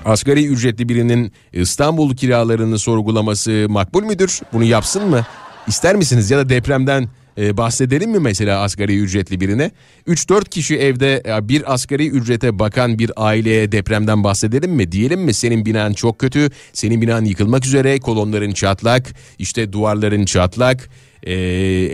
Asgari 0.06 0.48
ücretli 0.48 0.90
birinin 0.90 1.32
İstanbul 1.53 2.15
kiralarını 2.15 2.80
sorgulaması 2.80 3.65
makbul 3.69 4.03
müdür? 4.03 4.40
Bunu 4.53 4.64
yapsın 4.64 5.10
mı? 5.10 5.26
İster 5.68 5.95
misiniz 5.95 6.32
ya 6.32 6.38
da 6.38 6.49
depremden 6.49 7.10
e, 7.38 7.57
bahsedelim 7.57 8.11
mi 8.11 8.19
mesela 8.19 8.61
asgari 8.61 8.99
ücretli 8.99 9.40
birine? 9.40 9.72
3-4 10.07 10.49
kişi 10.49 10.77
evde 10.77 11.23
e, 11.26 11.49
bir 11.49 11.73
asgari 11.73 12.07
ücrete 12.10 12.60
bakan 12.60 12.99
bir 12.99 13.11
aileye 13.15 13.72
depremden 13.72 14.23
bahsedelim 14.23 14.72
mi? 14.72 14.91
Diyelim 14.91 15.22
mi 15.22 15.34
senin 15.34 15.65
binan 15.65 15.94
çok 15.94 16.19
kötü, 16.19 16.49
senin 16.73 17.02
binan 17.02 17.26
yıkılmak 17.26 17.65
üzere, 17.65 17.99
kolonların 17.99 18.52
çatlak, 18.52 19.15
işte 19.40 19.73
duvarların 19.73 20.26
çatlak, 20.26 20.90
e, 21.23 21.34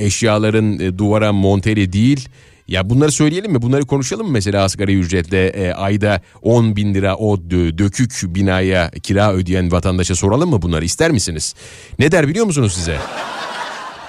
eşyaların 0.05 0.79
e, 0.79 0.97
duvara 0.97 1.33
monteli 1.33 1.93
değil. 1.93 2.29
Ya 2.71 2.89
bunları 2.89 3.11
söyleyelim 3.11 3.51
mi? 3.51 3.61
Bunları 3.61 3.85
konuşalım 3.85 4.25
mı 4.25 4.31
mesela 4.31 4.63
asgari 4.63 4.99
ücretle 4.99 5.47
e, 5.47 5.73
ayda 5.73 6.21
10 6.41 6.75
bin 6.75 6.93
lira 6.93 7.15
o 7.15 7.37
dö- 7.37 7.77
dökük 7.77 8.21
binaya 8.25 8.91
kira 8.91 9.33
ödeyen 9.33 9.71
vatandaşa 9.71 10.15
soralım 10.15 10.49
mı 10.49 10.61
bunları 10.61 10.85
ister 10.85 11.11
misiniz? 11.11 11.55
Ne 11.99 12.11
der 12.11 12.27
biliyor 12.27 12.45
musunuz 12.45 12.73
size? 12.73 12.97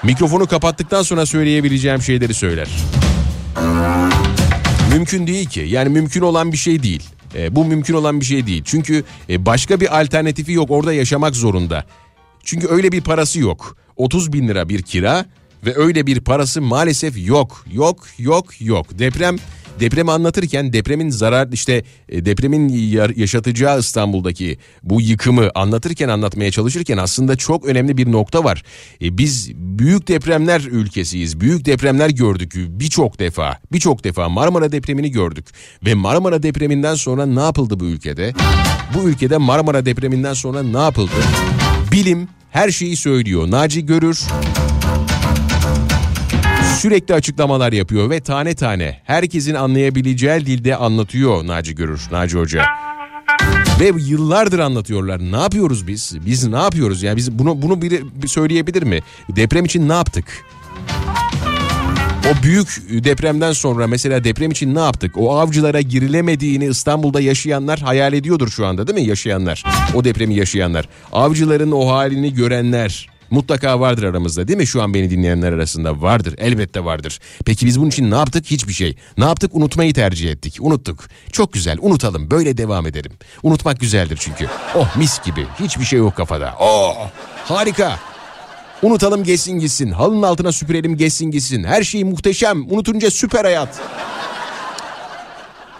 Mikrofonu 0.03 0.47
kapattıktan 0.47 1.03
sonra 1.03 1.25
söyleyebileceğim 1.25 2.01
şeyleri 2.01 2.33
söyler. 2.33 2.67
Mümkün 4.91 5.27
değil 5.27 5.49
ki. 5.49 5.65
Yani 5.69 5.89
mümkün 5.89 6.21
olan 6.21 6.51
bir 6.51 6.57
şey 6.57 6.83
değil. 6.83 7.03
E, 7.35 7.55
bu 7.55 7.65
mümkün 7.65 7.93
olan 7.93 8.19
bir 8.19 8.25
şey 8.25 8.47
değil. 8.47 8.63
Çünkü 8.65 9.03
e, 9.29 9.45
başka 9.45 9.79
bir 9.79 9.99
alternatifi 9.99 10.51
yok. 10.51 10.71
Orada 10.71 10.93
yaşamak 10.93 11.35
zorunda. 11.35 11.85
Çünkü 12.43 12.67
öyle 12.67 12.91
bir 12.91 13.01
parası 13.01 13.39
yok. 13.39 13.77
30 13.95 14.33
bin 14.33 14.47
lira 14.47 14.69
bir 14.69 14.81
kira 14.81 15.25
ve 15.65 15.73
öyle 15.75 16.07
bir 16.07 16.19
parası 16.19 16.61
maalesef 16.61 17.27
yok. 17.27 17.65
Yok, 17.73 18.07
yok, 18.19 18.61
yok. 18.61 18.99
Deprem 18.99 19.35
depremi 19.79 20.11
anlatırken 20.11 20.73
depremin 20.73 21.09
zarar 21.09 21.47
işte 21.51 21.83
e, 22.09 22.25
depremin 22.25 22.69
ya- 22.69 23.09
yaşatacağı 23.15 23.79
İstanbul'daki 23.79 24.57
bu 24.83 25.01
yıkımı 25.01 25.49
anlatırken 25.55 26.09
anlatmaya 26.09 26.51
çalışırken 26.51 26.97
aslında 26.97 27.35
çok 27.35 27.65
önemli 27.65 27.97
bir 27.97 28.11
nokta 28.11 28.43
var. 28.43 28.63
E, 29.01 29.17
biz 29.17 29.51
büyük 29.55 30.07
depremler 30.07 30.61
ülkesiyiz. 30.61 31.39
Büyük 31.39 31.65
depremler 31.65 32.09
gördük 32.09 32.53
birçok 32.55 33.19
defa. 33.19 33.57
Birçok 33.71 34.03
defa 34.03 34.29
Marmara 34.29 34.71
depremini 34.71 35.11
gördük 35.11 35.45
ve 35.85 35.93
Marmara 35.93 36.43
depreminden 36.43 36.95
sonra 36.95 37.25
ne 37.25 37.41
yapıldı 37.41 37.79
bu 37.79 37.85
ülkede? 37.85 38.33
Bu 38.93 39.09
ülkede 39.09 39.37
Marmara 39.37 39.85
depreminden 39.85 40.33
sonra 40.33 40.63
ne 40.63 40.77
yapıldı? 40.79 41.11
Bilim 41.91 42.27
her 42.51 42.71
şeyi 42.71 42.95
söylüyor. 42.97 43.51
Naci 43.51 43.85
Görür 43.85 44.19
sürekli 46.83 47.13
açıklamalar 47.13 47.73
yapıyor 47.73 48.09
ve 48.09 48.19
tane 48.19 48.55
tane 48.55 48.99
herkesin 49.03 49.53
anlayabileceği 49.53 50.45
dilde 50.45 50.75
anlatıyor 50.75 51.47
Naci 51.47 51.75
Görür, 51.75 52.01
Naci 52.11 52.37
Hoca. 52.37 52.65
Ve 53.79 53.91
yıllardır 53.97 54.59
anlatıyorlar. 54.59 55.19
Ne 55.31 55.41
yapıyoruz 55.41 55.87
biz? 55.87 56.17
Biz 56.25 56.47
ne 56.47 56.57
yapıyoruz? 56.57 57.03
Yani 57.03 57.17
biz 57.17 57.31
bunu 57.31 57.61
bunu 57.61 57.81
biri 57.81 58.01
bir 58.21 58.27
söyleyebilir 58.27 58.83
mi? 58.83 58.99
Deprem 59.29 59.65
için 59.65 59.89
ne 59.89 59.93
yaptık? 59.93 60.25
O 62.31 62.43
büyük 62.43 62.83
depremden 62.89 63.51
sonra 63.51 63.87
mesela 63.87 64.23
deprem 64.23 64.51
için 64.51 64.75
ne 64.75 64.79
yaptık? 64.79 65.17
O 65.17 65.37
avcılara 65.37 65.81
girilemediğini 65.81 66.65
İstanbul'da 66.65 67.21
yaşayanlar 67.21 67.79
hayal 67.79 68.13
ediyordur 68.13 68.47
şu 68.47 68.65
anda 68.65 68.87
değil 68.87 68.99
mi 68.99 69.07
yaşayanlar? 69.07 69.63
O 69.95 70.03
depremi 70.03 70.35
yaşayanlar. 70.35 70.89
Avcıların 71.11 71.71
o 71.71 71.87
halini 71.87 72.33
görenler 72.33 73.12
mutlaka 73.33 73.79
vardır 73.79 74.03
aramızda 74.03 74.47
değil 74.47 74.57
mi? 74.57 74.67
Şu 74.67 74.81
an 74.81 74.93
beni 74.93 75.09
dinleyenler 75.09 75.53
arasında 75.53 76.01
vardır. 76.01 76.35
Elbette 76.37 76.85
vardır. 76.85 77.19
Peki 77.45 77.65
biz 77.65 77.79
bunun 77.79 77.89
için 77.89 78.11
ne 78.11 78.15
yaptık? 78.15 78.45
Hiçbir 78.45 78.73
şey. 78.73 78.95
Ne 79.17 79.25
yaptık? 79.25 79.51
Unutmayı 79.53 79.93
tercih 79.93 80.31
ettik. 80.31 80.57
Unuttuk. 80.59 81.03
Çok 81.31 81.53
güzel. 81.53 81.77
Unutalım. 81.81 82.31
Böyle 82.31 82.57
devam 82.57 82.87
edelim. 82.87 83.11
Unutmak 83.43 83.79
güzeldir 83.79 84.17
çünkü. 84.21 84.47
Oh 84.75 84.95
mis 84.95 85.23
gibi. 85.23 85.45
Hiçbir 85.59 85.85
şey 85.85 85.99
yok 85.99 86.15
kafada. 86.15 86.55
Oh 86.59 87.07
harika. 87.45 87.99
Unutalım 88.81 89.23
geçsin 89.23 89.59
gitsin. 89.59 89.91
Halının 89.91 90.23
altına 90.23 90.51
süpürelim 90.51 90.97
geçsin 90.97 91.31
gitsin. 91.31 91.63
Her 91.63 91.83
şey 91.83 92.03
muhteşem. 92.03 92.71
Unutunca 92.71 93.11
süper 93.11 93.45
hayat. 93.45 93.81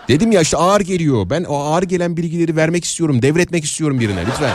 Dedim 0.07 0.31
ya 0.31 0.41
işte 0.41 0.57
ağır 0.57 0.81
geliyor. 0.81 1.29
Ben 1.29 1.43
o 1.43 1.55
ağır 1.59 1.83
gelen 1.83 2.17
bilgileri 2.17 2.55
vermek 2.55 2.85
istiyorum. 2.85 3.21
Devretmek 3.21 3.63
istiyorum 3.65 3.99
birine 3.99 4.25
lütfen. 4.25 4.53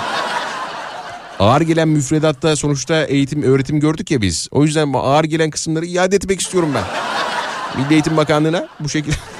Ağır 1.39 1.61
gelen 1.61 1.89
müfredatta 1.89 2.57
sonuçta 2.57 3.05
eğitim 3.05 3.43
öğretim 3.43 3.81
gördük 3.81 4.11
ya 4.11 4.23
biz. 4.23 4.49
O 4.51 4.65
yüzden 4.65 4.93
ağır 4.95 5.25
gelen 5.25 5.51
kısımları 5.51 5.87
iade 5.87 6.17
etmek 6.17 6.41
istiyorum 6.41 6.71
ben. 6.75 6.85
Milli 7.83 7.93
Eğitim 7.93 8.17
Bakanlığı'na 8.17 8.69
bu 8.81 8.89
şekilde. 8.89 9.17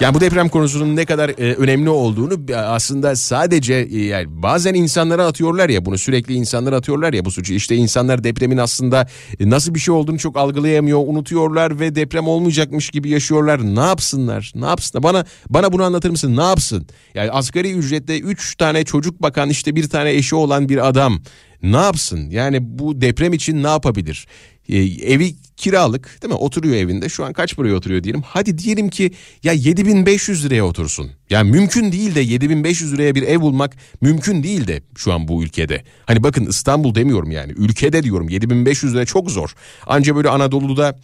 Yani 0.00 0.14
bu 0.14 0.20
deprem 0.20 0.48
konusunun 0.48 0.96
ne 0.96 1.04
kadar 1.04 1.28
e, 1.28 1.54
önemli 1.54 1.90
olduğunu 1.90 2.52
e, 2.52 2.56
aslında 2.56 3.16
sadece 3.16 3.74
e, 3.74 4.04
yani 4.04 4.42
bazen 4.42 4.74
insanlara 4.74 5.26
atıyorlar 5.26 5.68
ya 5.68 5.84
bunu 5.84 5.98
sürekli 5.98 6.34
insanlara 6.34 6.76
atıyorlar 6.76 7.12
ya 7.12 7.24
bu 7.24 7.30
suçu. 7.30 7.54
İşte 7.54 7.76
insanlar 7.76 8.24
depremin 8.24 8.56
aslında 8.56 9.08
e, 9.40 9.50
nasıl 9.50 9.74
bir 9.74 9.80
şey 9.80 9.94
olduğunu 9.94 10.18
çok 10.18 10.36
algılayamıyor, 10.36 10.98
unutuyorlar 11.06 11.80
ve 11.80 11.94
deprem 11.94 12.28
olmayacakmış 12.28 12.90
gibi 12.90 13.10
yaşıyorlar. 13.10 13.74
Ne 13.76 13.80
yapsınlar? 13.80 14.52
Ne 14.54 14.66
yapsınlar? 14.66 15.02
Bana 15.02 15.24
bana 15.50 15.72
bunu 15.72 15.84
anlatır 15.84 16.10
mısın? 16.10 16.36
Ne 16.36 16.44
yapsın? 16.44 16.86
Yani 17.14 17.30
asgari 17.30 17.72
ücretle 17.72 18.18
3 18.18 18.56
tane 18.56 18.84
çocuk 18.84 19.22
bakan 19.22 19.50
işte 19.50 19.76
bir 19.76 19.88
tane 19.88 20.10
eşi 20.10 20.34
olan 20.34 20.68
bir 20.68 20.88
adam 20.88 21.20
ne 21.62 21.76
yapsın? 21.76 22.30
Yani 22.30 22.58
bu 22.78 23.00
deprem 23.00 23.32
için 23.32 23.62
ne 23.62 23.68
yapabilir? 23.68 24.26
Ee, 24.68 24.76
evi 25.12 25.34
kiralık 25.58 26.22
değil 26.22 26.32
mi? 26.32 26.38
Oturuyor 26.38 26.76
evinde. 26.76 27.08
Şu 27.08 27.24
an 27.24 27.32
kaç 27.32 27.56
paraya 27.56 27.74
oturuyor 27.74 28.04
diyelim. 28.04 28.22
Hadi 28.26 28.58
diyelim 28.58 28.88
ki 28.88 29.10
ya 29.42 29.52
7500 29.52 30.44
liraya 30.44 30.62
otursun. 30.62 31.10
Yani 31.30 31.50
mümkün 31.50 31.92
değil 31.92 32.14
de 32.14 32.20
7500 32.20 32.92
liraya 32.92 33.14
bir 33.14 33.22
ev 33.22 33.40
bulmak 33.40 33.76
mümkün 34.00 34.42
değil 34.42 34.66
de 34.66 34.82
şu 34.96 35.12
an 35.12 35.28
bu 35.28 35.44
ülkede. 35.44 35.84
Hani 36.06 36.22
bakın 36.22 36.46
İstanbul 36.46 36.94
demiyorum 36.94 37.30
yani. 37.30 37.52
Ülkede 37.52 38.02
diyorum 38.02 38.28
7500 38.28 38.94
lira 38.94 39.04
çok 39.04 39.30
zor. 39.30 39.54
Anca 39.86 40.16
böyle 40.16 40.28
Anadolu'da 40.28 40.98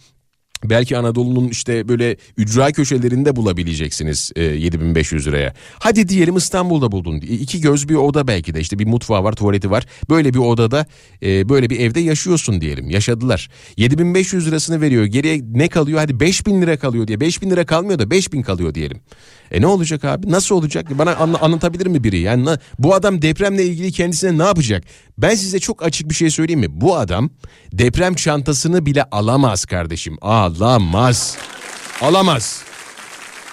Belki 0.69 0.97
Anadolu'nun 0.97 1.47
işte 1.47 1.87
böyle 1.87 2.17
ücra 2.37 2.71
köşelerinde 2.71 3.35
bulabileceksiniz 3.35 4.31
e, 4.35 4.43
7500 4.43 5.27
liraya. 5.27 5.53
Hadi 5.79 6.09
diyelim 6.09 6.37
İstanbul'da 6.37 6.91
buldun. 6.91 7.15
İki 7.17 7.61
göz 7.61 7.89
bir 7.89 7.95
oda 7.95 8.27
belki 8.27 8.53
de 8.53 8.59
işte 8.59 8.79
bir 8.79 8.85
mutfağı 8.87 9.23
var 9.23 9.33
tuvaleti 9.33 9.71
var. 9.71 9.85
Böyle 10.09 10.33
bir 10.33 10.39
odada 10.39 10.85
e, 11.23 11.49
böyle 11.49 11.69
bir 11.69 11.79
evde 11.79 11.99
yaşıyorsun 11.99 12.61
diyelim. 12.61 12.89
Yaşadılar. 12.89 13.49
7500 13.77 14.47
lirasını 14.47 14.81
veriyor. 14.81 15.05
Geriye 15.05 15.41
ne 15.53 15.67
kalıyor? 15.67 15.99
Hadi 15.99 16.19
5000 16.19 16.61
lira 16.61 16.77
kalıyor 16.77 17.07
diye. 17.07 17.19
5000 17.19 17.49
lira 17.49 17.65
kalmıyor 17.65 17.99
da 17.99 18.11
5000 18.11 18.41
kalıyor 18.41 18.73
diyelim. 18.73 18.99
E 19.51 19.61
ne 19.61 19.67
olacak 19.67 20.05
abi? 20.05 20.31
Nasıl 20.31 20.55
olacak? 20.55 20.87
Bana 20.97 21.15
anla- 21.15 21.41
anlatabilir 21.41 21.87
mi 21.87 22.03
biri? 22.03 22.19
Yani 22.19 22.49
bu 22.79 22.93
adam 22.95 23.21
depremle 23.21 23.65
ilgili 23.65 23.91
kendisine 23.91 24.37
ne 24.37 24.43
yapacak? 24.43 24.83
Ben 25.17 25.35
size 25.35 25.59
çok 25.59 25.83
açık 25.83 26.09
bir 26.09 26.15
şey 26.15 26.29
söyleyeyim 26.29 26.59
mi? 26.59 26.67
Bu 26.81 26.97
adam 26.97 27.29
deprem 27.73 28.15
çantasını 28.15 28.85
bile 28.85 29.03
alamaz 29.03 29.65
kardeşim. 29.65 30.17
Alamaz. 30.61 31.37
Alamaz. 32.01 32.63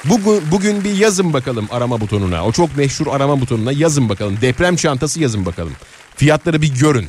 Bugün, 0.04 0.42
bugün 0.50 0.84
bir 0.84 0.96
yazın 0.96 1.32
bakalım 1.32 1.68
arama 1.70 2.00
butonuna. 2.00 2.46
O 2.46 2.52
çok 2.52 2.76
meşhur 2.76 3.06
arama 3.06 3.40
butonuna 3.40 3.72
yazın 3.72 4.08
bakalım. 4.08 4.38
Deprem 4.40 4.76
çantası 4.76 5.20
yazın 5.20 5.46
bakalım. 5.46 5.72
Fiyatları 6.16 6.62
bir 6.62 6.74
görün. 6.74 7.06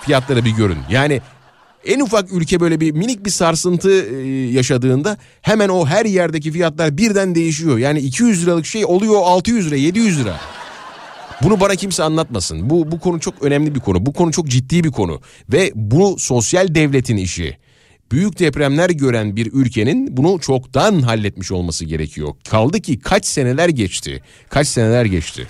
Fiyatları 0.00 0.44
bir 0.44 0.50
görün. 0.50 0.78
Yani 0.90 1.20
en 1.86 2.00
ufak 2.00 2.32
ülke 2.32 2.60
böyle 2.60 2.80
bir 2.80 2.92
minik 2.92 3.24
bir 3.24 3.30
sarsıntı 3.30 3.90
e, 3.90 4.26
yaşadığında 4.50 5.16
hemen 5.42 5.68
o 5.68 5.86
her 5.86 6.04
yerdeki 6.04 6.52
fiyatlar 6.52 6.98
birden 6.98 7.34
değişiyor. 7.34 7.78
Yani 7.78 7.98
200 7.98 8.42
liralık 8.42 8.66
şey 8.66 8.84
oluyor 8.84 9.22
600 9.24 9.66
lira 9.66 9.76
700 9.76 10.20
lira. 10.20 10.36
Bunu 11.42 11.60
bana 11.60 11.74
kimse 11.74 12.02
anlatmasın. 12.02 12.70
Bu, 12.70 12.92
bu 12.92 13.00
konu 13.00 13.20
çok 13.20 13.42
önemli 13.42 13.74
bir 13.74 13.80
konu. 13.80 14.06
Bu 14.06 14.12
konu 14.12 14.32
çok 14.32 14.46
ciddi 14.48 14.84
bir 14.84 14.90
konu. 14.90 15.20
Ve 15.52 15.72
bu 15.74 16.16
sosyal 16.18 16.74
devletin 16.74 17.16
işi. 17.16 17.65
Büyük 18.12 18.38
depremler 18.38 18.90
gören 18.90 19.36
bir 19.36 19.50
ülkenin 19.52 20.16
bunu 20.16 20.38
çoktan 20.40 21.00
halletmiş 21.02 21.52
olması 21.52 21.84
gerekiyor. 21.84 22.34
Kaldı 22.50 22.80
ki 22.80 22.98
kaç 23.00 23.26
seneler 23.26 23.68
geçti. 23.68 24.22
Kaç 24.48 24.68
seneler 24.68 25.04
geçti. 25.04 25.46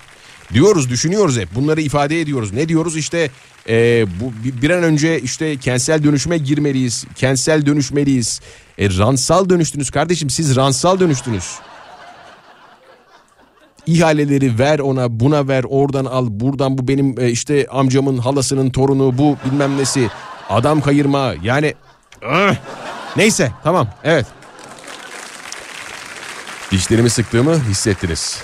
Diyoruz 0.54 0.90
düşünüyoruz 0.90 1.38
hep 1.38 1.48
bunları 1.54 1.80
ifade 1.80 2.20
ediyoruz. 2.20 2.52
Ne 2.52 2.68
diyoruz 2.68 2.96
işte 2.96 3.30
e, 3.68 4.06
bu 4.20 4.32
bir- 4.62 4.70
an 4.70 4.82
önce 4.82 5.20
işte 5.20 5.56
kentsel 5.56 6.04
dönüşüme 6.04 6.38
girmeliyiz. 6.38 7.04
Kentsel 7.14 7.66
dönüşmeliyiz. 7.66 8.40
E, 8.78 8.88
ransal 8.98 9.48
dönüştünüz 9.48 9.90
kardeşim 9.90 10.30
siz 10.30 10.56
ransal 10.56 11.00
dönüştünüz. 11.00 11.44
İhaleleri 13.86 14.58
ver 14.58 14.78
ona 14.78 15.20
buna 15.20 15.48
ver 15.48 15.64
oradan 15.68 16.04
al 16.04 16.26
buradan 16.30 16.78
bu 16.78 16.88
benim 16.88 17.20
e, 17.20 17.30
işte 17.30 17.66
amcamın 17.70 18.18
halasının 18.18 18.70
torunu 18.70 19.18
bu 19.18 19.36
bilmem 19.46 19.78
nesi 19.78 20.08
adam 20.50 20.80
kayırma 20.80 21.34
yani! 21.42 21.74
Neyse 23.16 23.52
tamam 23.64 23.88
evet 24.04 24.26
dişlerimi 26.70 27.10
sıktığımı 27.10 27.64
hissettiniz. 27.68 28.38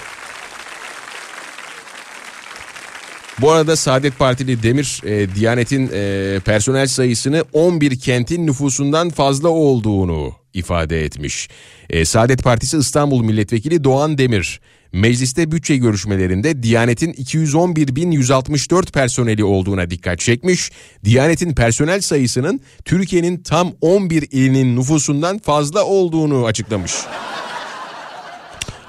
Bu 3.40 3.51
arada 3.51 3.77
Saadet 3.77 4.19
Partili 4.19 4.62
Demir 4.62 5.01
e, 5.05 5.35
Diyanet'in 5.35 5.90
e, 5.93 6.40
personel 6.44 6.86
sayısını 6.86 7.44
11 7.53 8.01
kentin 8.01 8.47
nüfusundan 8.47 9.11
fazla 9.11 9.49
olduğunu 9.49 10.32
ifade 10.55 11.05
etmiş. 11.05 11.49
E, 11.90 12.05
Saadet 12.05 12.43
Partisi 12.43 12.78
İstanbul 12.78 13.24
Milletvekili 13.24 13.85
Doğan 13.85 14.19
Demir 14.19 14.61
mecliste 14.93 15.51
bütçe 15.51 15.77
görüşmelerinde 15.77 16.62
Diyanet'in 16.62 17.12
211.164 17.12 18.93
personeli 18.93 19.44
olduğuna 19.44 19.90
dikkat 19.90 20.19
çekmiş. 20.19 20.70
Diyanet'in 21.05 21.55
personel 21.55 22.01
sayısının 22.01 22.60
Türkiye'nin 22.85 23.43
tam 23.43 23.73
11 23.81 24.28
ilinin 24.31 24.77
nüfusundan 24.77 25.39
fazla 25.39 25.85
olduğunu 25.85 26.44
açıklamış. 26.44 26.93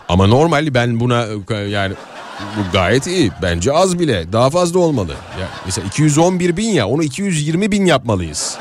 Ama 0.09 0.27
normal 0.27 0.73
ben 0.73 0.99
buna 0.99 1.27
yani 1.69 1.93
bu 2.39 2.71
gayet 2.73 3.07
iyi. 3.07 3.31
Bence 3.41 3.73
az 3.73 3.99
bile. 3.99 4.33
Daha 4.33 4.49
fazla 4.49 4.79
olmalı. 4.79 5.11
Ya 5.11 5.47
mesela 5.65 5.87
211 5.87 6.57
bin 6.57 6.69
ya 6.69 6.87
onu 6.87 7.03
220 7.03 7.71
bin 7.71 7.85
yapmalıyız. 7.85 8.57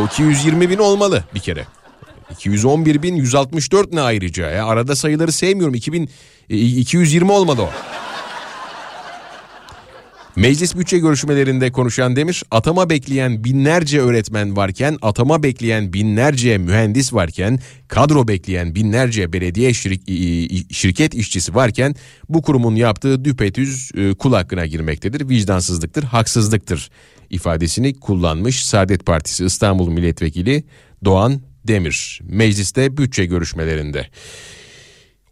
O 0.00 0.04
220 0.04 0.70
bin 0.70 0.78
olmalı 0.78 1.24
bir 1.34 1.40
kere. 1.40 1.66
211 2.30 3.02
bin 3.02 3.16
164 3.16 3.92
ne 3.92 4.00
ayrıca 4.00 4.50
ya 4.50 4.66
arada 4.66 4.96
sayıları 4.96 5.32
sevmiyorum 5.32 5.74
2000 5.74 6.08
e, 6.50 6.56
220 6.58 7.32
olmadı 7.32 7.62
o. 7.62 7.70
Meclis 10.36 10.76
bütçe 10.76 10.98
görüşmelerinde 10.98 11.72
konuşan 11.72 12.16
Demir, 12.16 12.42
atama 12.50 12.90
bekleyen 12.90 13.44
binlerce 13.44 14.00
öğretmen 14.00 14.56
varken, 14.56 14.98
atama 15.02 15.42
bekleyen 15.42 15.92
binlerce 15.92 16.58
mühendis 16.58 17.12
varken, 17.14 17.58
kadro 17.88 18.28
bekleyen 18.28 18.74
binlerce 18.74 19.32
belediye 19.32 19.70
i- 19.70 20.74
şirket 20.74 21.14
işçisi 21.14 21.54
varken 21.54 21.94
bu 22.28 22.42
kurumun 22.42 22.74
yaptığı 22.74 23.24
düpedüz 23.24 23.90
e, 23.96 24.14
kul 24.14 24.32
hakkına 24.32 24.66
girmektedir. 24.66 25.28
Vicdansızlıktır, 25.28 26.02
haksızlıktır 26.02 26.90
ifadesini 27.30 27.94
kullanmış 28.00 28.64
Saadet 28.64 29.06
Partisi 29.06 29.44
İstanbul 29.44 29.88
Milletvekili 29.88 30.64
Doğan 31.04 31.40
Demir 31.68 32.20
mecliste 32.22 32.96
bütçe 32.96 33.24
görüşmelerinde. 33.26 34.06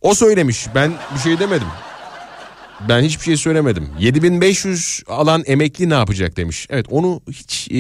O 0.01 0.15
söylemiş 0.15 0.67
ben 0.75 0.93
bir 1.15 1.21
şey 1.21 1.39
demedim. 1.39 1.69
Ben 2.89 3.03
hiçbir 3.03 3.25
şey 3.25 3.37
söylemedim. 3.37 3.89
7500 4.01 5.03
alan 5.09 5.43
emekli 5.47 5.91
ne 5.91 5.95
yapacak 5.95 6.37
demiş. 6.37 6.67
Evet 6.71 6.87
onu 6.91 7.21
hiç 7.31 7.69
e, 7.71 7.75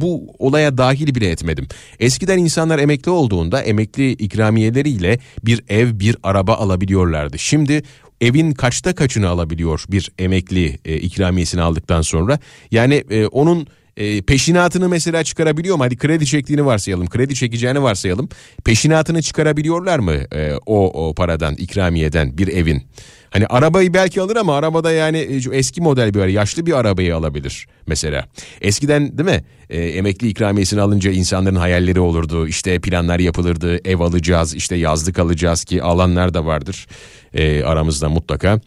bu 0.00 0.34
olaya 0.38 0.78
dahil 0.78 1.14
bile 1.14 1.30
etmedim. 1.30 1.68
Eskiden 2.00 2.38
insanlar 2.38 2.78
emekli 2.78 3.10
olduğunda 3.10 3.62
emekli 3.62 4.12
ikramiyeleriyle 4.12 5.18
bir 5.44 5.64
ev 5.68 5.98
bir 5.98 6.16
araba 6.22 6.54
alabiliyorlardı. 6.54 7.38
Şimdi 7.38 7.82
evin 8.20 8.52
kaçta 8.52 8.94
kaçını 8.94 9.28
alabiliyor 9.28 9.84
bir 9.88 10.12
emekli 10.18 10.78
e, 10.84 10.96
ikramiyesini 10.96 11.62
aldıktan 11.62 12.02
sonra. 12.02 12.38
Yani 12.70 13.04
e, 13.10 13.26
onun 13.26 13.66
e, 14.00 14.22
peşinatını 14.22 14.88
mesela 14.88 15.24
çıkarabiliyor 15.24 15.76
mu? 15.76 15.84
Hadi 15.84 15.96
kredi 15.96 16.26
çektiğini 16.26 16.66
varsayalım. 16.66 17.08
Kredi 17.08 17.34
çekeceğini 17.34 17.82
varsayalım. 17.82 18.28
Peşinatını 18.64 19.22
çıkarabiliyorlar 19.22 19.98
mı 19.98 20.12
e, 20.12 20.52
o, 20.66 21.08
o 21.08 21.14
paradan 21.14 21.54
ikramiyeden 21.54 22.38
bir 22.38 22.48
evin? 22.48 22.82
Hani 23.30 23.46
arabayı 23.46 23.94
belki 23.94 24.20
alır 24.20 24.36
ama 24.36 24.56
arabada 24.56 24.92
yani 24.92 25.18
e, 25.18 25.40
eski 25.52 25.80
model 25.80 26.14
bir 26.14 26.26
yaşlı 26.26 26.66
bir 26.66 26.72
arabayı 26.72 27.16
alabilir 27.16 27.66
mesela. 27.86 28.26
Eskiden 28.60 29.18
değil 29.18 29.28
mi 29.28 29.44
e, 29.70 29.82
emekli 29.82 30.28
ikramiyesini 30.28 30.80
alınca 30.80 31.10
insanların 31.10 31.56
hayalleri 31.56 32.00
olurdu. 32.00 32.46
İşte 32.48 32.78
planlar 32.78 33.18
yapılırdı 33.18 33.88
ev 33.88 34.00
alacağız 34.00 34.54
işte 34.54 34.76
yazlık 34.76 35.18
alacağız 35.18 35.64
ki 35.64 35.82
alanlar 35.82 36.34
da 36.34 36.46
vardır 36.46 36.86
e, 37.34 37.62
aramızda 37.64 38.08
mutlaka. 38.08 38.60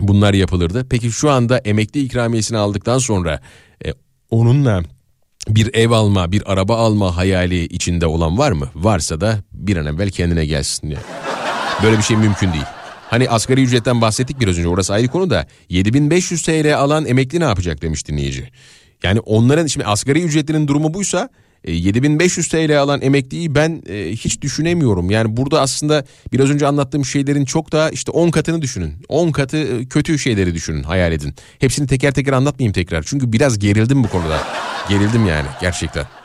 Bunlar 0.00 0.34
yapılırdı. 0.34 0.86
Peki 0.90 1.12
şu 1.12 1.30
anda 1.30 1.58
emekli 1.58 2.00
ikramiyesini 2.00 2.58
aldıktan 2.58 2.98
sonra 2.98 3.40
e, 3.84 3.92
onunla 4.32 4.82
bir 5.48 5.74
ev 5.74 5.90
alma, 5.90 6.32
bir 6.32 6.52
araba 6.52 6.76
alma 6.76 7.16
hayali 7.16 7.64
içinde 7.64 8.06
olan 8.06 8.38
var 8.38 8.52
mı? 8.52 8.68
Varsa 8.74 9.20
da 9.20 9.38
bir 9.52 9.76
an 9.76 9.86
evvel 9.86 10.10
kendine 10.10 10.46
gelsin. 10.46 10.90
Yani. 10.90 11.04
Böyle 11.82 11.98
bir 11.98 12.02
şey 12.02 12.16
mümkün 12.16 12.52
değil. 12.52 12.64
Hani 13.10 13.30
asgari 13.30 13.62
ücretten 13.62 14.00
bahsettik 14.00 14.40
biraz 14.40 14.58
önce 14.58 14.68
orası 14.68 14.92
ayrı 14.92 15.08
konu 15.08 15.30
da 15.30 15.46
7500 15.68 16.42
TL 16.42 16.76
alan 16.76 17.06
emekli 17.06 17.40
ne 17.40 17.44
yapacak 17.44 17.82
demiş 17.82 18.08
dinleyici. 18.08 18.50
Yani 19.02 19.20
onların 19.20 19.66
şimdi 19.66 19.86
asgari 19.86 20.22
ücretlerin 20.22 20.68
durumu 20.68 20.94
buysa 20.94 21.28
e, 21.64 21.72
7500 21.72 22.48
TL 22.48 22.80
alan 22.80 23.02
emekliyi 23.02 23.54
ben 23.54 23.82
e, 23.88 24.10
hiç 24.10 24.42
düşünemiyorum. 24.42 25.10
Yani 25.10 25.36
burada 25.36 25.60
aslında 25.60 26.04
biraz 26.32 26.50
önce 26.50 26.66
anlattığım 26.66 27.04
şeylerin 27.04 27.44
çok 27.44 27.72
daha 27.72 27.90
işte 27.90 28.10
10 28.10 28.30
katını 28.30 28.62
düşünün. 28.62 28.94
10 29.08 29.30
katı 29.30 29.56
e, 29.56 29.84
kötü 29.84 30.18
şeyleri 30.18 30.54
düşünün, 30.54 30.82
hayal 30.82 31.12
edin. 31.12 31.34
Hepsini 31.58 31.86
teker 31.86 32.12
teker 32.14 32.32
anlatmayayım 32.32 32.72
tekrar. 32.72 33.02
Çünkü 33.02 33.32
biraz 33.32 33.58
gerildim 33.58 34.04
bu 34.04 34.08
konuda. 34.08 34.38
Gerildim 34.88 35.26
yani 35.26 35.46
gerçekten. 35.60 36.21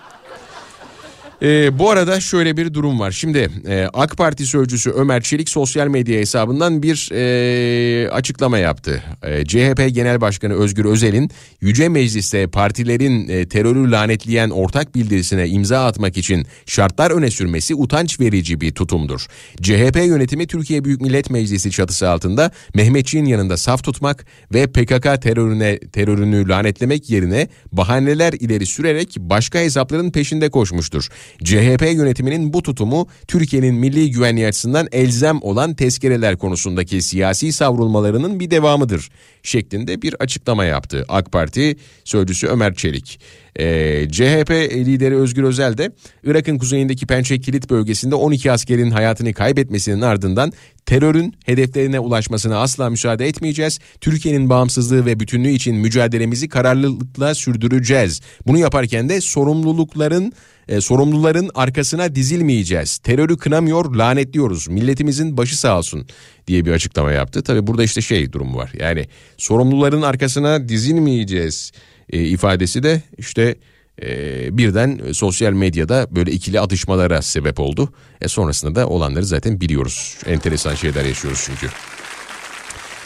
Ee, 1.41 1.79
bu 1.79 1.89
arada 1.89 2.19
şöyle 2.19 2.57
bir 2.57 2.73
durum 2.73 2.99
var. 2.99 3.11
Şimdi 3.11 3.49
e, 3.67 3.87
AK 3.93 4.17
Parti 4.17 4.45
sözcüsü 4.45 4.89
Ömer 4.89 5.21
Çelik 5.21 5.49
sosyal 5.49 5.87
medya 5.87 6.19
hesabından 6.19 6.83
bir 6.83 7.09
e, 7.13 8.09
açıklama 8.11 8.57
yaptı. 8.57 9.03
E, 9.23 9.45
CHP 9.45 9.89
Genel 9.93 10.21
Başkanı 10.21 10.53
Özgür 10.53 10.85
Özel'in 10.85 11.31
Yüce 11.61 11.89
Meclis'te 11.89 12.47
partilerin 12.47 13.29
e, 13.29 13.47
terörü 13.47 13.91
lanetleyen 13.91 14.49
ortak 14.49 14.95
bildirisine 14.95 15.47
imza 15.47 15.85
atmak 15.85 16.17
için 16.17 16.45
şartlar 16.65 17.11
öne 17.11 17.31
sürmesi 17.31 17.75
utanç 17.75 18.19
verici 18.19 18.61
bir 18.61 18.71
tutumdur. 18.71 19.25
CHP 19.61 19.95
yönetimi 19.95 20.47
Türkiye 20.47 20.85
Büyük 20.85 21.01
Millet 21.01 21.29
Meclisi 21.29 21.71
çatısı 21.71 22.09
altında 22.09 22.51
Mehmetçiğin 22.75 23.25
yanında 23.25 23.57
saf 23.57 23.83
tutmak 23.83 24.25
ve 24.53 24.67
PKK 24.67 25.21
terörüne 25.21 25.79
terörünü 25.79 26.49
lanetlemek 26.49 27.09
yerine 27.09 27.47
bahaneler 27.71 28.33
ileri 28.33 28.65
sürerek 28.65 29.15
başka 29.19 29.59
hesapların 29.59 30.11
peşinde 30.11 30.49
koşmuştur. 30.49 31.09
CHP 31.43 31.81
yönetiminin 31.81 32.53
bu 32.53 32.63
tutumu 32.63 33.07
Türkiye'nin 33.27 33.75
milli 33.75 34.11
güvenliği 34.11 34.47
açısından 34.47 34.87
elzem 34.91 35.39
olan 35.41 35.73
tezkereler 35.73 36.37
konusundaki 36.37 37.01
siyasi 37.01 37.53
savrulmalarının 37.53 38.39
bir 38.39 38.51
devamıdır 38.51 39.09
şeklinde 39.43 40.01
bir 40.01 40.15
açıklama 40.19 40.65
yaptı 40.65 41.05
AK 41.07 41.31
Parti 41.31 41.75
sözcüsü 42.03 42.47
Ömer 42.47 42.73
Çelik. 42.73 43.19
Ee, 43.59 44.07
CHP 44.11 44.51
lideri 44.73 45.15
Özgür 45.15 45.43
Özel 45.43 45.77
de 45.77 45.91
Irak'ın 46.23 46.57
kuzeyindeki 46.57 47.05
Pençe 47.05 47.39
Kilit 47.39 47.69
bölgesinde 47.69 48.15
12 48.15 48.51
askerin 48.51 48.91
hayatını 48.91 49.33
kaybetmesinin 49.33 50.01
ardından 50.01 50.53
terörün 50.85 51.33
hedeflerine 51.45 51.99
ulaşmasına 51.99 52.57
asla 52.57 52.89
müsaade 52.89 53.27
etmeyeceğiz. 53.27 53.79
Türkiye'nin 54.01 54.49
bağımsızlığı 54.49 55.05
ve 55.05 55.19
bütünlüğü 55.19 55.49
için 55.49 55.75
mücadelemizi 55.75 56.49
kararlılıkla 56.49 57.35
sürdüreceğiz. 57.35 58.21
Bunu 58.47 58.57
yaparken 58.57 59.09
de 59.09 59.21
sorumlulukların 59.21 60.33
e, 60.67 60.81
sorumluların 60.81 61.51
arkasına 61.55 62.15
dizilmeyeceğiz. 62.15 62.97
Terörü 62.97 63.37
kınamıyor, 63.37 63.95
lanetliyoruz. 63.95 64.67
Milletimizin 64.67 65.37
başı 65.37 65.59
sağ 65.59 65.77
olsun 65.77 66.07
diye 66.47 66.65
bir 66.65 66.71
açıklama 66.71 67.11
yaptı. 67.11 67.43
Tabi 67.43 67.67
burada 67.67 67.83
işte 67.83 68.01
şey 68.01 68.31
durumu 68.31 68.57
var. 68.57 68.71
Yani 68.79 69.07
sorumluların 69.37 70.01
arkasına 70.01 70.69
dizilmeyeceğiz 70.69 71.71
e, 72.09 72.23
ifadesi 72.23 72.83
de 72.83 73.01
işte 73.17 73.55
e, 74.01 74.57
birden 74.57 74.99
sosyal 75.13 75.53
medyada 75.53 76.07
böyle 76.11 76.31
ikili 76.31 76.59
atışmalara 76.59 77.21
sebep 77.21 77.59
oldu. 77.59 77.93
E 78.21 78.27
sonrasında 78.27 78.75
da 78.75 78.87
olanları 78.87 79.25
zaten 79.25 79.61
biliyoruz. 79.61 80.17
Enteresan 80.25 80.75
şeyler 80.75 81.05
yaşıyoruz 81.05 81.43
çünkü. 81.45 81.67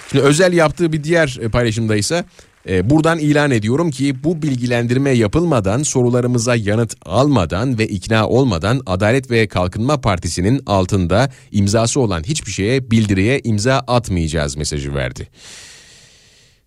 Şimdi 0.09 0.23
özel 0.23 0.53
yaptığı 0.53 0.93
bir 0.93 1.03
diğer 1.03 1.39
paylaşımda 1.51 1.95
ise 1.95 2.25
e, 2.69 2.89
buradan 2.89 3.19
ilan 3.19 3.51
ediyorum 3.51 3.91
ki 3.91 4.23
bu 4.23 4.41
bilgilendirme 4.41 5.09
yapılmadan 5.11 5.83
sorularımıza 5.83 6.55
yanıt 6.55 6.95
almadan 7.05 7.79
ve 7.79 7.87
ikna 7.87 8.27
olmadan 8.27 8.81
Adalet 8.85 9.31
ve 9.31 9.47
Kalkınma 9.47 10.01
Partisi'nin 10.01 10.61
altında 10.65 11.29
imzası 11.51 11.99
olan 11.99 12.23
hiçbir 12.23 12.51
şeye 12.51 12.91
bildiriye 12.91 13.41
imza 13.43 13.83
atmayacağız 13.87 14.57
mesajı 14.57 14.95
verdi. 14.95 15.27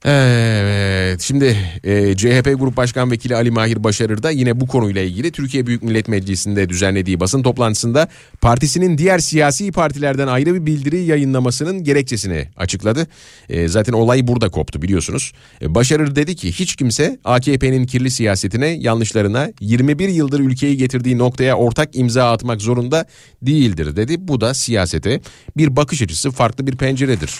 Evet 0.04 1.20
şimdi 1.20 1.56
e, 1.84 2.16
CHP 2.16 2.54
Grup 2.58 2.76
Başkan 2.76 3.10
Vekili 3.10 3.36
Ali 3.36 3.50
Mahir 3.50 3.84
Başarır 3.84 4.22
da 4.22 4.30
yine 4.30 4.60
bu 4.60 4.66
konuyla 4.66 5.02
ilgili 5.02 5.32
Türkiye 5.32 5.66
Büyük 5.66 5.82
Millet 5.82 6.08
Meclisi'nde 6.08 6.68
düzenlediği 6.68 7.20
basın 7.20 7.42
toplantısında 7.42 8.08
partisinin 8.40 8.98
diğer 8.98 9.18
siyasi 9.18 9.72
partilerden 9.72 10.26
ayrı 10.26 10.54
bir 10.54 10.66
bildiri 10.66 11.00
yayınlamasının 11.00 11.84
gerekçesini 11.84 12.48
açıkladı. 12.56 13.06
E, 13.48 13.68
zaten 13.68 13.92
olay 13.92 14.26
burada 14.26 14.48
koptu 14.48 14.82
biliyorsunuz. 14.82 15.32
E, 15.62 15.74
Başarır 15.74 16.16
dedi 16.16 16.36
ki 16.36 16.52
hiç 16.52 16.76
kimse 16.76 17.18
AKP'nin 17.24 17.86
kirli 17.86 18.10
siyasetine 18.10 18.66
yanlışlarına 18.66 19.50
21 19.60 20.08
yıldır 20.08 20.40
ülkeyi 20.40 20.76
getirdiği 20.76 21.18
noktaya 21.18 21.56
ortak 21.56 21.96
imza 21.96 22.32
atmak 22.32 22.60
zorunda 22.60 23.06
değildir 23.42 23.96
dedi. 23.96 24.16
Bu 24.18 24.40
da 24.40 24.54
siyasete 24.54 25.20
bir 25.56 25.76
bakış 25.76 26.02
açısı 26.02 26.30
farklı 26.30 26.66
bir 26.66 26.76
penceredir. 26.76 27.34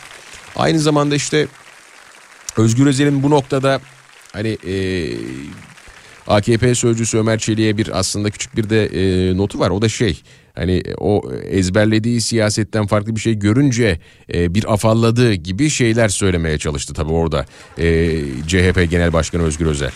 Aynı 0.57 0.78
zamanda 0.78 1.15
işte 1.15 1.47
Özgür 2.56 2.86
Özel'in 2.86 3.22
bu 3.22 3.31
noktada 3.31 3.81
hani 4.32 4.59
e, 4.66 4.74
AKP 6.26 6.74
sözcüsü 6.74 7.18
Ömer 7.18 7.39
Çelik'e 7.39 7.76
bir 7.76 7.98
aslında 7.98 8.31
küçük 8.31 8.56
bir 8.56 8.70
de 8.70 8.86
e, 8.86 9.36
notu 9.36 9.59
var. 9.59 9.70
O 9.70 9.82
da 9.82 9.89
şey 9.89 10.22
hani 10.55 10.82
o 10.98 11.32
ezberlediği 11.51 12.20
siyasetten 12.20 12.86
farklı 12.86 13.16
bir 13.16 13.20
şey 13.20 13.35
görünce 13.35 14.01
e, 14.35 14.55
bir 14.55 14.72
afalladığı 14.72 15.35
gibi 15.35 15.70
şeyler 15.70 16.09
söylemeye 16.09 16.59
çalıştı 16.59 16.94
tabii 16.94 17.12
orada 17.12 17.47
e, 17.78 18.20
CHP 18.47 18.90
Genel 18.90 19.12
Başkanı 19.12 19.43
Özgür 19.43 19.66
Özel. 19.66 19.90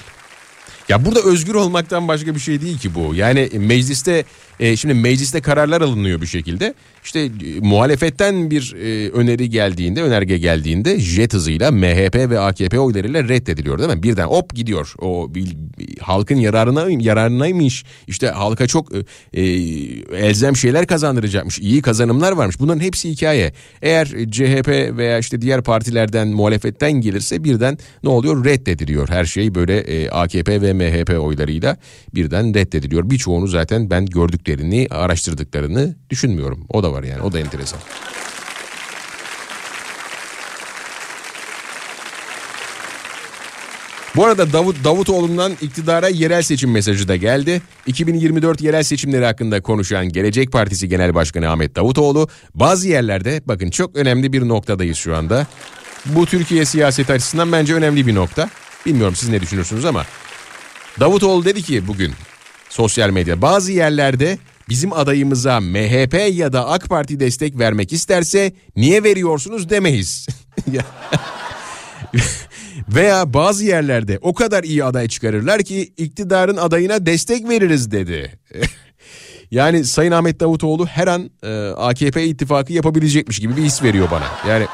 Ya 0.88 1.04
burada 1.04 1.20
özgür 1.20 1.54
olmaktan 1.54 2.08
başka 2.08 2.34
bir 2.34 2.40
şey 2.40 2.60
değil 2.60 2.78
ki 2.78 2.94
bu. 2.94 3.14
Yani 3.14 3.50
mecliste 3.54 4.24
e, 4.60 4.76
şimdi 4.76 4.94
mecliste 4.94 5.40
kararlar 5.40 5.80
alınıyor 5.80 6.20
bir 6.20 6.26
şekilde. 6.26 6.74
İşte 7.04 7.20
e, 7.20 7.30
muhalefetten 7.60 8.50
bir 8.50 8.74
e, 8.82 9.10
öneri 9.10 9.50
geldiğinde, 9.50 10.02
önerge 10.02 10.38
geldiğinde 10.38 11.00
jet 11.00 11.34
hızıyla 11.34 11.70
MHP 11.70 12.14
ve 12.14 12.40
AKP 12.40 12.80
oylarıyla 12.80 13.28
reddediliyor 13.28 13.78
değil 13.78 13.90
mi? 13.90 14.02
Birden 14.02 14.26
hop 14.26 14.54
gidiyor. 14.54 14.94
O 14.98 15.34
bir, 15.34 15.56
halkın 16.00 16.36
yararına 16.36 16.86
yararınaymış. 16.90 17.84
İşte 18.06 18.28
halka 18.28 18.66
çok 18.66 18.94
e, 18.94 19.02
e, 19.32 19.42
elzem 20.16 20.56
şeyler 20.56 20.86
kazandıracakmış. 20.86 21.58
İyi 21.58 21.82
kazanımlar 21.82 22.32
varmış. 22.32 22.60
Bunların 22.60 22.80
hepsi 22.80 23.10
hikaye. 23.10 23.52
Eğer 23.82 24.06
CHP 24.06 24.68
veya 24.96 25.18
işte 25.18 25.40
diğer 25.40 25.62
partilerden 25.62 26.28
muhalefetten 26.28 26.92
gelirse 26.92 27.44
birden 27.44 27.78
ne 28.02 28.08
oluyor? 28.08 28.44
Reddediliyor. 28.44 29.08
Her 29.08 29.24
şey 29.24 29.54
böyle 29.54 29.78
e, 29.78 30.10
AKP 30.10 30.62
ve 30.62 30.72
MHP 30.72 31.20
oylarıyla 31.20 31.76
birden 32.14 32.54
reddediliyor. 32.54 33.10
Birçoğunu 33.10 33.46
zaten 33.46 33.90
ben 33.90 34.06
gördüklerini, 34.48 34.86
araştırdıklarını 34.90 35.96
düşünmüyorum. 36.10 36.66
O 36.68 36.82
da 36.82 36.92
var 36.92 37.02
yani. 37.02 37.22
O 37.22 37.32
da 37.32 37.38
enteresan. 37.38 37.80
Bu 44.16 44.24
arada 44.24 44.52
Davut 44.52 44.84
Davutoğlu'ndan 44.84 45.52
iktidara 45.62 46.08
yerel 46.08 46.42
seçim 46.42 46.70
mesajı 46.70 47.08
da 47.08 47.16
geldi. 47.16 47.62
2024 47.86 48.60
yerel 48.60 48.82
seçimleri 48.82 49.24
hakkında 49.24 49.60
konuşan 49.60 50.08
Gelecek 50.08 50.52
Partisi 50.52 50.88
Genel 50.88 51.14
Başkanı 51.14 51.50
Ahmet 51.50 51.76
Davutoğlu 51.76 52.28
bazı 52.54 52.88
yerlerde 52.88 53.42
bakın 53.46 53.70
çok 53.70 53.96
önemli 53.96 54.32
bir 54.32 54.48
noktadayız 54.48 54.98
şu 54.98 55.16
anda. 55.16 55.46
Bu 56.06 56.26
Türkiye 56.26 56.64
siyaseti 56.64 57.12
açısından 57.12 57.52
bence 57.52 57.74
önemli 57.74 58.06
bir 58.06 58.14
nokta. 58.14 58.50
Bilmiyorum 58.86 59.14
siz 59.16 59.28
ne 59.28 59.40
düşünürsünüz 59.40 59.84
ama 59.84 60.04
Davutoğlu 61.00 61.44
dedi 61.44 61.62
ki 61.62 61.86
bugün 61.86 62.12
sosyal 62.68 63.10
medya 63.10 63.42
bazı 63.42 63.72
yerlerde 63.72 64.38
bizim 64.68 64.92
adayımıza 64.92 65.60
MHP 65.60 66.14
ya 66.32 66.52
da 66.52 66.68
AK 66.68 66.88
Parti 66.88 67.20
destek 67.20 67.58
vermek 67.58 67.92
isterse 67.92 68.52
niye 68.76 69.04
veriyorsunuz 69.04 69.70
demeyiz. 69.70 70.26
Veya 72.88 73.34
bazı 73.34 73.64
yerlerde 73.64 74.18
o 74.22 74.34
kadar 74.34 74.64
iyi 74.64 74.84
aday 74.84 75.08
çıkarırlar 75.08 75.62
ki 75.62 75.92
iktidarın 75.96 76.56
adayına 76.56 77.06
destek 77.06 77.48
veririz 77.48 77.90
dedi. 77.90 78.38
yani 79.50 79.84
Sayın 79.84 80.12
Ahmet 80.12 80.40
Davutoğlu 80.40 80.86
her 80.86 81.06
an 81.06 81.30
e, 81.42 81.68
AKP 81.68 82.24
ittifakı 82.24 82.72
yapabilecekmiş 82.72 83.38
gibi 83.38 83.56
bir 83.56 83.62
his 83.62 83.82
veriyor 83.82 84.08
bana. 84.10 84.26
Yani 84.48 84.66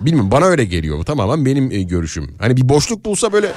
bilmiyorum 0.00 0.30
bana 0.30 0.44
öyle 0.44 0.64
geliyor 0.64 1.04
tamamen 1.04 1.46
benim 1.46 1.70
e, 1.70 1.82
görüşüm. 1.82 2.34
Hani 2.38 2.56
bir 2.56 2.68
boşluk 2.68 3.04
bulsa 3.04 3.32
böyle 3.32 3.52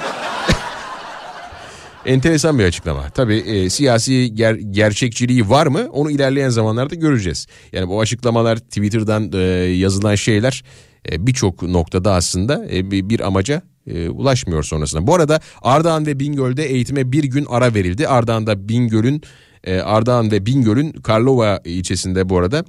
enteresan 2.06 2.58
bir 2.58 2.64
açıklama. 2.64 3.10
Tabii 3.10 3.36
e, 3.36 3.70
siyasi 3.70 4.34
ger, 4.34 4.54
gerçekçiliği 4.54 5.50
var 5.50 5.66
mı? 5.66 5.88
Onu 5.92 6.10
ilerleyen 6.10 6.48
zamanlarda 6.48 6.94
göreceğiz. 6.94 7.46
Yani 7.72 7.88
bu 7.88 8.00
açıklamalar 8.00 8.56
Twitter'dan 8.56 9.30
e, 9.32 9.38
yazılan 9.76 10.14
şeyler 10.14 10.64
e, 11.12 11.26
birçok 11.26 11.62
noktada 11.62 12.14
aslında 12.14 12.66
e, 12.72 12.90
bir, 12.90 13.08
bir 13.08 13.26
amaca 13.26 13.62
e, 13.86 14.08
ulaşmıyor 14.08 14.62
sonrasında. 14.62 15.06
Bu 15.06 15.14
arada 15.14 15.40
Ardahan 15.62 16.06
ve 16.06 16.20
Bingöl'de 16.20 16.64
eğitime 16.64 17.12
bir 17.12 17.24
gün 17.24 17.46
ara 17.48 17.74
verildi. 17.74 18.08
Ardahan'da 18.08 18.68
Bingöl'ün 18.68 19.22
e, 19.64 19.80
Ardahan 19.80 20.30
ve 20.30 20.46
Bingöl'ün 20.46 20.92
Karlova 20.92 21.60
ilçesinde 21.64 22.28
bu 22.28 22.38
arada 22.38 22.64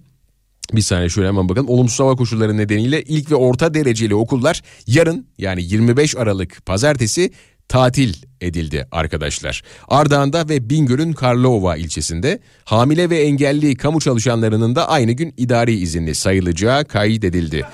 bir 0.74 0.82
saniye 0.82 1.10
şöyle 1.10 1.28
hemen 1.28 1.50
bakalım. 1.50 1.70
Olumsuz 1.70 2.00
hava 2.00 2.16
koşulları 2.16 2.58
nedeniyle 2.58 3.04
ilk 3.04 3.32
ve 3.32 3.36
orta 3.36 3.74
dereceli 3.74 4.16
okullar 4.16 4.62
yarın 4.88 5.28
yani 5.38 5.64
25 5.64 6.18
Aralık 6.18 6.66
pazartesi 6.66 7.32
tatil 7.70 8.14
edildi 8.42 8.88
arkadaşlar. 8.92 9.64
Ardahan'da 9.88 10.50
ve 10.50 10.70
Bingöl'ün 10.70 11.14
Karlova 11.14 11.76
ilçesinde 11.76 12.40
hamile 12.66 13.10
ve 13.10 13.20
engelli 13.22 13.76
kamu 13.76 14.02
çalışanlarının 14.02 14.76
da 14.76 14.90
aynı 14.90 15.12
gün 15.12 15.34
idari 15.38 15.76
izinli 15.76 16.16
sayılacağı 16.16 16.86
kaydedildi. 16.86 17.66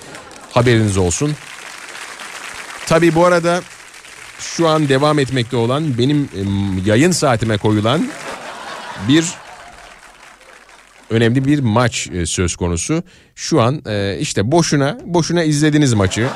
Haberiniz 0.52 0.98
olsun. 0.98 1.32
Tabi 2.88 3.16
bu 3.16 3.26
arada 3.26 3.62
şu 4.40 4.68
an 4.68 4.90
devam 4.90 5.20
etmekte 5.20 5.58
olan 5.58 5.98
benim 5.98 6.30
yayın 6.86 7.12
saatime 7.12 7.58
koyulan 7.58 8.10
bir 9.08 9.26
önemli 11.10 11.46
bir 11.46 11.60
maç 11.60 12.08
e, 12.14 12.26
söz 12.26 12.56
konusu. 12.56 13.04
Şu 13.36 13.62
an 13.62 13.82
e, 13.88 14.18
işte 14.20 14.52
boşuna 14.52 14.98
boşuna 15.06 15.44
izlediniz 15.44 15.94
maçı. 15.94 16.30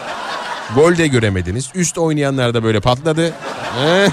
Gol 0.76 0.98
de 0.98 1.07
göremediniz. 1.07 1.69
Üst 1.76 1.98
oynayanlar 1.98 2.53
da 2.53 2.64
böyle 2.64 2.80
patladı. 2.80 3.34
Eh. 3.85 4.11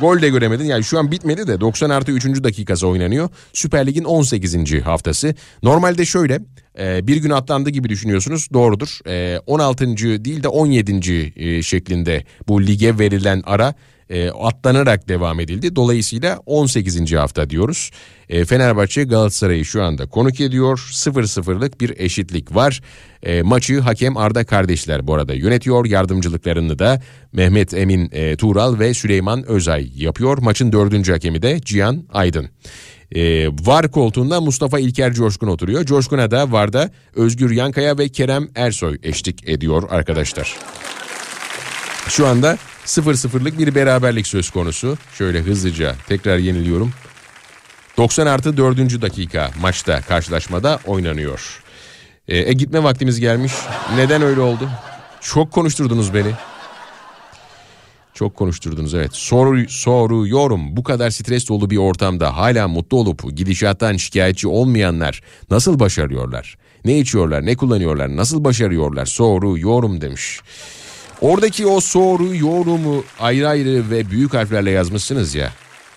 Gol 0.00 0.22
de 0.22 0.28
göremedin. 0.28 0.64
Yani 0.64 0.84
şu 0.84 0.98
an 0.98 1.12
bitmedi 1.12 1.46
de 1.46 1.60
90 1.60 1.90
artı 1.90 2.12
3. 2.12 2.24
dakikası 2.24 2.88
oynanıyor. 2.88 3.28
Süper 3.52 3.86
Lig'in 3.86 4.04
18. 4.04 4.82
haftası. 4.84 5.34
Normalde 5.62 6.04
şöyle 6.04 6.40
e, 6.78 7.06
bir 7.06 7.16
gün 7.16 7.30
atlandı 7.30 7.70
gibi 7.70 7.88
düşünüyorsunuz. 7.88 8.48
Doğrudur. 8.52 8.98
E, 9.06 9.38
16. 9.46 9.96
değil 9.96 10.42
de 10.42 10.48
17. 10.48 11.32
e, 11.36 11.62
şeklinde 11.62 12.24
bu 12.48 12.62
lige 12.62 12.98
verilen 12.98 13.42
ara 13.46 13.74
e, 14.10 14.30
atlanarak 14.30 15.08
devam 15.08 15.40
edildi. 15.40 15.76
Dolayısıyla 15.76 16.38
18. 16.46 17.12
hafta 17.12 17.50
diyoruz. 17.50 17.90
E, 18.28 18.44
Fenerbahçe 18.44 19.04
Galatasaray'ı 19.04 19.64
şu 19.64 19.82
anda 19.82 20.06
konuk 20.06 20.40
ediyor. 20.40 20.88
0-0'lık 20.92 21.80
bir 21.80 21.94
eşitlik 21.98 22.54
var. 22.54 22.80
E, 23.22 23.42
maçı 23.42 23.80
hakem 23.80 24.16
Arda 24.16 24.44
kardeşler 24.44 25.06
bu 25.06 25.14
arada 25.14 25.34
yönetiyor. 25.34 25.86
Yardımcılıklarını 25.86 26.78
da 26.78 27.02
Mehmet 27.32 27.74
Emin 27.74 28.08
e, 28.12 28.36
Tural 28.36 28.78
ve 28.78 28.94
Süleyman 28.94 29.48
Özay 29.48 29.90
yapıyor. 29.96 30.38
Maçın 30.38 30.72
dördüncü 30.72 31.12
hakemi 31.12 31.42
de 31.42 31.60
Cihan 31.60 32.04
Aydın. 32.12 32.48
E, 33.14 33.48
VAR 33.48 33.90
koltuğunda 33.90 34.40
Mustafa 34.40 34.78
İlker 34.78 35.12
Coşkun 35.12 35.48
oturuyor. 35.48 35.84
Coşkun'a 35.84 36.30
da 36.30 36.52
VAR'da 36.52 36.90
Özgür 37.14 37.50
Yankaya 37.50 37.98
ve 37.98 38.08
Kerem 38.08 38.48
Ersoy 38.54 38.98
eşlik 39.02 39.48
ediyor 39.48 39.82
arkadaşlar. 39.90 40.56
Şu 42.08 42.26
anda 42.26 42.58
0-0'lık 42.88 43.58
bir 43.58 43.74
beraberlik 43.74 44.26
söz 44.26 44.50
konusu. 44.50 44.98
Şöyle 45.18 45.40
hızlıca 45.40 45.94
tekrar 46.06 46.38
yeniliyorum. 46.38 46.92
90 47.96 48.26
artı 48.26 48.56
4. 48.56 49.02
dakika 49.02 49.50
maçta 49.60 50.00
karşılaşmada 50.00 50.78
oynanıyor. 50.86 51.62
E, 52.28 52.38
e, 52.38 52.52
gitme 52.52 52.82
vaktimiz 52.82 53.20
gelmiş. 53.20 53.52
Neden 53.96 54.22
öyle 54.22 54.40
oldu? 54.40 54.68
Çok 55.20 55.52
konuşturdunuz 55.52 56.14
beni. 56.14 56.32
Çok 58.14 58.36
konuşturdunuz 58.36 58.94
evet. 58.94 59.14
Soru, 59.14 59.68
soruyorum 59.68 60.76
bu 60.76 60.82
kadar 60.82 61.10
stres 61.10 61.48
dolu 61.48 61.70
bir 61.70 61.76
ortamda 61.76 62.36
hala 62.36 62.68
mutlu 62.68 62.96
olup 62.98 63.36
gidişattan 63.36 63.96
şikayetçi 63.96 64.48
olmayanlar 64.48 65.22
nasıl 65.50 65.78
başarıyorlar? 65.78 66.58
Ne 66.84 66.98
içiyorlar, 66.98 67.46
ne 67.46 67.56
kullanıyorlar, 67.56 68.16
nasıl 68.16 68.44
başarıyorlar? 68.44 69.06
Soruyorum 69.06 70.00
demiş. 70.00 70.40
Oradaki 71.20 71.66
o 71.66 71.80
soru, 71.80 72.36
yorumu 72.36 73.04
ayrı 73.20 73.48
ayrı 73.48 73.90
ve 73.90 74.10
büyük 74.10 74.34
harflerle 74.34 74.70
yazmışsınız 74.70 75.34
ya. 75.34 75.52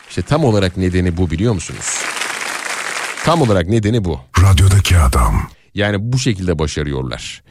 İşte 0.10 0.22
tam 0.22 0.44
olarak 0.44 0.78
nedeni 0.78 1.18
bu 1.18 1.32
biliyor 1.32 1.54
musunuz? 1.54 2.00
Tam 3.24 3.42
olarak 3.42 3.68
nedeni 3.68 4.04
bu. 4.04 4.20
Radyodaki 4.42 4.98
adam. 4.98 5.50
Yani 5.74 5.98
bu 6.00 6.20
şekilde 6.20 6.60
başarıyorlar. 6.60 7.44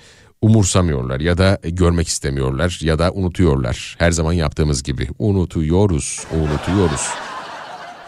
Umursamıyorlar 0.43 1.21
ya 1.21 1.39
da 1.39 1.59
görmek 1.65 2.09
istemiyorlar 2.09 2.79
ya 2.83 2.99
da 2.99 3.13
unutuyorlar. 3.13 3.97
Her 3.99 4.11
zaman 4.11 4.33
yaptığımız 4.33 4.83
gibi 4.83 5.09
unutuyoruz, 5.19 6.25
unutuyoruz. 6.33 7.09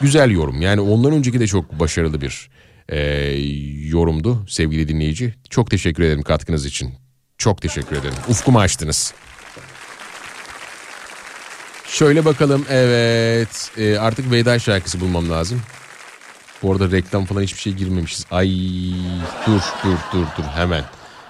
Güzel 0.00 0.30
yorum 0.30 0.60
yani 0.60 0.80
ondan 0.80 1.12
önceki 1.12 1.40
de 1.40 1.46
çok 1.46 1.80
başarılı 1.80 2.20
bir 2.20 2.50
e, 2.88 2.98
yorumdu 3.88 4.46
sevgili 4.48 4.88
dinleyici. 4.88 5.34
Çok 5.50 5.70
teşekkür 5.70 6.02
ederim 6.02 6.22
katkınız 6.22 6.66
için. 6.66 6.94
Çok 7.38 7.62
teşekkür 7.62 7.96
ederim. 7.96 8.14
Ufkumu 8.28 8.60
açtınız. 8.60 9.14
Şöyle 11.92 12.24
bakalım 12.24 12.64
evet 12.70 13.70
e, 13.78 13.98
artık 13.98 14.32
veda 14.32 14.58
şarkısı 14.58 15.00
bulmam 15.00 15.30
lazım. 15.30 15.60
Bu 16.62 16.72
arada 16.72 16.90
reklam 16.90 17.24
falan 17.24 17.42
hiçbir 17.42 17.60
şey 17.60 17.72
girmemişiz. 17.72 18.26
Ay 18.30 18.50
dur 19.46 19.60
dur 19.84 19.96
dur 20.12 20.26
dur 20.38 20.44
hemen. 20.54 20.84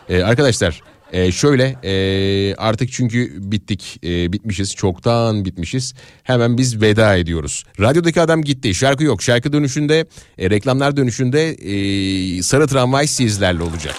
E, 0.09 0.22
arkadaşlar 0.22 0.82
e, 1.12 1.32
şöyle 1.32 1.76
e, 1.84 2.55
artık 2.55 2.93
çünkü 2.93 3.32
bittik 3.52 4.01
e, 4.05 4.32
bitmişiz 4.32 4.74
çoktan 4.74 5.44
bitmişiz. 5.44 5.94
Hemen 6.22 6.59
biz 6.59 6.80
veda 6.80 7.16
ediyoruz. 7.16 7.64
Radyodaki 7.80 8.20
adam 8.20 8.43
gitti 8.43 8.74
şarkı 8.74 9.05
yok. 9.05 9.22
Şarkı 9.22 9.52
dönüşünde 9.52 10.06
e, 10.39 10.51
reklamlar 10.51 10.97
dönüşünde 10.97 11.48
e, 11.51 12.43
sarı 12.43 12.66
tramvay 12.66 13.06
sizlerle 13.06 13.62
olacak. 13.62 13.97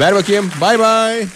Ver 0.00 0.14
bakayım 0.14 0.50
bay 0.60 0.78
bay. 0.78 1.26